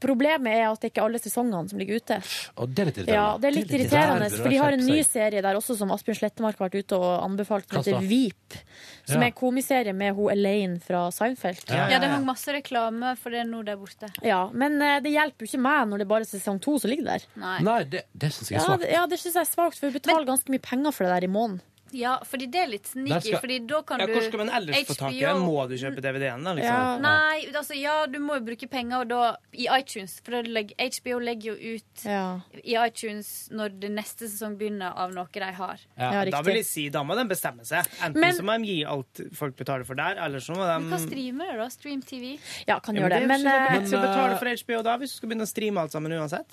[0.00, 2.16] Problemet er at det ikke er alle sesongene som ligger ute.
[2.56, 3.16] Og det er litt irriterende.
[3.18, 6.18] Ja, det er litt irriterende, for de har en ny serie der også som Asbjørn
[6.22, 8.56] Slettemark har vært ute og anbefalt, som heter Veep.
[9.04, 9.26] Som Ja.
[9.26, 11.64] er en komiserie med hun Elaine fra Seinfeld.
[11.68, 14.08] Ja, Ja, det hang masse reklame for det nå der borte.
[14.22, 16.90] Ja, men eh, det hjelper jo ikke meg når det er bare sesong to som
[16.90, 17.26] ligger der.
[17.36, 17.58] Nei.
[17.66, 19.90] Nei, det, det syns jeg er Ja, det, ja, det syns jeg er svakt, for
[19.90, 21.60] vi betaler ganske mye penger for det der i måneden.
[21.92, 24.50] Ja, fordi det er litt sneaky, skal- fordi da kan Ja, du Hvor skal man
[24.50, 25.34] ellers få tak i det?
[25.36, 26.52] Må du kjøpe DVD-en, da?
[26.54, 26.74] liksom?
[26.74, 26.98] Ja.
[26.98, 30.20] Nei, altså ja, du må jo bruke penger og da, i iTunes.
[30.24, 32.40] For legger, HBO legger jo ut Ja.
[32.64, 35.78] i iTunes når det neste sesong begynner av noe de har.
[35.98, 36.12] Ja.
[36.12, 37.84] Ja, Da vil jeg si, da må de bestemme seg.
[38.00, 40.78] Enten Men- så må de gi alt folk betaler for der, eller så må de
[40.80, 41.68] Men hva streamer du, da?
[41.68, 42.38] Stream TV?
[42.68, 43.26] Ja, kan gjøre det.
[43.26, 45.90] Men, Men, skal men, betale for HBO da, hvis du skal begynne å streame alt
[45.92, 46.46] sammen uansett.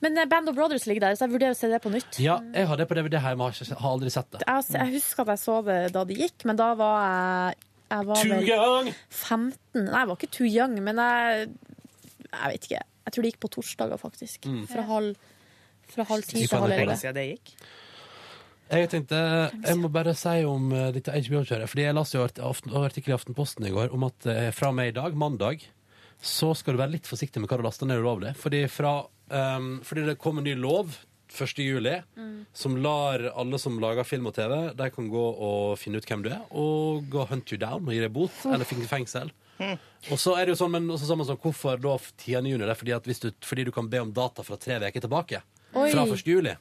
[0.00, 2.18] men eh, Band of Brothers ligger der, så jeg vurderer å se det på nytt.
[2.20, 4.42] Ja, jeg har det på DVD hjemme, har, har aldri sett det.
[4.46, 7.62] Jeg, jeg husker at jeg så det da det gikk, men da var jeg
[7.94, 8.90] jeg var Too vel young!
[9.10, 11.48] 15 Nei, jeg var ikke too young, men jeg
[12.34, 12.82] Jeg vet ikke.
[13.04, 14.46] Jeg tror det gikk på torsdager, faktisk.
[14.50, 14.66] Mm.
[14.66, 15.16] Fra halv
[15.92, 17.12] fra halv ti til halv elleve.
[17.14, 17.52] Det gikk.
[18.72, 19.18] Jeg tenkte,
[19.52, 21.68] jeg må bare si om eh, dette HBO-kjøret.
[21.70, 22.24] Fordi jeg leste jo
[22.80, 25.66] artikkel i Aftenposten i går om at eh, fra og med i dag, mandag,
[26.24, 28.32] så skal du være litt forsiktig med hva du laster ned ulovlig.
[28.40, 28.96] Fordi, fra,
[29.28, 30.96] ehm, fordi det kom en ny lov
[31.34, 31.58] 1.
[31.64, 32.46] juli, Mm.
[32.52, 36.22] som lar alle som lager film og TV, de kan gå og finne ut hvem
[36.24, 39.30] du er, og gå hunt you down og gi deg bot, eller finne fengsel.
[40.10, 42.42] Og så er det jo sånn, men også sa sånn, hvorfor da 10.
[42.50, 42.58] juni?
[42.64, 45.00] Det er fordi, at hvis du, fordi du kan be om data fra tre uker
[45.00, 45.42] tilbake.
[45.74, 45.90] Oi.
[45.90, 46.24] Fra 1.
[46.26, 46.54] juli.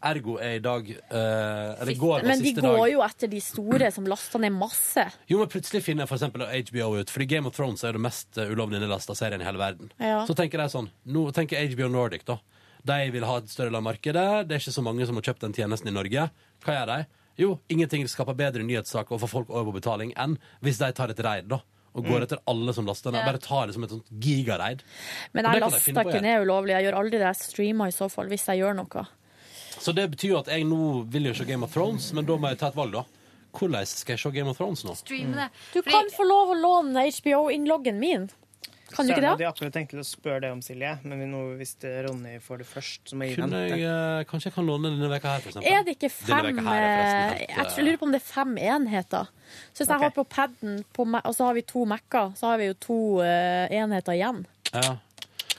[0.00, 2.90] Ergo er i dag uh, Eller går Men de går dag.
[2.92, 5.02] jo etter de store som laster ned masse.
[5.26, 8.04] Jo, men plutselig finner for eksempel HBO ut Fordi Game of Thrones er jo det
[8.04, 10.20] mest eh, ulovlig nedlasta serien i hele verden Ja.
[10.24, 12.38] Så tenker jeg sånn Nå tenker HBO Nordic da
[12.86, 15.22] De vil ha et større del av markedet Det er ikke så mange som har
[15.22, 16.28] kjøpt den tjenesten i Norge
[16.64, 17.06] Hva gjør de?
[17.38, 21.10] Jo, ingenting skaper bedre nyhetssaker Og får folk over på betaling enn Hvis de tar
[21.10, 21.60] et reid da
[21.94, 22.22] Og går Mm.
[22.28, 24.82] etter alle som laster ned Bare tar det som et sånt gigareid
[25.34, 26.74] Men jeg laster ikke ned ulovlig.
[26.76, 27.26] Jeg gjør aldri det.
[27.26, 29.06] Jeg streamer i så fall, hvis jeg gjør noe.
[29.78, 32.36] Så det betyr jo at jeg nå vil jo se Game of Thrones Men da
[32.36, 33.04] må jeg ta et valg da
[33.58, 34.94] Hvordan skal jeg se Game of Thrones nå?
[34.98, 35.48] Streame det.
[35.72, 38.28] Du kan få lov å låne HBO-innloggen min.
[38.94, 39.30] Kan du ikke det?
[39.30, 42.62] hadde jeg akkurat tenkt å spørre deg om, Silje, men nå, hvis det Ronny får
[42.62, 43.82] det først, så må jeg Kunne den.
[43.82, 46.84] jeg, kanskje jeg kan låne denne veka her for eksempel Er det ikke fem her
[46.84, 49.34] er eh, helt, Jeg lurer på om det er fem enheter.
[49.72, 52.70] Så hvis jeg har på paden, og så har vi to Mac-er, så har vi
[52.70, 54.42] jo to uh, enheter igjen.
[54.72, 54.98] Ja.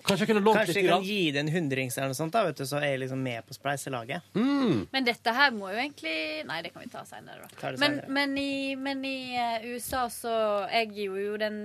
[0.09, 1.05] Kanskje jeg kunne lånt Kanskje litt jeg kan grann?
[1.07, 3.45] gi det en hundrings eller noe sånt, da, vet du, så er jeg liksom med
[3.47, 4.31] på spleiselaget.
[4.35, 4.79] Mm.
[4.91, 6.15] Men dette her må jo egentlig
[6.49, 7.49] Nei, det kan vi ta senere, da.
[7.61, 10.33] Ta det Men, men i, men i eh, USA så
[10.73, 11.59] Jeg gjorde jo den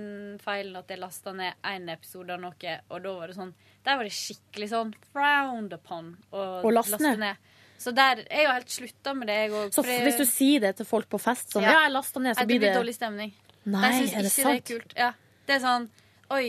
[0.45, 3.53] feilen at jeg lasta ned én episode av noe, og da var det sånn
[3.85, 7.35] Der var det skikkelig sånn frowned upon å laste ned.
[7.77, 9.73] Så der er jo helt slutta med det, jeg òg.
[9.75, 12.45] Så hvis du sier det til folk på fest sånn, ja, jeg lasta ned, så
[12.47, 13.33] det blir dårlig stemning.
[13.65, 14.47] Nei, De syns ikke sant?
[14.47, 14.95] det er kult.
[14.97, 15.11] Ja.
[15.45, 15.87] Det er sånn
[16.33, 16.47] Oi,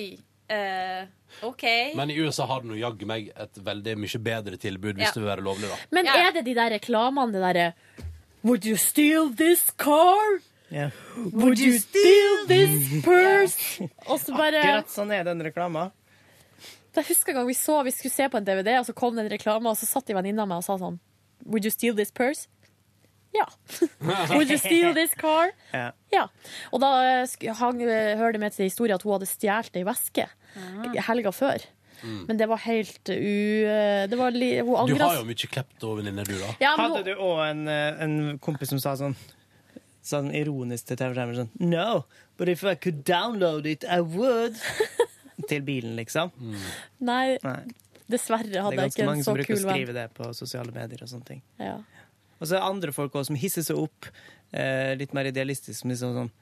[0.48, 1.06] eh,
[1.42, 1.62] OK.
[1.96, 5.12] Men i USA har du nå jaggu meg et veldig mye bedre tilbud hvis Ja.
[5.14, 5.76] det vil være lovlig, da.
[5.90, 7.72] Men er det de der reklamene, det derre
[8.46, 10.38] Would you steal this car?
[11.32, 13.82] Would you steal this purse?
[14.06, 15.90] Og så bare Akkurat sånn er den reklama.
[16.96, 19.14] Jeg husker en gang vi så Vi skulle se på en DVD, og så kom
[19.16, 20.98] det en reklame, og så satt en venninne av meg og sa sånn
[21.44, 22.48] Would you steal this purse?
[23.36, 23.46] Ja.
[24.32, 25.52] Would you steal this car?
[25.74, 25.90] Ja.
[26.14, 26.26] Ja.
[26.72, 26.90] Og da
[27.60, 30.28] hang, hører det med til historien at hun hadde stjålet ei veske
[31.06, 31.64] helga før.
[32.02, 32.18] Mm.
[32.28, 33.14] Men det var helt u...
[33.64, 36.50] eh, Det var li, hun Du har jo mye kleptovenninner, du, da.
[36.60, 39.14] Ja, men Hadde du òg en, eh, en kompis som sa sånn
[40.06, 42.04] Sånn ironisk til TV-skjermen sånn No,
[42.36, 44.60] but if I could download it, I would.
[45.50, 46.30] til bilen, liksom.
[47.00, 47.58] Nei, Nei.
[48.12, 49.58] dessverre er hadde jeg ikke en så kul det er ganske mange som bruker å
[49.64, 49.74] venn.
[49.74, 51.42] skrive det på sosiale medier og sånne ting.
[51.60, 51.76] Ja.
[52.40, 54.10] Og så er det andre folk også som hisser seg opp
[54.52, 55.80] eh, litt mer idealistisk.
[55.82, 56.34] Som liksom sånn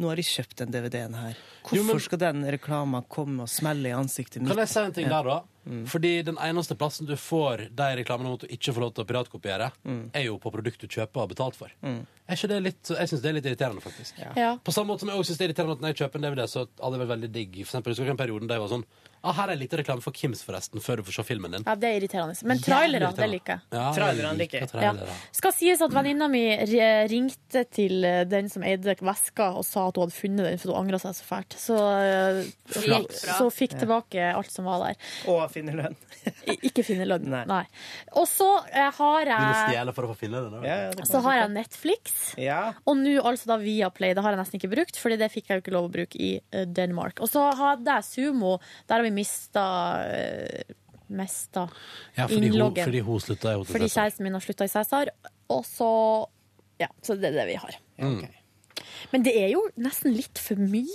[0.00, 1.34] Nå har de kjøpt den DVD-en her.
[1.62, 4.48] Hvorfor Jo, men- skal den reklama komme og smelle i ansiktet mitt?
[4.48, 5.42] Kan jeg si en ting der, da?
[5.86, 9.04] Fordi den eneste plassen du får de reklamene om at du ikke får lov til
[9.04, 9.68] å piratkopiere,
[10.16, 11.68] er jo på produkt du kjøper og har betalt for.
[11.84, 14.16] Er ikke det litt, jeg syns det er litt irriterende, faktisk.
[14.34, 14.56] Ja.
[14.64, 16.26] På samme måte som jeg også synes det er irriterende at når jeg kjøper en
[16.26, 17.52] DVD, så hadde det vært veldig digg.
[17.66, 18.86] For eksempel, husker du den perioden der jeg var sånn
[19.22, 21.66] ah, Her er litt reklame for Kims, forresten, før du får se filmen din.
[21.66, 22.36] Ja, det er irriterende.
[22.48, 23.64] Men trailerne, det liker jeg.
[23.74, 24.82] Ja, Trailerne liker jeg.
[24.82, 25.18] Ja.
[25.34, 26.44] Skal sies at venninna mi
[27.10, 30.72] ringte til eh, den som eide veska og sa at hun hadde funnet den, for
[30.72, 31.58] hun angra seg så fælt.
[31.58, 31.78] Så,
[32.68, 33.24] fikk, Flaks.
[33.38, 35.00] så fikk tilbake alt som var der.
[35.30, 35.98] Og finne lønn.
[36.68, 37.30] Ikke finne lønn.
[37.48, 37.64] Nei.
[38.18, 40.62] Og så eh, har jeg du må stjele for å få finne den?
[40.62, 41.06] da?
[41.08, 42.16] så har jeg Netflix.
[42.40, 42.60] Ja.
[42.88, 44.14] Og nå altså da Viaplay.
[44.16, 46.20] Det har jeg nesten ikke brukt, Fordi det fikk jeg jo ikke lov å bruke
[46.20, 47.22] i eh, Denmark.
[47.24, 48.56] Og så hadde jeg Sumo.
[48.88, 49.64] Der har vi mista
[50.02, 50.76] uh,
[51.12, 51.66] mesta
[52.16, 52.84] Ja, fordi hun, innloggen.
[52.88, 55.12] fordi hun slutta i Fordi kjæresten min har slutta i Cæsar.
[55.52, 55.90] Og så
[56.80, 57.76] Ja, så det er det vi har.
[57.98, 58.22] Mm.
[59.12, 60.86] Men det er jo nesten litt for mye.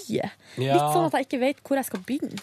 [0.58, 0.74] Ja.
[0.74, 2.42] Litt sånn at jeg ikke vet hvor jeg skal begynne.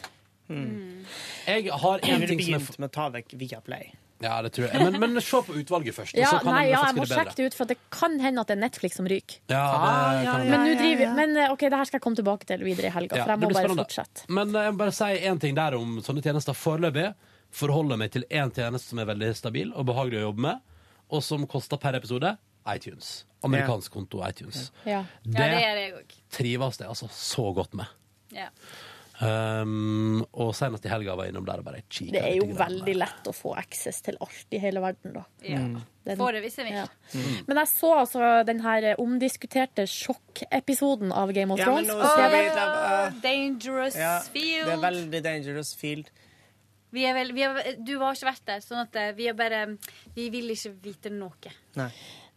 [0.49, 3.91] Jeg har Jeg en ville ting som er begynt med å ta vekk Viaplay.
[4.25, 4.81] Ja, det tror jeg.
[4.81, 6.17] Men, men se på utvalget først.
[6.17, 8.51] Ja, så kan nei, ja, jeg må sjekke det ut, for det kan hende at
[8.51, 9.39] det er Netflix som ryker.
[9.53, 9.65] Ja,
[10.17, 12.65] det kan Men, nå driver, men eh, ok, det her skal jeg komme tilbake til
[12.67, 13.85] videre i helga, Ja, for jeg må bare spennende.
[13.85, 14.27] fortsette.
[14.41, 16.57] Men eh, jeg må bare si én ting der om sånne tjenester.
[16.57, 17.11] Foreløpig
[17.55, 20.65] forholder meg til én tjeneste som er veldig stabil og behagelig å jobbe med,
[21.15, 22.33] og som koster per episode
[22.73, 23.13] iTunes.
[23.45, 24.71] Amerikansk konto iTunes.
[24.89, 25.03] Ja.
[25.23, 27.87] Det, Ja, det er jeg trives jeg altså så godt med.
[28.33, 28.49] Ja.
[29.23, 32.16] Um, og senest i helga var jeg innom der og bare kikka.
[32.16, 35.23] Det er jo veldig lett å få access til alt i hele verden, da.
[35.47, 35.61] Ja.
[36.05, 36.74] Den- Får det hvis jeg vil.
[36.81, 36.86] Ja.
[37.15, 37.47] Mm.
[37.47, 41.89] Men jeg så altså den her omdiskuterte sjokkepisoden av Game of Ja, men Thrones.
[41.89, 44.66] nå oh, vi ta- uh, Dangerous ja, field.
[44.66, 46.11] Det er veldig dangerous field.
[46.95, 49.35] Vi er vel, vi er, du har ikke vært der, sånn at eh, vi er
[49.35, 49.65] bare
[50.15, 51.51] Vi vil ikke vite noe.
[51.74, 51.89] Nei.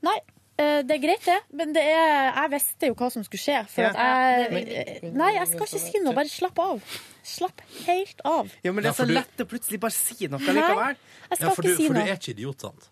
[0.02, 0.16] Nei,
[0.58, 1.38] det er greit, det.
[1.54, 3.60] Men det er, jeg visste jo hva som skulle skje.
[3.70, 3.92] For Ja.
[3.94, 6.14] at jeg, Men- nei, jeg skal ikke si noe.
[6.18, 6.82] Bare slapp av.
[7.24, 8.52] Slapp helt av.
[8.64, 11.54] Ja, men det er så lett å plutselig bare si noe Nei, jeg skal Ja,
[11.54, 12.90] for, ikke du, si for du er ikke idiot, sant?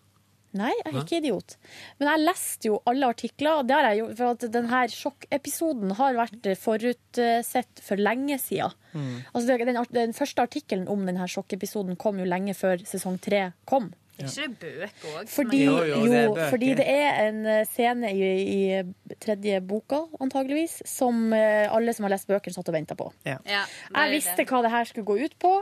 [0.56, 1.56] Nei, jeg er ikke idiot.
[1.98, 5.90] Men jeg leste jo alle artikler, og det har jeg gjort, for at denne sjokkepisoden
[5.98, 8.72] har vært forutsett for lenge siden.
[8.94, 9.24] Mm.
[9.34, 13.90] Altså, den, den første artikkelen om denne sjokkepisoden kom jo lenge før sesong tre kom.
[14.16, 15.28] Er ikke det bøker òg?
[15.28, 21.66] Fordi, jo, fordi det er en eh, scene i, i tredje boka, antageligvis, som eh,
[21.68, 23.10] alle som har lest bøkene, satt og venta på.
[23.28, 23.38] Ja.
[23.44, 25.52] Jeg visste hva det her skulle gå ut på.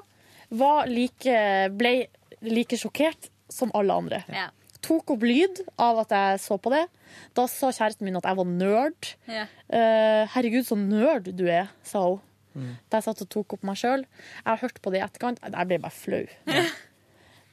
[0.54, 1.38] Var like,
[1.74, 1.94] ble
[2.44, 4.22] like sjokkert som alle andre.
[4.30, 4.50] Ja.
[4.84, 6.84] Tok opp lyd av at jeg så på det.
[7.36, 9.10] Da sa kjæresten min at jeg var nerd.
[9.30, 9.46] Ja.
[9.68, 12.20] Eh, 'Herregud, så nerd du er', sa hun.
[12.54, 12.74] Mm.
[12.90, 14.04] Da jeg satt og tok opp meg sjøl.
[14.04, 15.40] Jeg har hørt på det i etterkant.
[15.42, 16.26] Jeg ble bare flau.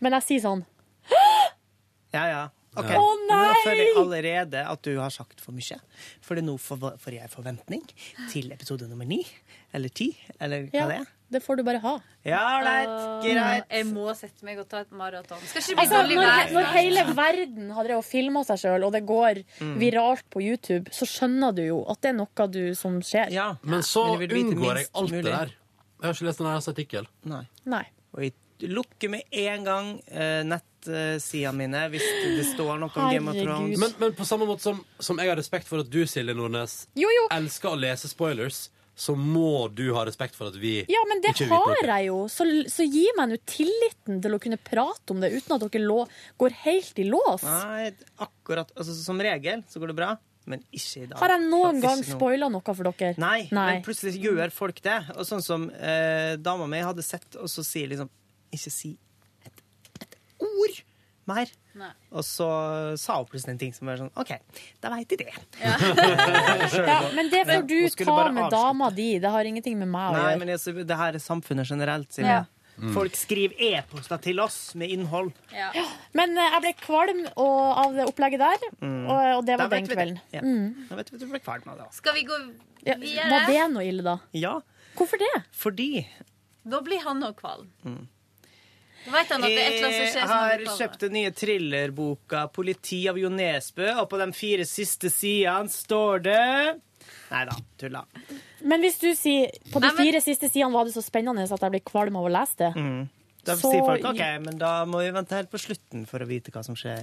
[0.01, 0.65] Men jeg sier sånn
[2.13, 2.41] Ja, ja.
[2.71, 2.81] Å,
[3.27, 3.35] nei!
[3.35, 5.75] Nå føler jeg allerede at du har sagt for mye.
[6.23, 7.81] For nå får jeg forventning
[8.31, 9.25] til episode nummer ni.
[9.75, 11.09] Eller ti, eller hva Ja, det er.
[11.35, 11.91] det får du bare ha.
[12.27, 12.93] Ja, ålreit.
[13.25, 13.65] Greit.
[13.75, 15.39] Jeg må sette meg og ta et maraton.
[15.43, 15.75] Altså,
[16.15, 19.75] når, når hele verden har drevet og filma seg sjøl, og det går Mm.
[19.79, 23.31] viralt på YouTube, så skjønner du jo at det er noe du som skjer.
[23.63, 25.51] Men så Men jeg vil vite unngår jeg alt alt det der.
[26.01, 27.07] Jeg har ikke lest en eneste artikkel.
[27.25, 27.43] Nei.
[27.65, 27.83] Nei.
[28.15, 28.33] Og jeg
[28.69, 32.05] lukker med en gang eh, nettsidene mine hvis
[32.37, 33.79] det står noe om Game of Thrones.
[33.81, 36.83] Men, men på samme måte som, som jeg har respekt for at du, Silje Nordnes,
[36.99, 37.25] Jo, jo.
[37.33, 38.69] elsker å lese spoilers,
[39.01, 41.85] så må du ha respekt for at vi Ja, men det ikke vet har noe.
[41.95, 42.17] jeg jo.
[42.29, 45.85] Så, så gi meg nå tilliten til å kunne prate om det uten at dere
[45.85, 46.01] lå,
[46.41, 47.45] går helt i lås.
[47.47, 50.11] Nei, akkurat altså, Som regel så går det bra,
[50.51, 51.17] men ikke i dag.
[51.21, 52.17] Har jeg noen Faktisk gang nå.
[52.19, 53.13] spoila noe for dere?
[53.23, 54.97] Nei, men plutselig gjør folk det.
[55.15, 58.09] Og sånn som eh, dama mi hadde sett, og så sier liksom
[58.51, 58.93] Ikke si
[59.47, 59.61] et,
[60.03, 60.79] et ord
[61.31, 61.51] mer.
[61.77, 61.91] Nei.
[62.11, 62.47] Og så
[62.99, 64.31] sa hun plutselig en ting som var sånn OK,
[64.83, 65.35] da veit jeg det.
[65.61, 65.75] Ja,
[67.17, 69.13] men det får du ta med dama di.
[69.23, 70.25] Det har ingenting med meg å gjøre.
[70.33, 72.41] Nei, men jeg, det her er samfunnet generelt, Silje.
[72.41, 72.49] Ja.
[72.81, 72.93] Mm.
[72.95, 75.29] Folk skriver e-poster til oss med innhold.
[76.17, 79.03] Men eh, jeg ble kvalm og, av det opplegget der, Mm.
[79.05, 80.19] og, og det Da var den kvelden.
[80.33, 80.41] Ja.
[80.41, 80.87] Mm.
[80.89, 81.85] Da vet vi at du ble kvalm av det.
[81.91, 81.99] også.
[82.01, 82.39] Skal vi gå
[82.87, 83.27] Ja, videre?
[83.35, 84.15] var det noe ille, da?
[84.33, 84.55] Ja.
[84.97, 85.29] Hvorfor det?
[85.55, 85.89] Fordi
[86.65, 87.69] Da blir han òg kvalm.
[89.05, 95.09] Jeg har kjøpt den nye thrillerboka 'Politi av Jo Nesbø', og på de fire siste
[95.09, 96.81] sidene står det
[97.31, 98.03] Nei da, tulla.
[98.61, 101.41] Men hvis du sier på de Nei, men- fire siste sidene var det så spennende
[101.49, 103.09] at jeg ble kvalm av å lese det, Mm.
[103.43, 106.27] Da Så- sier folk OK, men da må vi vente helt på slutten for å
[106.27, 107.01] vite hva som skjer.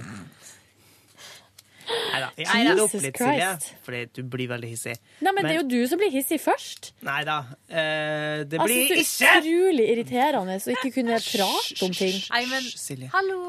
[1.89, 2.29] Nei da.
[2.37, 2.83] Jeg Neida.
[2.83, 3.49] opp litt, Silje,
[3.85, 4.95] fordi du blir veldig hissig.
[5.25, 6.91] Nei, men, det er jo du som blir hissig først.
[7.05, 7.37] Nei da.
[7.69, 12.19] Uh, det Jeg blir ikke det er utrolig irriterende å ikke kunne prate om ting.
[12.33, 13.09] Nei, men Silje.
[13.13, 13.39] Hallo!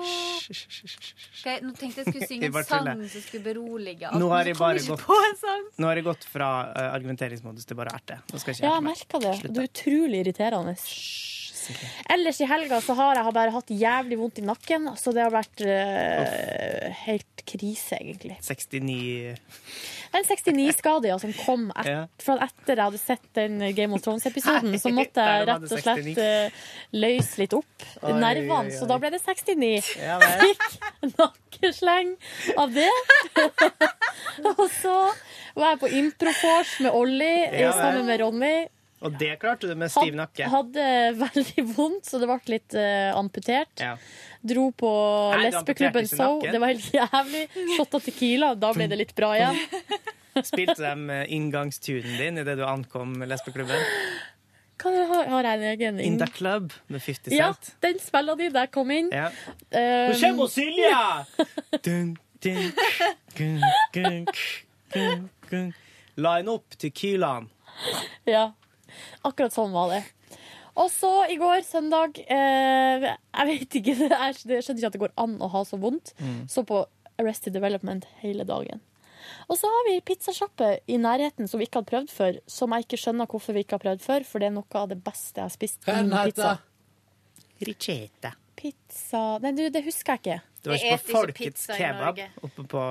[1.41, 4.13] Okay, nå tenkte jeg skulle synge Jeg en sang som skulle berolige.
[4.21, 5.67] Nå har jeg bare gått på en sang.
[5.81, 8.21] Nå har jeg gått fra uh, argumenteringsmodus til bare erte.
[8.33, 8.97] Nå skal jeg ikke Ja, jeg mer.
[8.97, 9.35] merka det.
[9.43, 10.77] Slutt, Du er utrolig irriterende.
[12.11, 15.33] Ellers i helga så har jeg bare hatt jævlig vondt i nakken, så det har
[15.35, 18.37] vært uh, helt krise, egentlig.
[18.43, 19.37] 69
[20.11, 22.01] Det er en 69-skade ja, som kom et, Ja.
[22.23, 24.77] fra etter jeg hadde sett den Game of Thrones-episoden.
[24.83, 26.25] Så måtte jeg rett og slett 69.
[26.25, 26.65] eh,
[26.99, 29.95] løse litt opp Oi, nervene, oi, så da ble det 69.
[30.11, 30.19] Ja.
[30.41, 32.15] Fikk nakkesleng
[32.59, 32.91] av det.
[34.51, 34.97] og så
[35.57, 37.33] var jeg på improfors med Olli
[37.75, 38.55] sammen med Ronny.
[39.01, 40.49] Og det klarte du med stiv nakke.
[40.53, 40.87] Hadde
[41.25, 43.73] veldig vondt, så det ble litt uh, amputert.
[43.81, 43.95] Ja.
[44.41, 44.91] Dro på
[45.35, 46.41] Nei, lesbeklubben So.
[46.45, 47.47] Det var helt jævlig.
[47.77, 49.57] Shotta Tequila, da ble det litt bra igjen.
[50.47, 53.81] Spilte de eh, inngangstunen din idet du ankom lesbeklubben?
[54.81, 57.37] Hva ha, har jeg en egen In the Club med 50 Cent.
[57.37, 57.51] Ja,
[57.85, 59.11] den spiller de da jeg kom inn.
[59.13, 59.29] Ja.
[59.69, 61.03] Um, Nå kommer Silja!
[61.85, 62.71] Dun, dun.
[66.21, 67.51] Line opp Tequilaen.
[68.29, 68.53] Ja,
[69.27, 70.03] akkurat sånn var det.
[70.81, 75.17] Og så i går, søndag eh, Jeg vet ikke, jeg skjønner ikke at det går
[75.21, 76.15] an å ha så vondt.
[76.23, 76.45] Mm.
[76.51, 76.85] Så på
[77.21, 78.81] Arrested Development hele dagen.
[79.51, 82.87] Og så har vi pizzasjappe i nærheten som vi ikke hadde prøvd før, som jeg
[82.87, 85.43] ikke skjønner hvorfor vi ikke har prøvd før, for det er noe av det beste
[85.43, 85.83] jeg har spist.
[85.85, 86.63] Hva er den heter?
[87.69, 88.33] Ricetta.
[88.61, 90.39] Pizza Nei, du, det husker jeg ikke.
[90.61, 92.85] Det var ikke på Folkets kebab oppe på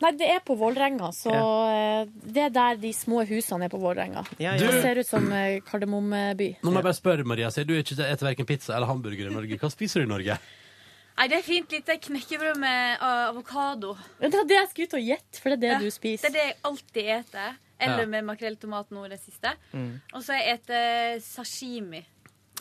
[0.00, 2.04] Nei, det er på Vålerenga, så ja.
[2.08, 4.24] det er der de små husene er på Vålerenga.
[4.38, 4.58] Ja, ja.
[4.62, 6.48] Det ser ut som eh, Kardemommeby.
[6.64, 9.34] Nå må jeg bare spørre, Maria, sier du ikke spiser verken pizza eller hamburger i
[9.34, 9.60] Norge.
[9.60, 10.38] Hva spiser du i Norge?
[11.14, 13.92] Nei, det er fint lite knekkebrød med uh, avokado.
[14.18, 16.24] Det var det jeg skulle ut og gjette, for det er det Ja, du spiser.
[16.24, 17.60] Det er det jeg alltid eter.
[17.84, 18.06] Eller Ja.
[18.06, 19.50] med makrell tomat nå i det siste.
[19.74, 20.00] Mm.
[20.14, 22.04] Og så jeg eter sashimi.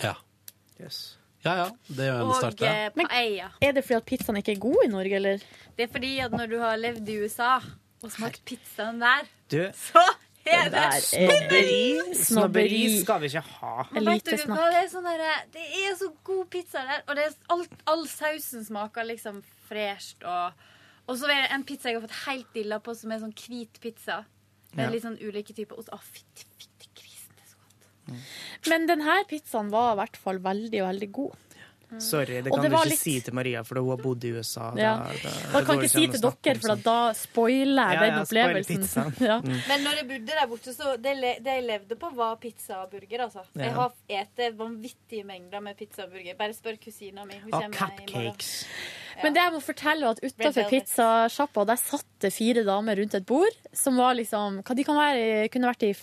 [0.01, 0.15] Ja.
[1.43, 3.49] Ja ja, det er jo en Og start, eh, paella.
[3.61, 5.41] Er det fordi at pizzaen ikke er god i Norge, eller?
[5.77, 7.55] Det er fordi at når du har levd i USA
[8.03, 9.99] og smakt pizzaen der, Du, så
[10.45, 13.83] er Det det der er- snobberi, snobberi skal vi ikke ha.
[13.91, 14.69] Men vet dere hva?
[14.71, 18.07] Det er, sånn der, det er så god pizza der, og det er alt, all
[18.07, 20.23] sausen smaker liksom fresht.
[20.23, 20.51] Og,
[21.07, 23.35] og så er det en pizza jeg har fått helt dilla på, som er sånn
[23.35, 24.23] hvit pizza.
[24.73, 24.89] Med Ja.
[24.89, 25.89] litt sånn ulike typer ost.
[25.93, 26.45] Å, fytti.
[28.69, 31.39] Men denne pizzaen var i hvert fall veldig, veldig god.
[32.01, 34.31] Sorry, det kan det du ikke litt- si til Maria, for hun har bodd i
[34.33, 34.71] USA.
[34.75, 34.93] Ja.
[34.97, 38.23] Da, da, Man kan ikke si til dere, for da spoiler jeg Ja, den ja,
[38.25, 38.81] spoiler opplevelsen.
[38.81, 39.13] pizzaen.
[39.29, 39.35] Ja.
[39.41, 41.13] Men når jeg bodde der borte, så det,
[41.45, 43.27] det jeg levde på, var pizza og burger.
[43.27, 43.43] Altså.
[43.53, 43.61] Ja.
[43.67, 46.33] Jeg har spist vanvittige mengder med pizza og burger.
[46.39, 47.37] Bare spør kusina mi.
[47.43, 48.65] Hun Og cupcakes.
[49.21, 53.25] Men det jeg må fortelle at utafor pizzasjappa der satt det fire damer rundt et
[53.29, 55.93] bord som var liksom Hva de kan være, kunne vært i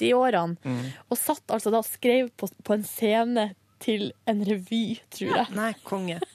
[0.00, 0.56] 50-årene.
[0.64, 0.84] Mm.
[1.10, 3.50] Og satt altså da og skrev på, på en scene
[3.80, 5.52] til en revy, tror jeg.
[5.56, 6.20] Nei, konge.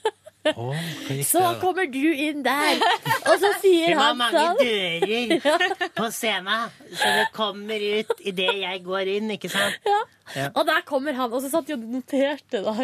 [1.26, 2.78] Så kommer du inn der,
[3.26, 8.12] og så sier han Det var mange sånn dører på scenen, så det kommer ut
[8.22, 9.90] idet jeg går inn, ikke sant?
[10.36, 10.52] Ja.
[10.52, 12.62] Og der kommer han, og så satt de og noterte.
[12.62, 12.76] Da,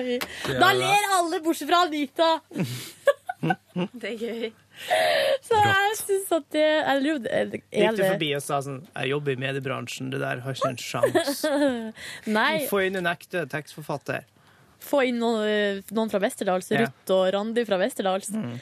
[0.58, 2.32] da ler alle, bortsett fra Anita!
[3.42, 4.50] Det er gøy.
[5.46, 8.80] Så jeg syns at det Jeg lurer er det- Gikk du forbi og sa sånn
[8.96, 11.50] Jeg jobber i mediebransjen, det der har ikke en sjanse.
[12.38, 12.66] Nei.
[12.70, 14.24] Få inn en ekte tekstforfatter.
[14.82, 16.70] Få inn noen, noen fra Westerdals.
[16.74, 16.86] Ja.
[16.86, 18.32] Ruth og Randi fra Westerdals.
[18.34, 18.56] Mm.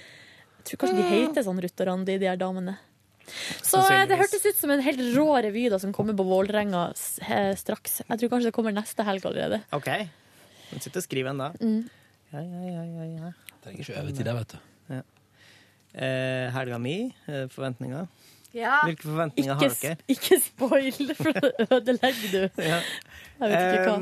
[0.61, 2.77] Jeg tror kanskje de heter sånn Ruth og Randi, de her damene.
[3.63, 6.89] Så eh, det hørtes ut som en helt rå revy da, som kommer på Vålerenga
[6.97, 8.01] straks.
[8.09, 9.63] Jeg tror kanskje det kommer neste helg allerede.
[9.77, 9.89] OK.
[10.73, 11.49] Han sitter og skriver ennå.
[11.63, 11.81] Mm.
[12.35, 13.31] Ja, ja, ja, ja, ja.
[13.65, 14.59] Trenger ikke øvetid, det, vet du.
[14.97, 15.01] Ja.
[15.95, 18.07] Eh, helga mi, eh, forventninger.
[18.55, 18.81] Ja.
[18.87, 19.97] Hvilke forventninger Ikke, har dere?
[20.11, 22.63] ikke spoil, for da ødelegger du.
[22.71, 22.81] Ja.
[23.41, 23.99] Jeg vet ikke hva.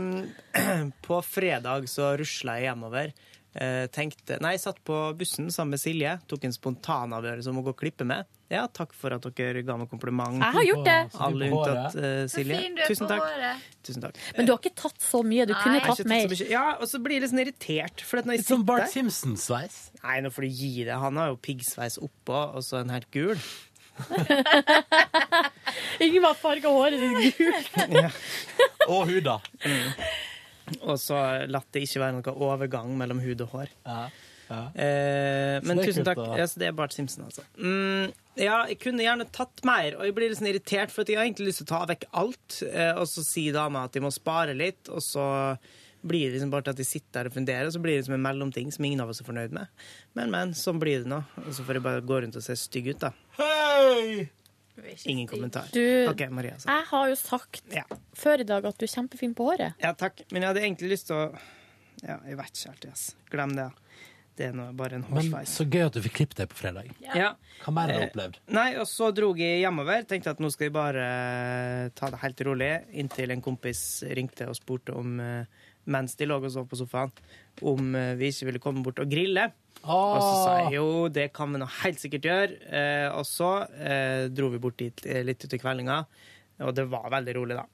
[0.59, 3.13] Ehm, på fredag så rusla jeg hjemover.
[3.57, 6.13] Eh, tenkte, nei, jeg satt på bussen sammen med Silje.
[6.29, 8.27] Tok en spontanavgjørelse om å gå og klippe med.
[8.53, 10.39] Ja, takk for at dere ga meg kompliment.
[10.41, 10.99] Jeg har gjort det.
[11.27, 12.57] Alle unntatt uh, Så Silje.
[12.63, 13.25] fin du Tusen takk.
[13.85, 14.15] Tusen takk.
[14.37, 15.45] Men du har ikke tatt så mye.
[15.49, 16.33] Du kunne tatt, tatt mer.
[16.49, 18.05] Ja, og så blir jeg litt sånn irritert.
[18.09, 19.77] For at når jeg Som Bart Simpson-sveis.
[20.05, 20.97] Nei, nå får du gi det.
[20.97, 23.37] Han har jo piggsveis oppå, og så en helt gul.
[26.07, 27.69] Ingen har farga håret ditt gult.
[28.89, 29.35] Og huda.
[30.81, 31.21] Og så
[31.51, 33.73] latt det ikke være noen overgang mellom hud og hår.
[34.49, 36.21] Eh, men tusen takk.
[36.39, 37.45] Ja, så det er Bart Simpson, altså.
[37.61, 41.13] Mm, ja, jeg kunne gjerne tatt mer, og jeg blir litt sånn irritert, for at
[41.13, 43.97] jeg har egentlig lyst til å ta vekk alt, eh, og så sier dama at
[43.97, 45.27] de må spare litt, og så
[46.09, 48.03] blir det liksom bare til at de sitter der og funderer, og så blir det
[48.05, 49.71] liksom en mellomting som ingen av oss er fornøyd med.
[50.17, 51.21] Men, men, sånn blir det nå.
[51.45, 53.13] Og så får jeg bare gå rundt og se stygg ut, da.
[55.07, 55.69] Ingen kommentar.
[55.73, 56.57] Du, okay, Maria.
[56.65, 57.63] Jeg har jo sagt
[58.19, 59.75] før i dag at du er kjempefin på håret.
[59.83, 60.23] Ja, takk.
[60.33, 61.29] Men jeg hadde egentlig lyst til å
[62.03, 63.05] Ja, jeg vet ikke helt, ass.
[63.33, 63.69] Glem det.
[64.39, 65.51] Det er noe, bare en Men hårsveis.
[65.51, 66.93] så gøy at du fikk klippet deg på fredag.
[67.03, 67.33] Ja.
[67.65, 68.37] Hva mer har du Eh, opplevd?
[68.55, 70.05] Nei, og så dro jeg hjemover.
[70.07, 72.71] Tenkte at nå skal jeg bare eh, ta det helt rolig.
[73.03, 75.45] Inntil en kompis ringte og spurte om eh,
[75.91, 77.11] mens de lå og sov på sofaen,
[77.67, 79.49] om eh, vi ikke ville komme bort og grille.
[79.87, 82.57] Og så sa jeg jo, det kan vi nå helt sikkert gjøre.
[82.67, 85.99] Eh, og så eh, dro vi bort dit eh, litt uti kveldinga,
[86.67, 87.67] og det var veldig rolig, da.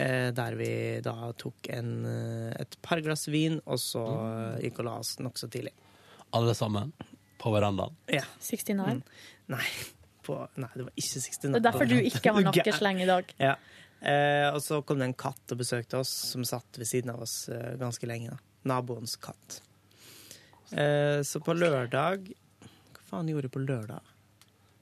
[0.00, 0.70] Eh, der vi
[1.04, 5.16] da tok en, eh, et par glass vin, og så eh, gikk og la oss
[5.20, 5.74] nokså tidlig.
[6.38, 6.92] Alle sammen?
[7.42, 7.96] På verandaen?
[8.12, 8.22] Ja.
[8.46, 9.00] 69.
[9.50, 9.66] Nei,
[10.22, 11.50] på, nei, det var ikke 69.
[11.50, 13.34] Det er derfor du ikke har nakkesleng i dag.
[13.50, 13.56] Ja.
[14.00, 17.26] Eh, og så kom det en katt og besøkte oss, som satt ved siden av
[17.26, 17.34] oss
[17.76, 18.30] ganske lenge.
[18.32, 18.38] da.
[18.70, 19.58] Naboens katt.
[20.72, 24.00] Eh, så på lørdag Hva faen gjorde jeg på lørdag?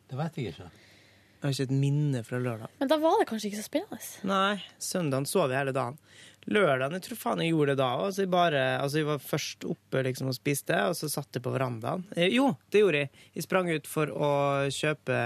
[0.09, 0.71] Det vet jeg ikke.
[1.39, 2.71] Jeg har ikke et minne fra lørdag.
[2.81, 4.01] Men da var det kanskje ikke så spennende.
[4.27, 5.99] Nei, søndagen sov jeg hele dagen.
[6.49, 8.07] Lørdagen jeg tror faen jeg gjorde det da òg.
[8.09, 11.43] Altså, jeg bare- altså, jeg var først oppe liksom, og spiste, og så satt jeg
[11.45, 12.05] på verandaen.
[12.17, 13.11] Eh, jo, det gjorde jeg.
[13.37, 14.31] Jeg sprang ut for å
[14.73, 15.19] kjøpe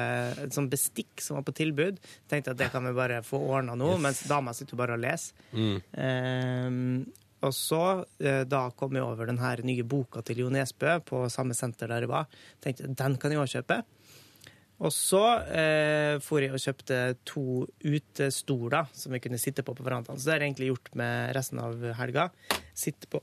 [0.42, 1.98] et sånt bestikk som var på tilbud.
[2.28, 4.00] Tenkte at det kan vi bare få ordna nå, Yes.
[4.02, 5.32] mens dama sitter bare og leser.
[5.54, 5.82] Mm.
[5.96, 7.12] Ehm,
[7.42, 7.82] og så,
[8.22, 11.90] eh, da kom jeg over den her nye boka til Jo Nesbø på samme senter
[11.90, 12.30] der jeg var.
[12.62, 13.82] Tenkte den kan jeg òg kjøpe.
[14.82, 15.22] Og så
[15.54, 20.18] eh, for jeg og kjøpte to utestoler som vi kunne sitte på på verandaen.
[20.18, 22.28] Så det har jeg egentlig gjort med resten av helga.
[22.74, 23.22] Sitte på,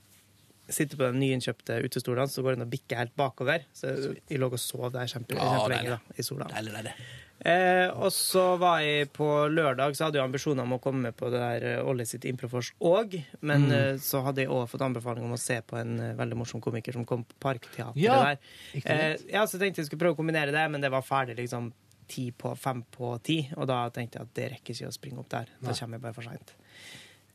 [0.72, 3.68] sitte på den nyinnkjøpte utestolene, så går den og bikker helt bakover.
[3.76, 6.48] Så jeg lå og sov der kjempe, kjempelenge da, i sola.
[6.54, 6.96] Deilig, deilig.
[7.46, 11.16] Eh, og så var jeg på lørdag, så hadde jeg ambisjoner om å komme med
[11.16, 13.16] på det der eh, Olle sitt Improfors òg.
[13.42, 13.72] Men Mm.
[13.72, 16.60] eh, så hadde jeg òg fått anbefaling om å se på en eh, veldig morsom
[16.62, 18.38] komiker som kom på Parkteatret Ja, der.
[18.84, 21.72] Eh, ja, så tenkte jeg skulle prøve å kombinere det, men det var ferdig liksom
[22.10, 23.40] ti på fem på ti.
[23.56, 25.48] Og da tenkte jeg at det rekker ikke å springe opp der.
[25.62, 26.54] Da kommer jeg bare for seint.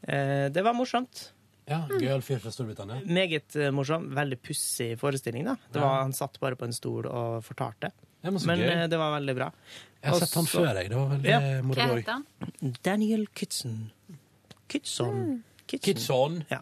[0.06, 1.30] Eh, det var morsomt.
[1.66, 3.00] Ja, Gøyal fyr fra Storbritannia.
[3.08, 4.10] Meget morsom.
[4.12, 5.46] Veldig pussig forestilling.
[5.48, 5.54] da.
[5.72, 7.88] Det var, han satt bare på en stol og fortalte.
[8.24, 9.50] Ja, men men eh, det var veldig bra.
[10.00, 10.90] Jeg har Og sett han før, jeg.
[10.92, 12.74] Det var veldig moro Hva heter han?
[12.84, 13.78] Daniel Kitson.
[14.68, 15.42] Kitson.
[15.68, 15.84] Kitson.
[15.84, 16.38] Kitson.
[16.50, 16.60] Ja.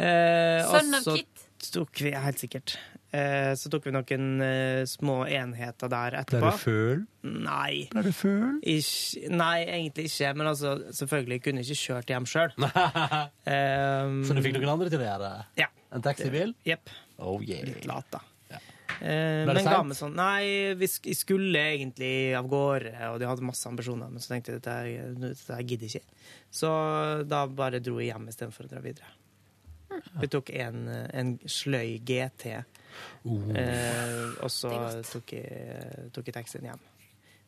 [0.00, 1.46] Eh, Sønn av så Kit.
[1.74, 2.76] tok vi, helt sikkert.
[3.10, 6.52] Eh, så tok vi noen eh, små enheter der Ble etterpå.
[6.54, 7.00] du føl?
[7.26, 7.88] Nei.
[7.90, 8.60] Ble du føl?
[8.62, 10.30] Ikke, nei, egentlig ikke.
[10.38, 12.54] Men altså, selvfølgelig kunne jeg ikke kjørt hjem sjøl.
[12.62, 15.46] um, Så du fikk noen andre til å gjøre det?
[15.64, 15.70] Ja.
[15.90, 16.54] En taxibil?
[16.68, 16.92] Jepp.
[17.18, 17.66] Oh, yeah.
[17.66, 18.22] Litt lat, da.
[19.00, 23.64] Eh, Ble det meg sånn Nei, vi skulle egentlig av gårde, og de hadde masse
[23.70, 26.26] ambisjoner, men så tenkte jeg dette, dette her gidder ikke.
[26.52, 26.70] Så
[27.30, 29.16] da bare dro jeg hjem istedenfor å dra videre.
[30.20, 34.70] Vi tok en, en sløy GT, eh, og så
[35.10, 36.84] tok jeg, tok jeg taxien hjem.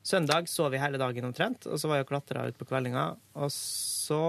[0.03, 3.05] Søndag sov vi hele dagen omtrent, og så var jeg og klatra ut på kveldinga.
[3.39, 4.25] Og så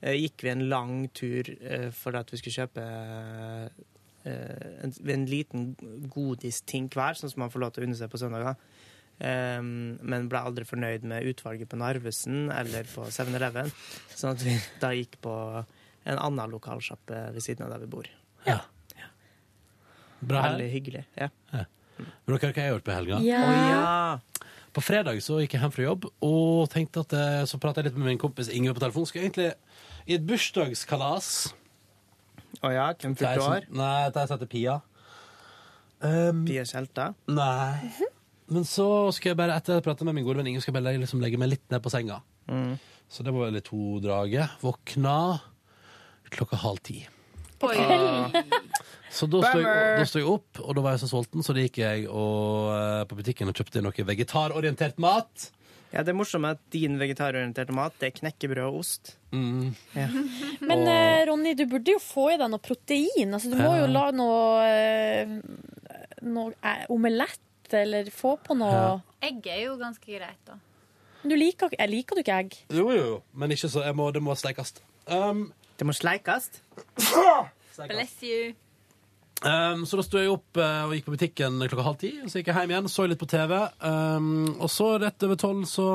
[0.00, 3.84] eh, gikk vi en lang tur eh, for at vi skulle kjøpe eh,
[4.26, 5.70] en, en liten
[6.12, 8.58] godisting hver, sånn som man får lov til å unne seg på søndager.
[9.16, 13.70] Um, men ble aldri fornøyd med utvalget på Narvesen eller på 7-Eleven,
[14.12, 15.34] sånn at vi da gikk på
[16.06, 18.10] en annen lokalsjappe ved siden av der vi bor.
[20.26, 20.54] Bra her.
[20.54, 21.02] Veldig hyggelig.
[21.18, 21.28] Ja.
[21.96, 23.18] Vil dere høre hva jeg har gjort på helga?
[23.24, 23.42] Ja.
[23.42, 24.46] Oh, ja.
[24.76, 27.90] På fredag så gikk jeg hjem fra jobb og tenkte at eh, så pratet jeg
[27.90, 29.06] litt med min kompis Ingve på telefon.
[29.08, 29.52] Skal egentlig
[30.04, 31.30] i et bursdagskalas.
[32.66, 33.66] Å ja, hvem ei år?
[33.66, 34.76] som- Nei, ei heter Pia.
[36.02, 37.14] Um, Pia Tjelta?
[37.32, 37.92] Nei.
[38.52, 40.82] Men så skal jeg bare, etter jeg pratet med min gode venn Inge, skal jeg
[40.84, 42.20] bare liksom legge meg litt ned på senga.
[42.50, 42.76] Mm.
[43.10, 44.58] Så det var litt to-draget.
[44.62, 45.16] Våkna
[46.30, 47.00] klokka halv ti.
[47.64, 47.76] Oi.
[49.16, 51.54] Så da sto, jeg, da sto jeg opp, og da var jeg så sulten, så
[51.56, 55.50] da gikk jeg og, eh, på butikken og kjøpte noe vegetarorientert mat.
[55.96, 59.14] Ja, det er morsomt at din vegetarorienterte mat det er knekkebrød og ost.
[59.32, 59.70] Mm.
[59.96, 60.10] Ja.
[60.68, 63.32] Men eh, Ronny, du burde jo få i deg noe protein.
[63.32, 65.32] Altså, du må jo la noe, eh,
[66.28, 67.40] noe eh, omelett,
[67.72, 68.90] eller få på noe Ja.
[69.24, 70.58] Egg er jo ganske greit, da.
[71.24, 72.58] Du liker, liker du ikke egg?
[72.68, 73.16] Jo, jo, jo.
[73.32, 74.76] Men ikke så, jeg må, det må sleikes.
[75.08, 75.48] Um,
[75.80, 76.52] det må sleikes?
[77.80, 78.52] Bless you.
[79.44, 82.12] Um, så da sto jeg opp uh, og gikk på butikken klokka halv ti.
[82.24, 83.52] Så gikk jeg hjem igjen, så litt på TV.
[83.84, 85.88] Um, og så rett over tolv så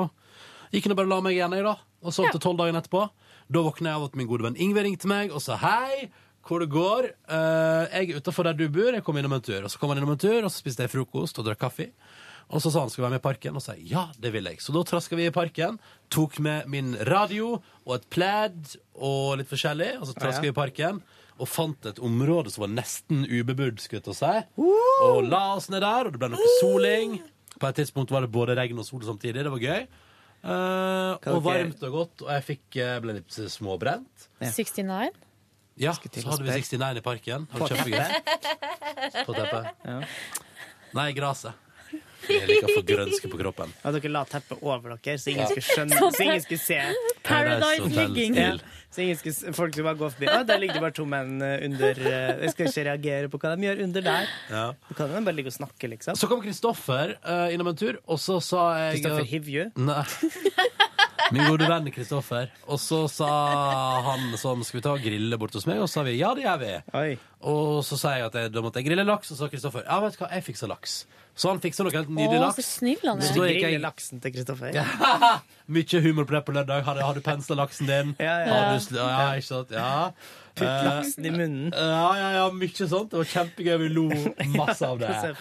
[0.72, 1.76] gikk jeg og bare la meg igjen, jeg, da.
[2.05, 3.05] Og sov til tolv dagen etterpå.
[3.51, 6.11] Da våkna jeg av at min gode venn Ingve ringte meg og sa hei.
[6.45, 7.11] Hvor det går.
[7.30, 8.93] Uh, jeg er utafor der du bor.
[8.93, 9.65] Jeg kom innom en tur.
[9.65, 11.91] Og så kom han innom en tur, og så spiste jeg frokost og drakk kaffe.
[12.51, 14.59] Og så sa han skal være med i parken, og sa ja, det vil jeg.
[14.61, 15.77] Så da traska vi i parken.
[16.13, 17.55] Tok med min radio
[17.85, 19.93] og et pledd og litt forskjellig.
[20.01, 20.49] Og så Ja, traska ja.
[20.49, 21.01] vi i parken
[21.41, 24.34] og fant et område som var nesten ubebodd, skulle jeg til å si.
[25.07, 27.18] Og la oss ned der, og det ble noe soling.
[27.61, 29.41] På et tidspunkt var det både regn og sol samtidig.
[29.45, 29.81] Det var gøy.
[30.41, 34.30] Eh, og dere- varmt og godt, og jeg fikk, eh, ble litt småbrent.
[34.41, 35.11] 69?
[35.81, 36.95] Ja, til så å hadde vi spørre.
[36.95, 37.47] 69 i parken.
[37.51, 39.26] Det var På kjempegøy.
[39.26, 40.07] På teppet.
[40.93, 41.53] Nei, gresset.
[42.30, 43.72] Jeg liker å få grønske på kroppen.
[43.84, 46.77] At dere la teppet over dere, så ingen skulle skjønne Så ingen skulle se.
[47.26, 48.38] Paradise Hotel-stil.
[48.38, 48.53] Ja.
[48.91, 50.27] Så ingen skulle, folk skulle bare gå forbi.
[50.27, 53.39] Å, der ligger det bare to menn eh, under eh, Jeg skal ikke reagere på
[53.39, 54.34] hva de gjør under der.
[54.52, 54.65] Ja.
[54.89, 56.18] Du kan jo bare ligge og snakke, liksom.
[56.19, 59.69] Så kom Kristoffer uh, innom en tur, og så sa jeg Kristoffer Hivju?
[59.80, 60.03] Nei.
[61.31, 62.52] Min gode venn Kristoffer.
[62.68, 63.30] Og så sa
[64.10, 65.80] han sånn Skal vi ta og grille bort hos meg?
[65.80, 67.15] Og så sa vi ja, det gjør vi.
[67.48, 69.88] Og så sa jeg at jeg, da måtte jeg grille laks, og så sa Kristoffer
[69.88, 71.03] ja, vet du hva, jeg fiksa laks.
[71.36, 72.60] Så han fiksa noe helt nydelig Å, laks.
[72.60, 73.32] så snill han er.
[73.32, 74.76] Så gikk jeg laksen til Kristoffer.
[75.76, 76.84] Mye humor på det på lørdag.
[76.86, 78.14] Har, har du pensla laksen din?
[78.20, 78.52] Ja, ja.
[78.52, 79.72] Har du, ja, ikke sant?
[79.76, 80.12] Ja.
[80.62, 81.74] Putt Eh, laksen i munnen.
[81.76, 83.12] Ja, ja, ja, mye sånt.
[83.12, 83.74] Det var kjempegøy.
[83.82, 84.06] Vi lo
[84.56, 85.12] masse av det.
[85.22, 85.38] Kan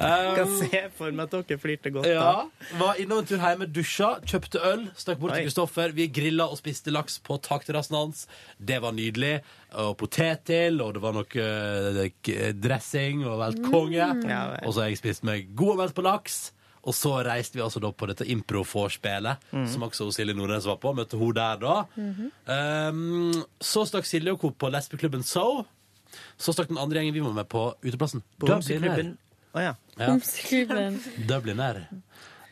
[0.00, 2.68] Um, kan se for meg at dere flirte godt ja, da.
[2.80, 5.92] Var innom en tur hjemme, dusja, kjøpte øl, stakk bort til Kristoffer.
[5.96, 8.22] Vi grilla og spiste laks på takterrassen hans.
[8.56, 9.40] Det var nydelig.
[9.82, 14.08] Og potet til, og det var noe eh, dressing og helt konge.
[14.22, 14.32] Mm.
[14.64, 16.40] Og så har jeg spist meg god og mett på laks.
[16.84, 19.66] Og så reiste vi altså da på dette impro-vorspielet, Mm.
[19.68, 20.94] som også Silje Nordnes var på.
[20.96, 21.74] Møtte hun der da.
[22.88, 25.66] Um, så stakk Silje og Co på lesbeklubben So.
[26.40, 28.22] Så stakk den andre gjengen vi var med på uteplassen.
[29.54, 29.74] Ja.
[29.98, 30.16] Ja.
[31.28, 31.86] Dubliner.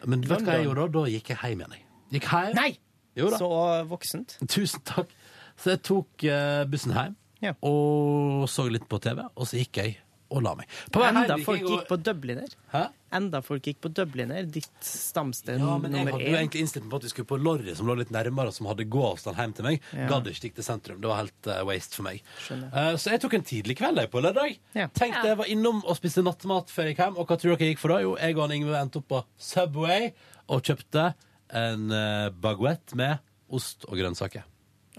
[0.07, 0.93] Men vet du hva jeg gjorde da?
[0.99, 1.73] Da gikk jeg hjem igjen.
[1.79, 1.85] jeg.
[2.21, 2.55] Gikk hjem.
[2.59, 2.71] Nei!
[3.19, 3.39] Jo da.
[3.41, 3.49] Så
[3.91, 4.37] voksent.
[4.47, 5.11] Tusen takk.
[5.59, 7.53] Så jeg tok eh, bussen hjem Ja.
[7.63, 9.97] og så litt på TV, og så gikk jeg
[10.29, 10.69] og la meg.
[10.93, 12.51] På vei Enda folk gikk på Dubliner.
[12.73, 12.83] Hæ?
[13.17, 16.41] Enda folk gikk på Dubliner, ditt stamsted Ja, men jeg nummer hadde jo én.
[16.43, 18.69] egentlig innstilt meg på at vi skulle på Lorry, som lå litt nærmere, og som
[18.69, 19.87] hadde gåavstand hjem til meg.
[19.97, 20.09] Ja.
[20.11, 20.99] Gadd ikke stikke til sentrum.
[21.01, 22.21] Det var helt eh, waste for meg.
[22.45, 22.75] Skjønner.
[22.83, 24.59] Eh, så jeg tok en tidlig kveld jeg, på lørdag.
[24.77, 24.91] Ja.
[24.93, 27.17] Tenkte jeg var innom og spiste nattmat før jeg gikk hjem.
[27.17, 28.03] Og hva tror dere jeg gikk for da?
[28.05, 30.13] Jo, jeg og han Ingve endte opp på Subway
[30.53, 31.09] og kjøpte
[31.57, 34.45] en uh, baguette med ost og grønnsaker.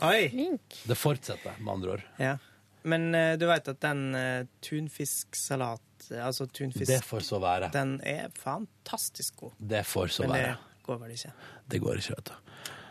[0.02, 0.56] Oi!
[0.88, 2.06] Det fortsetter, med andre ord.
[2.18, 2.38] Ja.
[2.84, 5.82] Men eh, du veit at den uh, tunfisksalat,
[6.12, 7.72] eh, altså tunfisk Det får så være.
[7.74, 9.52] Den er fantastisk god.
[9.60, 10.58] Det får så Men det være.
[10.88, 11.32] går vel ikke.
[11.70, 12.36] Det går ikke, vet du.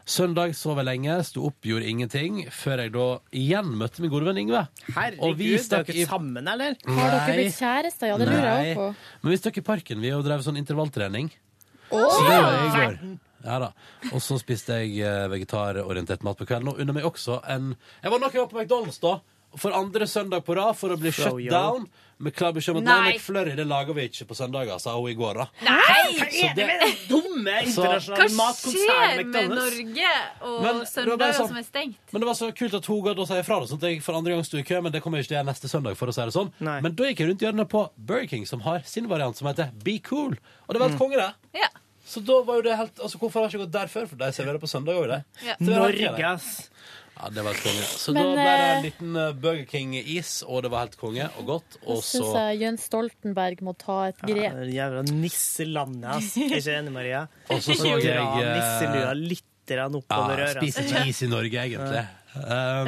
[0.08, 3.06] Søndag sov jeg lenge, sto opp, gjorde ingenting, før jeg da
[3.36, 4.62] igjen møtte min gode venn Yngve.
[4.96, 6.76] Herregud, Og vi er stakk dere i- sammen, eller?
[6.86, 8.06] Har dere blitt kjærester?
[8.08, 9.20] Ja, det lurer jeg også på.
[9.22, 11.28] Men vi stakk i parken vi og drev sånn intervalltrening.
[11.92, 12.08] Åh!
[12.08, 13.18] Så det var jeg i går.
[13.44, 13.68] Ja da.
[14.12, 18.10] Og så spiste jeg eh, vegetarorientert mat på kvelden, og under meg også en Jeg
[18.10, 19.20] var nok en gang på McDonald's, da.
[19.56, 21.88] For andre søndag på rad for å bli shut down.
[22.20, 23.12] Med klar beskjed om at nei, Nei.
[23.14, 25.34] McFlurry det lager vi ikke på søndager, sa hun i går.
[25.38, 26.18] da Nei!
[26.18, 30.10] Hva Så er det det- med dumme internasjonale matkonsernet skjer med Norge
[30.42, 31.96] og Men søndager sånn- som er stengt?
[32.12, 34.14] Men det var så kult at hun ga å si ifra, sånn at jeg for
[34.14, 34.80] andre gang sto i kø.
[34.82, 36.52] Men det kommer jeg ikke til neste søndag, for å si det sånn.
[36.60, 39.70] Men da gikk jeg rundt hjørnet på Burger King, som har sin variant som heter
[39.84, 40.36] Be Cool.
[40.68, 41.34] Og det var helt konge, det.
[41.62, 41.68] Ja.
[42.04, 44.08] Så da var jo det helt Altså, hvorfor har jeg ikke gått der før?
[44.08, 45.24] For de serverer på søndag òg, de.
[45.46, 45.54] Ja.
[45.60, 46.70] Norge, ass.
[47.18, 47.82] Ja, det var helt konge.
[47.98, 50.96] Så Men, da ble det en eh, liten eh, Burger King-is, og det var helt
[51.00, 51.78] konge og godt.
[51.82, 54.58] Og Jeg syns så Jens Stoltenberg må ta et Ja, grep.
[54.62, 56.36] det jævla nisselandet, ass.
[56.38, 57.24] Er ikke enig, Maria?
[57.50, 60.54] Og så så jeg, Dra eh, nisselua litt grann Ja, oppover øra.
[60.60, 62.06] spiser ikke is i Norge, egentlig.
[62.38, 62.86] Um,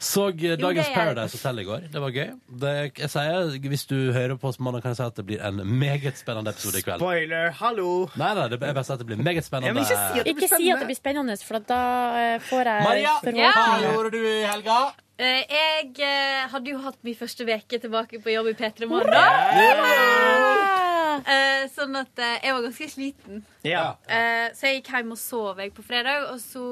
[0.00, 0.88] så eh, dagens.
[0.94, 1.82] Paradise Hotel i går.
[1.92, 2.30] Det var gøy.
[2.62, 5.26] Det, jeg sier, hvis du hører på oss på mandag, kan jeg si at det
[5.28, 7.02] blir en meget spennende episode i kveld.
[7.04, 7.90] Spoiler, hallo!
[8.16, 9.84] Nei, nei, det er bare å at det blir meget spennende.
[9.84, 11.82] Ikke si at det Ikke si at det blir spennende, for da
[12.22, 13.86] eh, får jeg Maria, hva forhåpninger.
[13.92, 14.80] gjorde du i helga?
[15.20, 19.12] Eh, Jeg eh, hadde jo hatt min første veke tilbake på jobb i P3 Morgen.
[21.20, 23.42] Eh, Sånn at eh, jeg var ganske sliten.
[23.66, 23.84] Ja.
[24.08, 26.64] Eh, Så jeg gikk hjem og sov jeg på fredag, og så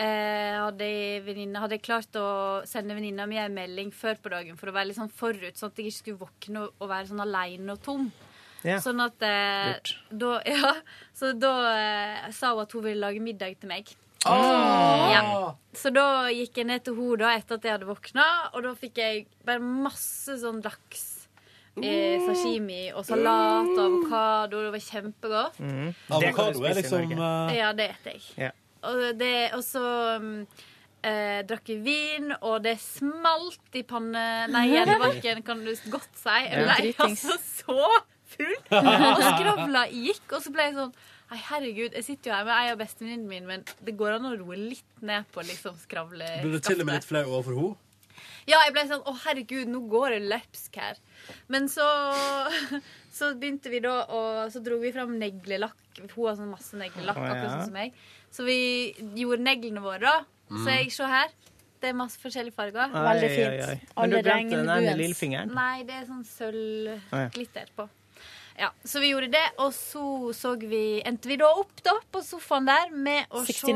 [0.00, 0.88] eh, hadde
[1.26, 2.26] venninne, hadde jeg klart å
[2.68, 5.72] sende venninna mi en melding før på dagen for å være litt sånn forut, sånn
[5.72, 8.10] at jeg ikke skulle våkne og, og være sånn aleine og tom.
[8.66, 8.76] Ja.
[8.84, 10.74] Sånn at eh, da, ja,
[11.16, 13.88] Så da eh, sa hun at hun ville lage middag til meg.
[14.28, 15.06] Oh!
[15.08, 15.22] Ja.
[15.76, 19.00] Så da gikk jeg ned til henne etter at jeg hadde våkna, og da fikk
[19.00, 21.06] jeg bare masse sånn laks.
[21.80, 24.64] Eh, sashimi og salat og avokado.
[24.66, 25.60] Det var kjempegodt.
[25.62, 25.92] Mm.
[26.12, 27.52] Avokado er liksom uh...
[27.54, 28.50] Ja, det spiser jeg.
[28.50, 28.50] Ja.
[28.88, 29.84] Og, det, og så
[30.20, 30.46] um,
[31.04, 34.24] eh, drakk vi vin, og det smalt i panne...
[34.52, 36.36] Nei, hjernebarken, kan du godt si.
[36.46, 37.78] Jeg ble altså så
[38.34, 38.56] full!
[38.70, 40.94] Og skravla gikk, og så ble jeg sånn
[41.30, 44.24] Nei, herregud, jeg sitter jo her med ei av bestevenninnene mine, men det går an
[44.26, 46.26] å roe litt ned på liksom skravle...
[46.42, 47.76] Ble du til og med litt flau overfor henne?
[48.48, 50.98] Ja, jeg ble sånn Å, herregud, nå går det løpsk her.
[51.52, 51.86] Men så,
[53.16, 55.78] så begynte vi da og Så dro vi fram neglelakk.
[56.00, 57.94] Hun har sånn masse neglelakk, akkurat sånn som meg.
[58.30, 58.58] Så vi
[59.18, 60.26] gjorde neglene våre, òg.
[60.50, 60.58] Mm.
[60.64, 61.30] Så jeg, se her.
[61.80, 62.90] Det er masse forskjellige farger.
[62.92, 63.48] Ai, Veldig fint.
[63.48, 63.78] Ai, ai.
[63.96, 65.52] Men du brente den ene lillefingeren?
[65.56, 67.86] Nei, det er sånn sølvglitter på.
[68.60, 70.02] Ja, Så vi gjorde det, og så
[70.36, 73.54] så vi, endte vi da opp da på sofaen der med å 69?
[73.56, 73.72] se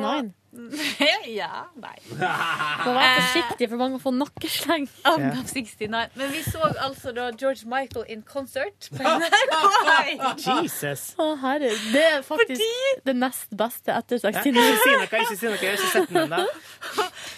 [1.40, 1.96] Ja, nei.
[2.84, 4.86] Så være forsiktig, for man kan få nakkesleng.
[5.08, 5.90] Out of 69.
[6.14, 8.88] Men vi så altså da George Michael in concert.
[8.92, 10.46] på NRK.
[10.46, 11.04] Jesus.
[11.18, 11.72] Å, herre.
[11.94, 14.64] Det er faktisk det nest beste etter 69.
[14.64, 15.60] Ikke si noe, ikke si noe.
[15.60, 16.42] Jeg har ikke sett den ennå.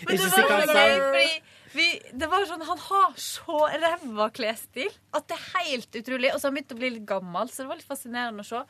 [0.06, 0.86] Ikke si hva han så sa.
[0.86, 1.30] gøy, fordi
[1.76, 1.86] vi,
[2.16, 6.30] det var sånn, Han har så ræva klesstil at det er helt utrolig.
[6.32, 8.48] Og så har han begynt å bli litt gammel, så det var litt fascinerende å
[8.48, 8.62] se.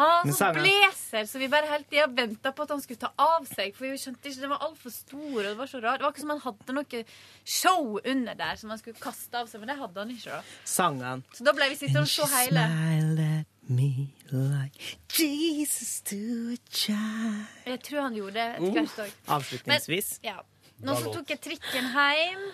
[0.00, 3.10] Han har sånn blazer, så vi bare hele tida venta på at han skulle ta
[3.20, 3.74] av seg.
[3.76, 6.00] For vi skjønte ikke, Den var altfor stor, og det var så rart.
[6.00, 7.02] Det var ikke som han hadde noe
[7.44, 10.38] show under der som han skulle kaste av seg, men det hadde han ikke.
[10.40, 11.24] da Sang han.
[11.36, 13.44] Så da ble vi sittende og se hele.
[13.70, 16.16] Like Jesus to
[16.54, 17.44] a child.
[17.66, 19.12] Jeg tror han gjorde det etter hvert òg.
[19.36, 20.10] Avslutningsvis.
[20.22, 20.40] Men, ja.
[20.80, 22.46] Nå så tok jeg trikken hjem,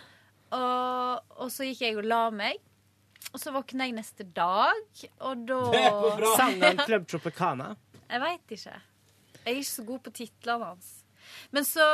[0.57, 2.59] og, og så gikk jeg og la meg.
[3.35, 5.59] Og så våkna jeg neste dag, og da
[6.37, 7.73] Sang han Club Tropicana?
[8.09, 8.77] Jeg veit ikke.
[9.43, 10.93] Jeg er ikke så god på titlene hans.
[11.51, 11.85] Men så,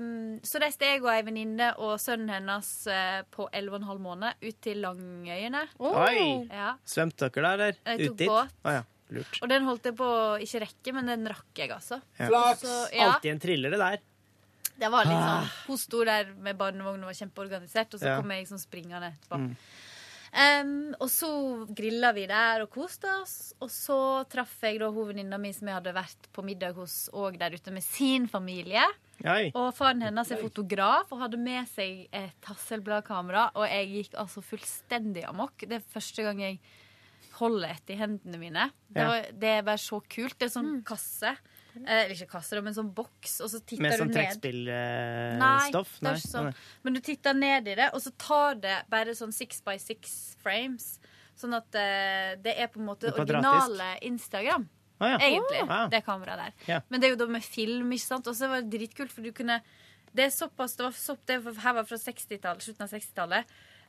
[0.00, 4.58] um, så reiste jeg og ei venninne og sønnen hennes eh, på 11,5 måneder ut
[4.64, 5.66] til Langøyene.
[5.84, 6.48] Oi!
[6.48, 6.70] Ja.
[6.88, 8.08] Svømte dere der, eller?
[8.08, 8.24] Ut dit?
[8.32, 8.54] båt.
[8.64, 8.86] Å ja.
[9.14, 9.38] Lurt.
[9.44, 12.00] Og den holdt jeg på å ikke rekke, men den rakk jeg, altså.
[12.18, 12.28] Ja.
[12.60, 13.06] Så- ja.
[13.14, 14.00] Alltid en thriller, det der.
[14.78, 15.28] Det var litt Ah.
[15.28, 18.16] sånn Hun sto der med barnevogn og var kjempeorganisert, og så Ja.
[18.20, 19.38] kom jeg liksom springende etterpå.
[19.44, 19.56] Mm.
[20.32, 21.28] Em, og så
[21.76, 23.36] grilla vi der og koste oss.
[23.64, 23.98] Og så
[24.30, 27.74] traff jeg da hovedvenninna mi som jeg hadde vært på middag hos òg der ute
[27.74, 28.84] med sin familie.
[29.24, 29.48] Hei.
[29.58, 33.48] Og faren hennes er fotograf og hadde med seg et Hasselblad-kamera.
[33.58, 35.64] Og jeg gikk altså fullstendig amok.
[35.64, 36.60] Det er første gang jeg
[37.38, 38.68] holder etter i hendene mine.
[38.88, 40.38] Det, var, det er bare så kult.
[40.38, 41.34] Det er sånn kasse.
[41.76, 44.16] Eh, Eller ikke kasse, da, men sånn boks, og så titter Med du sånn ned.
[44.16, 45.92] trekkspillstoff?
[46.02, 46.50] Nei, det er sånn.
[46.84, 50.36] Men du titter ned i det, og så tar det bare sånn six by six
[50.42, 50.98] frames.
[51.38, 54.68] Sånn at eh, det er på en måte originale Instagram.
[55.00, 55.18] Ah, ja.
[55.28, 55.60] Egentlig.
[55.70, 55.86] Ah.
[55.92, 56.52] Det kameraet der.
[56.66, 56.80] Ja.
[56.90, 58.26] Men det er jo da med film, ikke sant.
[58.26, 59.60] Og så var det dritkult, for du kunne
[60.10, 63.44] Det er såpass Det var sopp, det var- her var fra 60-tallet, slutten av 60-tallet.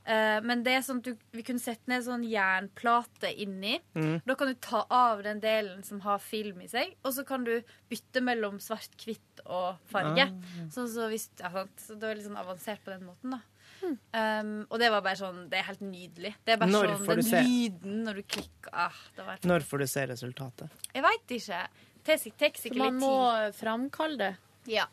[0.09, 3.77] Eh, men det er sånn at du, vi kunne sette ned sånn jernplate inni.
[3.93, 4.21] Mm.
[4.25, 7.45] Da kan du ta av den delen som har film i seg, og så kan
[7.45, 7.59] du
[7.91, 10.25] bytte mellom svart, hvitt og farge.
[10.25, 10.65] Ah.
[10.73, 11.77] Så, så hvis, ja, sant?
[11.83, 13.43] så det var litt sånn avansert på den måten, da.
[13.79, 16.33] Um, og det var bare sånn Det er helt nydelig.
[16.43, 17.43] Det er bare Når sånn Den se?
[17.45, 20.81] lyden når du klikker ah, det var helt Når får du se resultatet?
[20.91, 21.61] Jeg veit ikke.
[22.03, 22.65] Det litt tid.
[22.65, 23.13] Så man må
[23.55, 24.33] framkalle det.
[24.73, 24.83] Ja.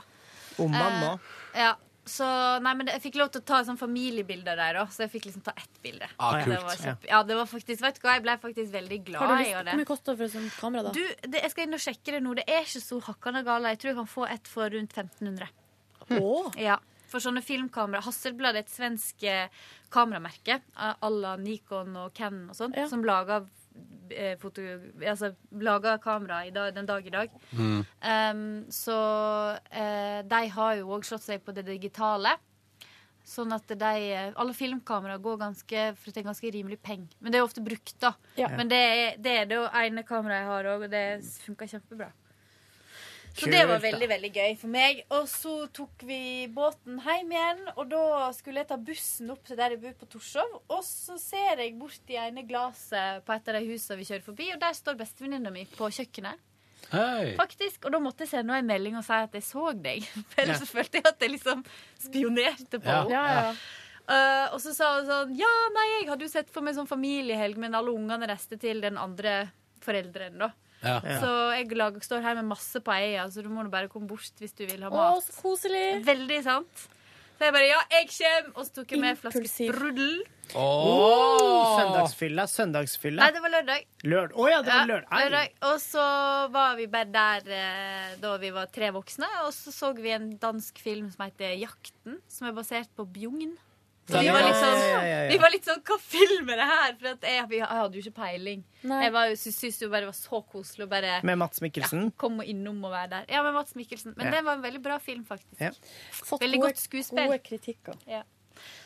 [0.62, 1.10] Om man må.
[1.50, 1.74] Eh, ja.
[2.06, 2.26] Så
[2.62, 5.24] nei, men jeg fikk lov til å ta sånn familiebilder der òg, så jeg fikk
[5.26, 6.06] liksom ta ett bilde.
[6.22, 6.62] Ah, det kult.
[6.68, 9.32] var kjempe, ja, det var faktisk, vet du hva, Jeg ble faktisk veldig glad Har
[9.32, 9.64] du i det.
[9.66, 10.92] hvor mye koster det for et sånt kamera, da?
[10.94, 12.34] Du, det, jeg skal inn og sjekke det nå.
[12.38, 13.72] Det er ikke så hakkande gale.
[13.74, 15.50] Jeg tror jeg kan få et for rundt 1500.
[16.20, 16.52] Åh.
[16.62, 16.78] Ja,
[17.10, 18.00] For sånne filmkamera.
[18.06, 19.50] Hasselblad er et svensk eh,
[19.94, 23.65] kameramerke à la Nikon og Canon og sånn, som lager eh,
[24.40, 24.62] foto,
[25.02, 27.32] altså, lager kamera i dag, den dag i dag.
[27.52, 27.80] Mm.
[27.82, 28.98] Um, så
[29.56, 32.36] uh, de har jo òg slått seg på det digitale.
[33.26, 37.16] Sånn at de, eh, alle filmkameraer går ganske for det er ganske rimelig penger.
[37.18, 38.12] Men det er ofte brukt, da.
[38.38, 38.52] Ja.
[38.54, 41.02] Men det er det, er det ene kameraet jeg har òg, og det
[41.42, 42.12] funka kjempebra.
[43.36, 45.02] Så det var veldig veldig gøy for meg.
[45.12, 46.18] Og så tok vi
[46.56, 48.02] båten hjem igjen, og da
[48.32, 50.54] skulle jeg ta bussen opp til der jeg bor på Torshov.
[50.72, 54.24] Og så ser jeg bort i ene glasset på et av de husene vi kjører
[54.24, 56.40] forbi, og der står bestevenninna mi på kjøkkenet.
[56.92, 57.32] Hei.
[57.34, 60.04] Faktisk, Og da måtte jeg sende henne en melding og si at jeg så deg.
[60.30, 60.64] For ellers Ja.
[60.64, 61.64] så følte jeg at jeg liksom
[61.98, 63.00] spionerte på Ja.
[63.02, 63.10] henne.
[63.10, 63.54] Ja, ja.
[64.06, 66.86] uh, og så sa hun sånn Ja, nei, jeg hadde jo sett for meg sånn
[66.88, 69.50] familiehelg, men alle ungene reiste til den andre
[69.82, 70.52] forelderen, da.
[70.82, 70.98] Ja.
[71.00, 74.42] Så jeg lager, står her med masse på eia, så du må bare komme bort
[74.42, 75.24] hvis du vil ha Å, mat.
[75.24, 76.04] så koselig.
[76.06, 76.86] Veldig sant.
[77.36, 80.14] Så jeg bare ja, jeg kommer, og så tok jeg med en flaske sprudel.
[80.56, 83.24] Oh, søndagsfylla, søndagsfylla.
[83.24, 83.84] Nei, det var lørdag.
[84.06, 84.36] Lørdag.
[84.38, 85.10] Oh, ja, det var lørdag.
[85.10, 85.52] ja, lørdag.
[85.68, 86.06] Og så
[86.54, 90.30] var vi bare der eh, da vi var tre voksne, og så så vi en
[90.40, 93.56] dansk film som heter 'Jakten', som er basert på Bjugn.
[94.06, 95.28] Så vi var litt sånn, ja, ja, ja.
[95.32, 96.92] Vi var litt sånn Hva film er det her?
[97.00, 98.60] For at jeg, jeg hadde jo ikke peiling.
[98.86, 99.00] Nei.
[99.02, 102.12] Jeg var syntes jo bare det var så koselig å bare Med Mats Mikkelsen.
[102.16, 103.24] komme innom og være der.
[103.34, 104.14] Ja, med Mats Mikkelsen.
[104.16, 104.36] Men Ja.
[104.36, 105.58] det var en veldig bra film, faktisk.
[105.60, 105.70] Ja.
[106.38, 107.26] Veldig gode- godt skuespill.
[107.26, 107.98] gode kritikker.
[108.06, 108.22] Ja.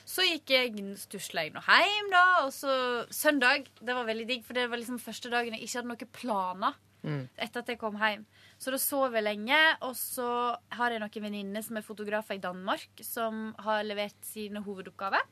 [0.04, 2.24] Så gikk jeg stusla jeg nå hjem, da.
[2.46, 3.66] Og så søndag.
[3.78, 6.74] Det var veldig digg, for det var liksom første dagen jeg ikke hadde noen planer
[7.02, 8.26] etter at jeg kom hjem.
[8.60, 10.28] Så da sov jeg lenge, og så
[10.76, 15.24] har jeg noen venninner som er fotografer i Danmark, som har levert sine hovedoppgaver.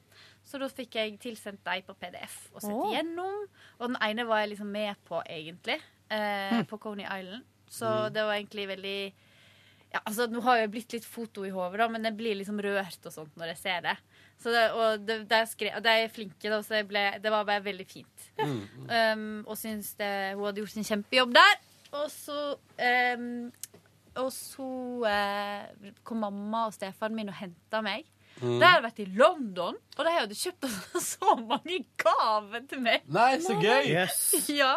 [0.49, 2.91] Så da fikk jeg tilsendt dem på PDF og sett Åh.
[2.93, 3.47] igjennom.
[3.79, 7.45] Og den ene var jeg liksom med på, egentlig, eh, på Coney Island.
[7.69, 9.01] Så det var egentlig veldig
[9.93, 13.09] ja, altså, Nå har jeg blitt litt foto i hodet, men jeg blir liksom rørt
[13.09, 13.97] og sånt når jeg ser det.
[14.39, 17.33] Så det og det, det er skre, det, er flinke, da, så det, ble, det
[17.35, 18.29] var bare veldig fint.
[18.39, 21.57] Um, og syns det, hun hadde gjort sin kjempejobb der.
[21.99, 22.37] Og så
[23.17, 23.49] um,
[24.21, 24.69] Og så
[25.09, 28.07] eh, kom mamma og stefaren min og henta meg.
[28.39, 28.59] Mm.
[28.61, 30.67] De hadde vært i London, og de hadde kjøpt
[31.13, 33.07] så mange gaver til meg.
[33.11, 33.91] Nei, så gøy!
[33.91, 34.21] Yes.
[34.61, 34.77] Ja.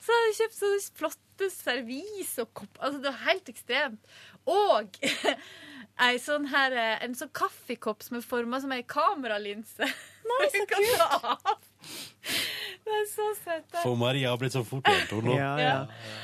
[0.00, 2.72] Så hadde jeg kjøpt så flotte servis og kopp.
[2.80, 4.14] Altså, det var helt ekstremt.
[4.48, 5.00] Og
[6.06, 9.88] ei sånn her, eh, en sånn kaffekopp som er forma som ei kameralinse.
[10.30, 11.66] Nei, så kult!
[12.84, 13.76] Det er så søtt.
[13.82, 15.36] For Maria har blitt sånn fort hun nå.
[15.36, 15.76] Ja, ja.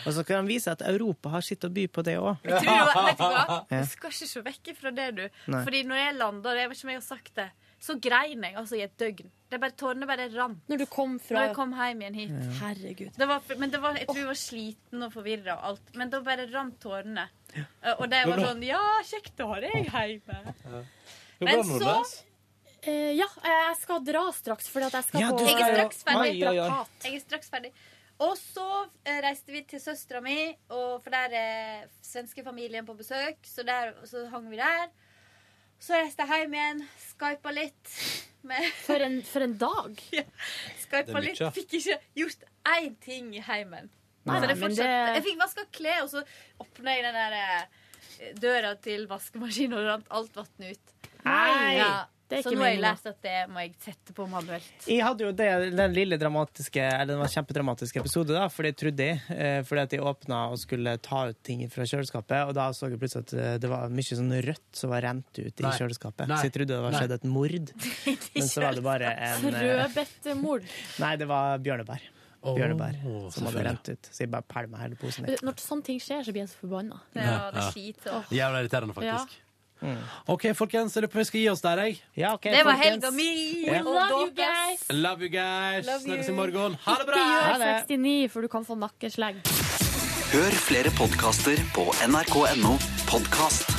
[0.06, 2.42] Og så kan han vise at Europa har sitt å by på det òg.
[2.44, 3.12] Det var,
[3.68, 3.76] du?
[3.76, 5.24] Du skal ikke se vekk fra det, du.
[5.52, 5.62] Nei.
[5.66, 7.48] Fordi når jeg landa, jeg vet ikke om jeg har sagt det,
[7.82, 9.30] så grein jeg altså i et døgn.
[9.46, 10.62] Det bare, Tårene bare rant.
[10.66, 12.30] Når du kom fra Når jeg kom hjem igjen hit.
[12.34, 12.54] Ja.
[12.64, 13.10] Herregud.
[13.14, 15.92] Det var, men det var, jeg tror jeg var sliten og forvirra og alt.
[15.94, 17.26] Men da bare rant tårene.
[17.54, 17.66] Ja.
[18.00, 20.40] Og det var sånn Ja, kjekt å ha deg hjemme.
[20.66, 20.82] Men
[21.46, 21.92] Men så
[22.82, 26.02] eh, Ja, jeg skal dra straks, fordi at jeg skal Ja, på Jeg er straks
[26.08, 26.32] ferdig.
[26.32, 26.56] Ai, oi.
[26.56, 27.06] Plakat.
[27.06, 27.72] Jeg er straks ferdig.
[28.26, 28.66] Og så
[29.04, 30.38] eh, reiste vi til søstera mi,
[30.72, 33.42] og for der er svenskefamilien på besøk.
[33.44, 34.88] Så, der, så hang vi der.
[35.82, 36.80] Så reiste jeg hjem igjen,
[37.10, 37.92] skypa litt.
[38.46, 40.02] Med for, en, for en dag!
[40.16, 40.22] ja,
[40.84, 41.40] skypa litt.
[41.56, 42.44] Fikk ikke gjort
[42.76, 43.90] én ting i heimen.
[44.26, 46.22] Nei, så det men det- Jeg fikk vaska klær, og så
[46.62, 50.94] åpna jeg den der eh, døra til vaskemaskinen, og rant alt vannet ut.
[51.26, 51.76] Nei!
[51.78, 51.90] Ja,
[52.26, 54.86] så ikke nå har jeg lært at det må jeg sette på manuelt.
[54.90, 55.48] Jeg hadde jo det,
[55.78, 59.20] den lille dramatiske Eller den var kjempedramatiske episode, da, for det trodde jeg.
[59.30, 62.90] eh, Fordi at jeg åpna og skulle ta ut ting fra kjøleskapet, og da så
[62.90, 66.26] jeg plutselig at eh, det var mye sånn rødt som var rent ut i kjøleskapet.
[66.26, 66.40] Nei.
[66.42, 67.72] Så jeg trodde det var skjedd et mord.
[68.36, 70.66] Men så var det bare en eh, Rødbetemord.
[71.02, 72.12] Nei, det var bjørnebær.
[72.46, 72.98] Bjørnebær
[73.34, 74.08] som hadde rent ut.
[74.12, 75.26] Så jeg bare pælma hele posen.
[75.42, 77.00] Når sånne ting skjer, så blir jeg så forbanna.
[77.16, 78.06] Ja, det er skit.
[78.30, 79.34] Jævla irriterende, faktisk.
[79.34, 79.42] Ja.
[80.26, 81.98] OK, folkens, jeg lurer på om vi skal gi oss der, jeg.
[82.16, 82.84] Ja, ok, Det var folkens.
[82.86, 83.64] helga mi!
[83.66, 83.80] Ja.
[83.82, 84.84] og Love you guys!
[84.90, 85.86] Love you guys.
[85.86, 86.06] Love you.
[86.08, 86.76] Snakkes i morgen.
[86.86, 87.22] Ha det bra!
[87.22, 89.42] Ikke gjør 69, for du kan få nakkeslegg.
[90.32, 92.76] Hør flere podkaster på nrk.no
[93.06, 93.75] podkast.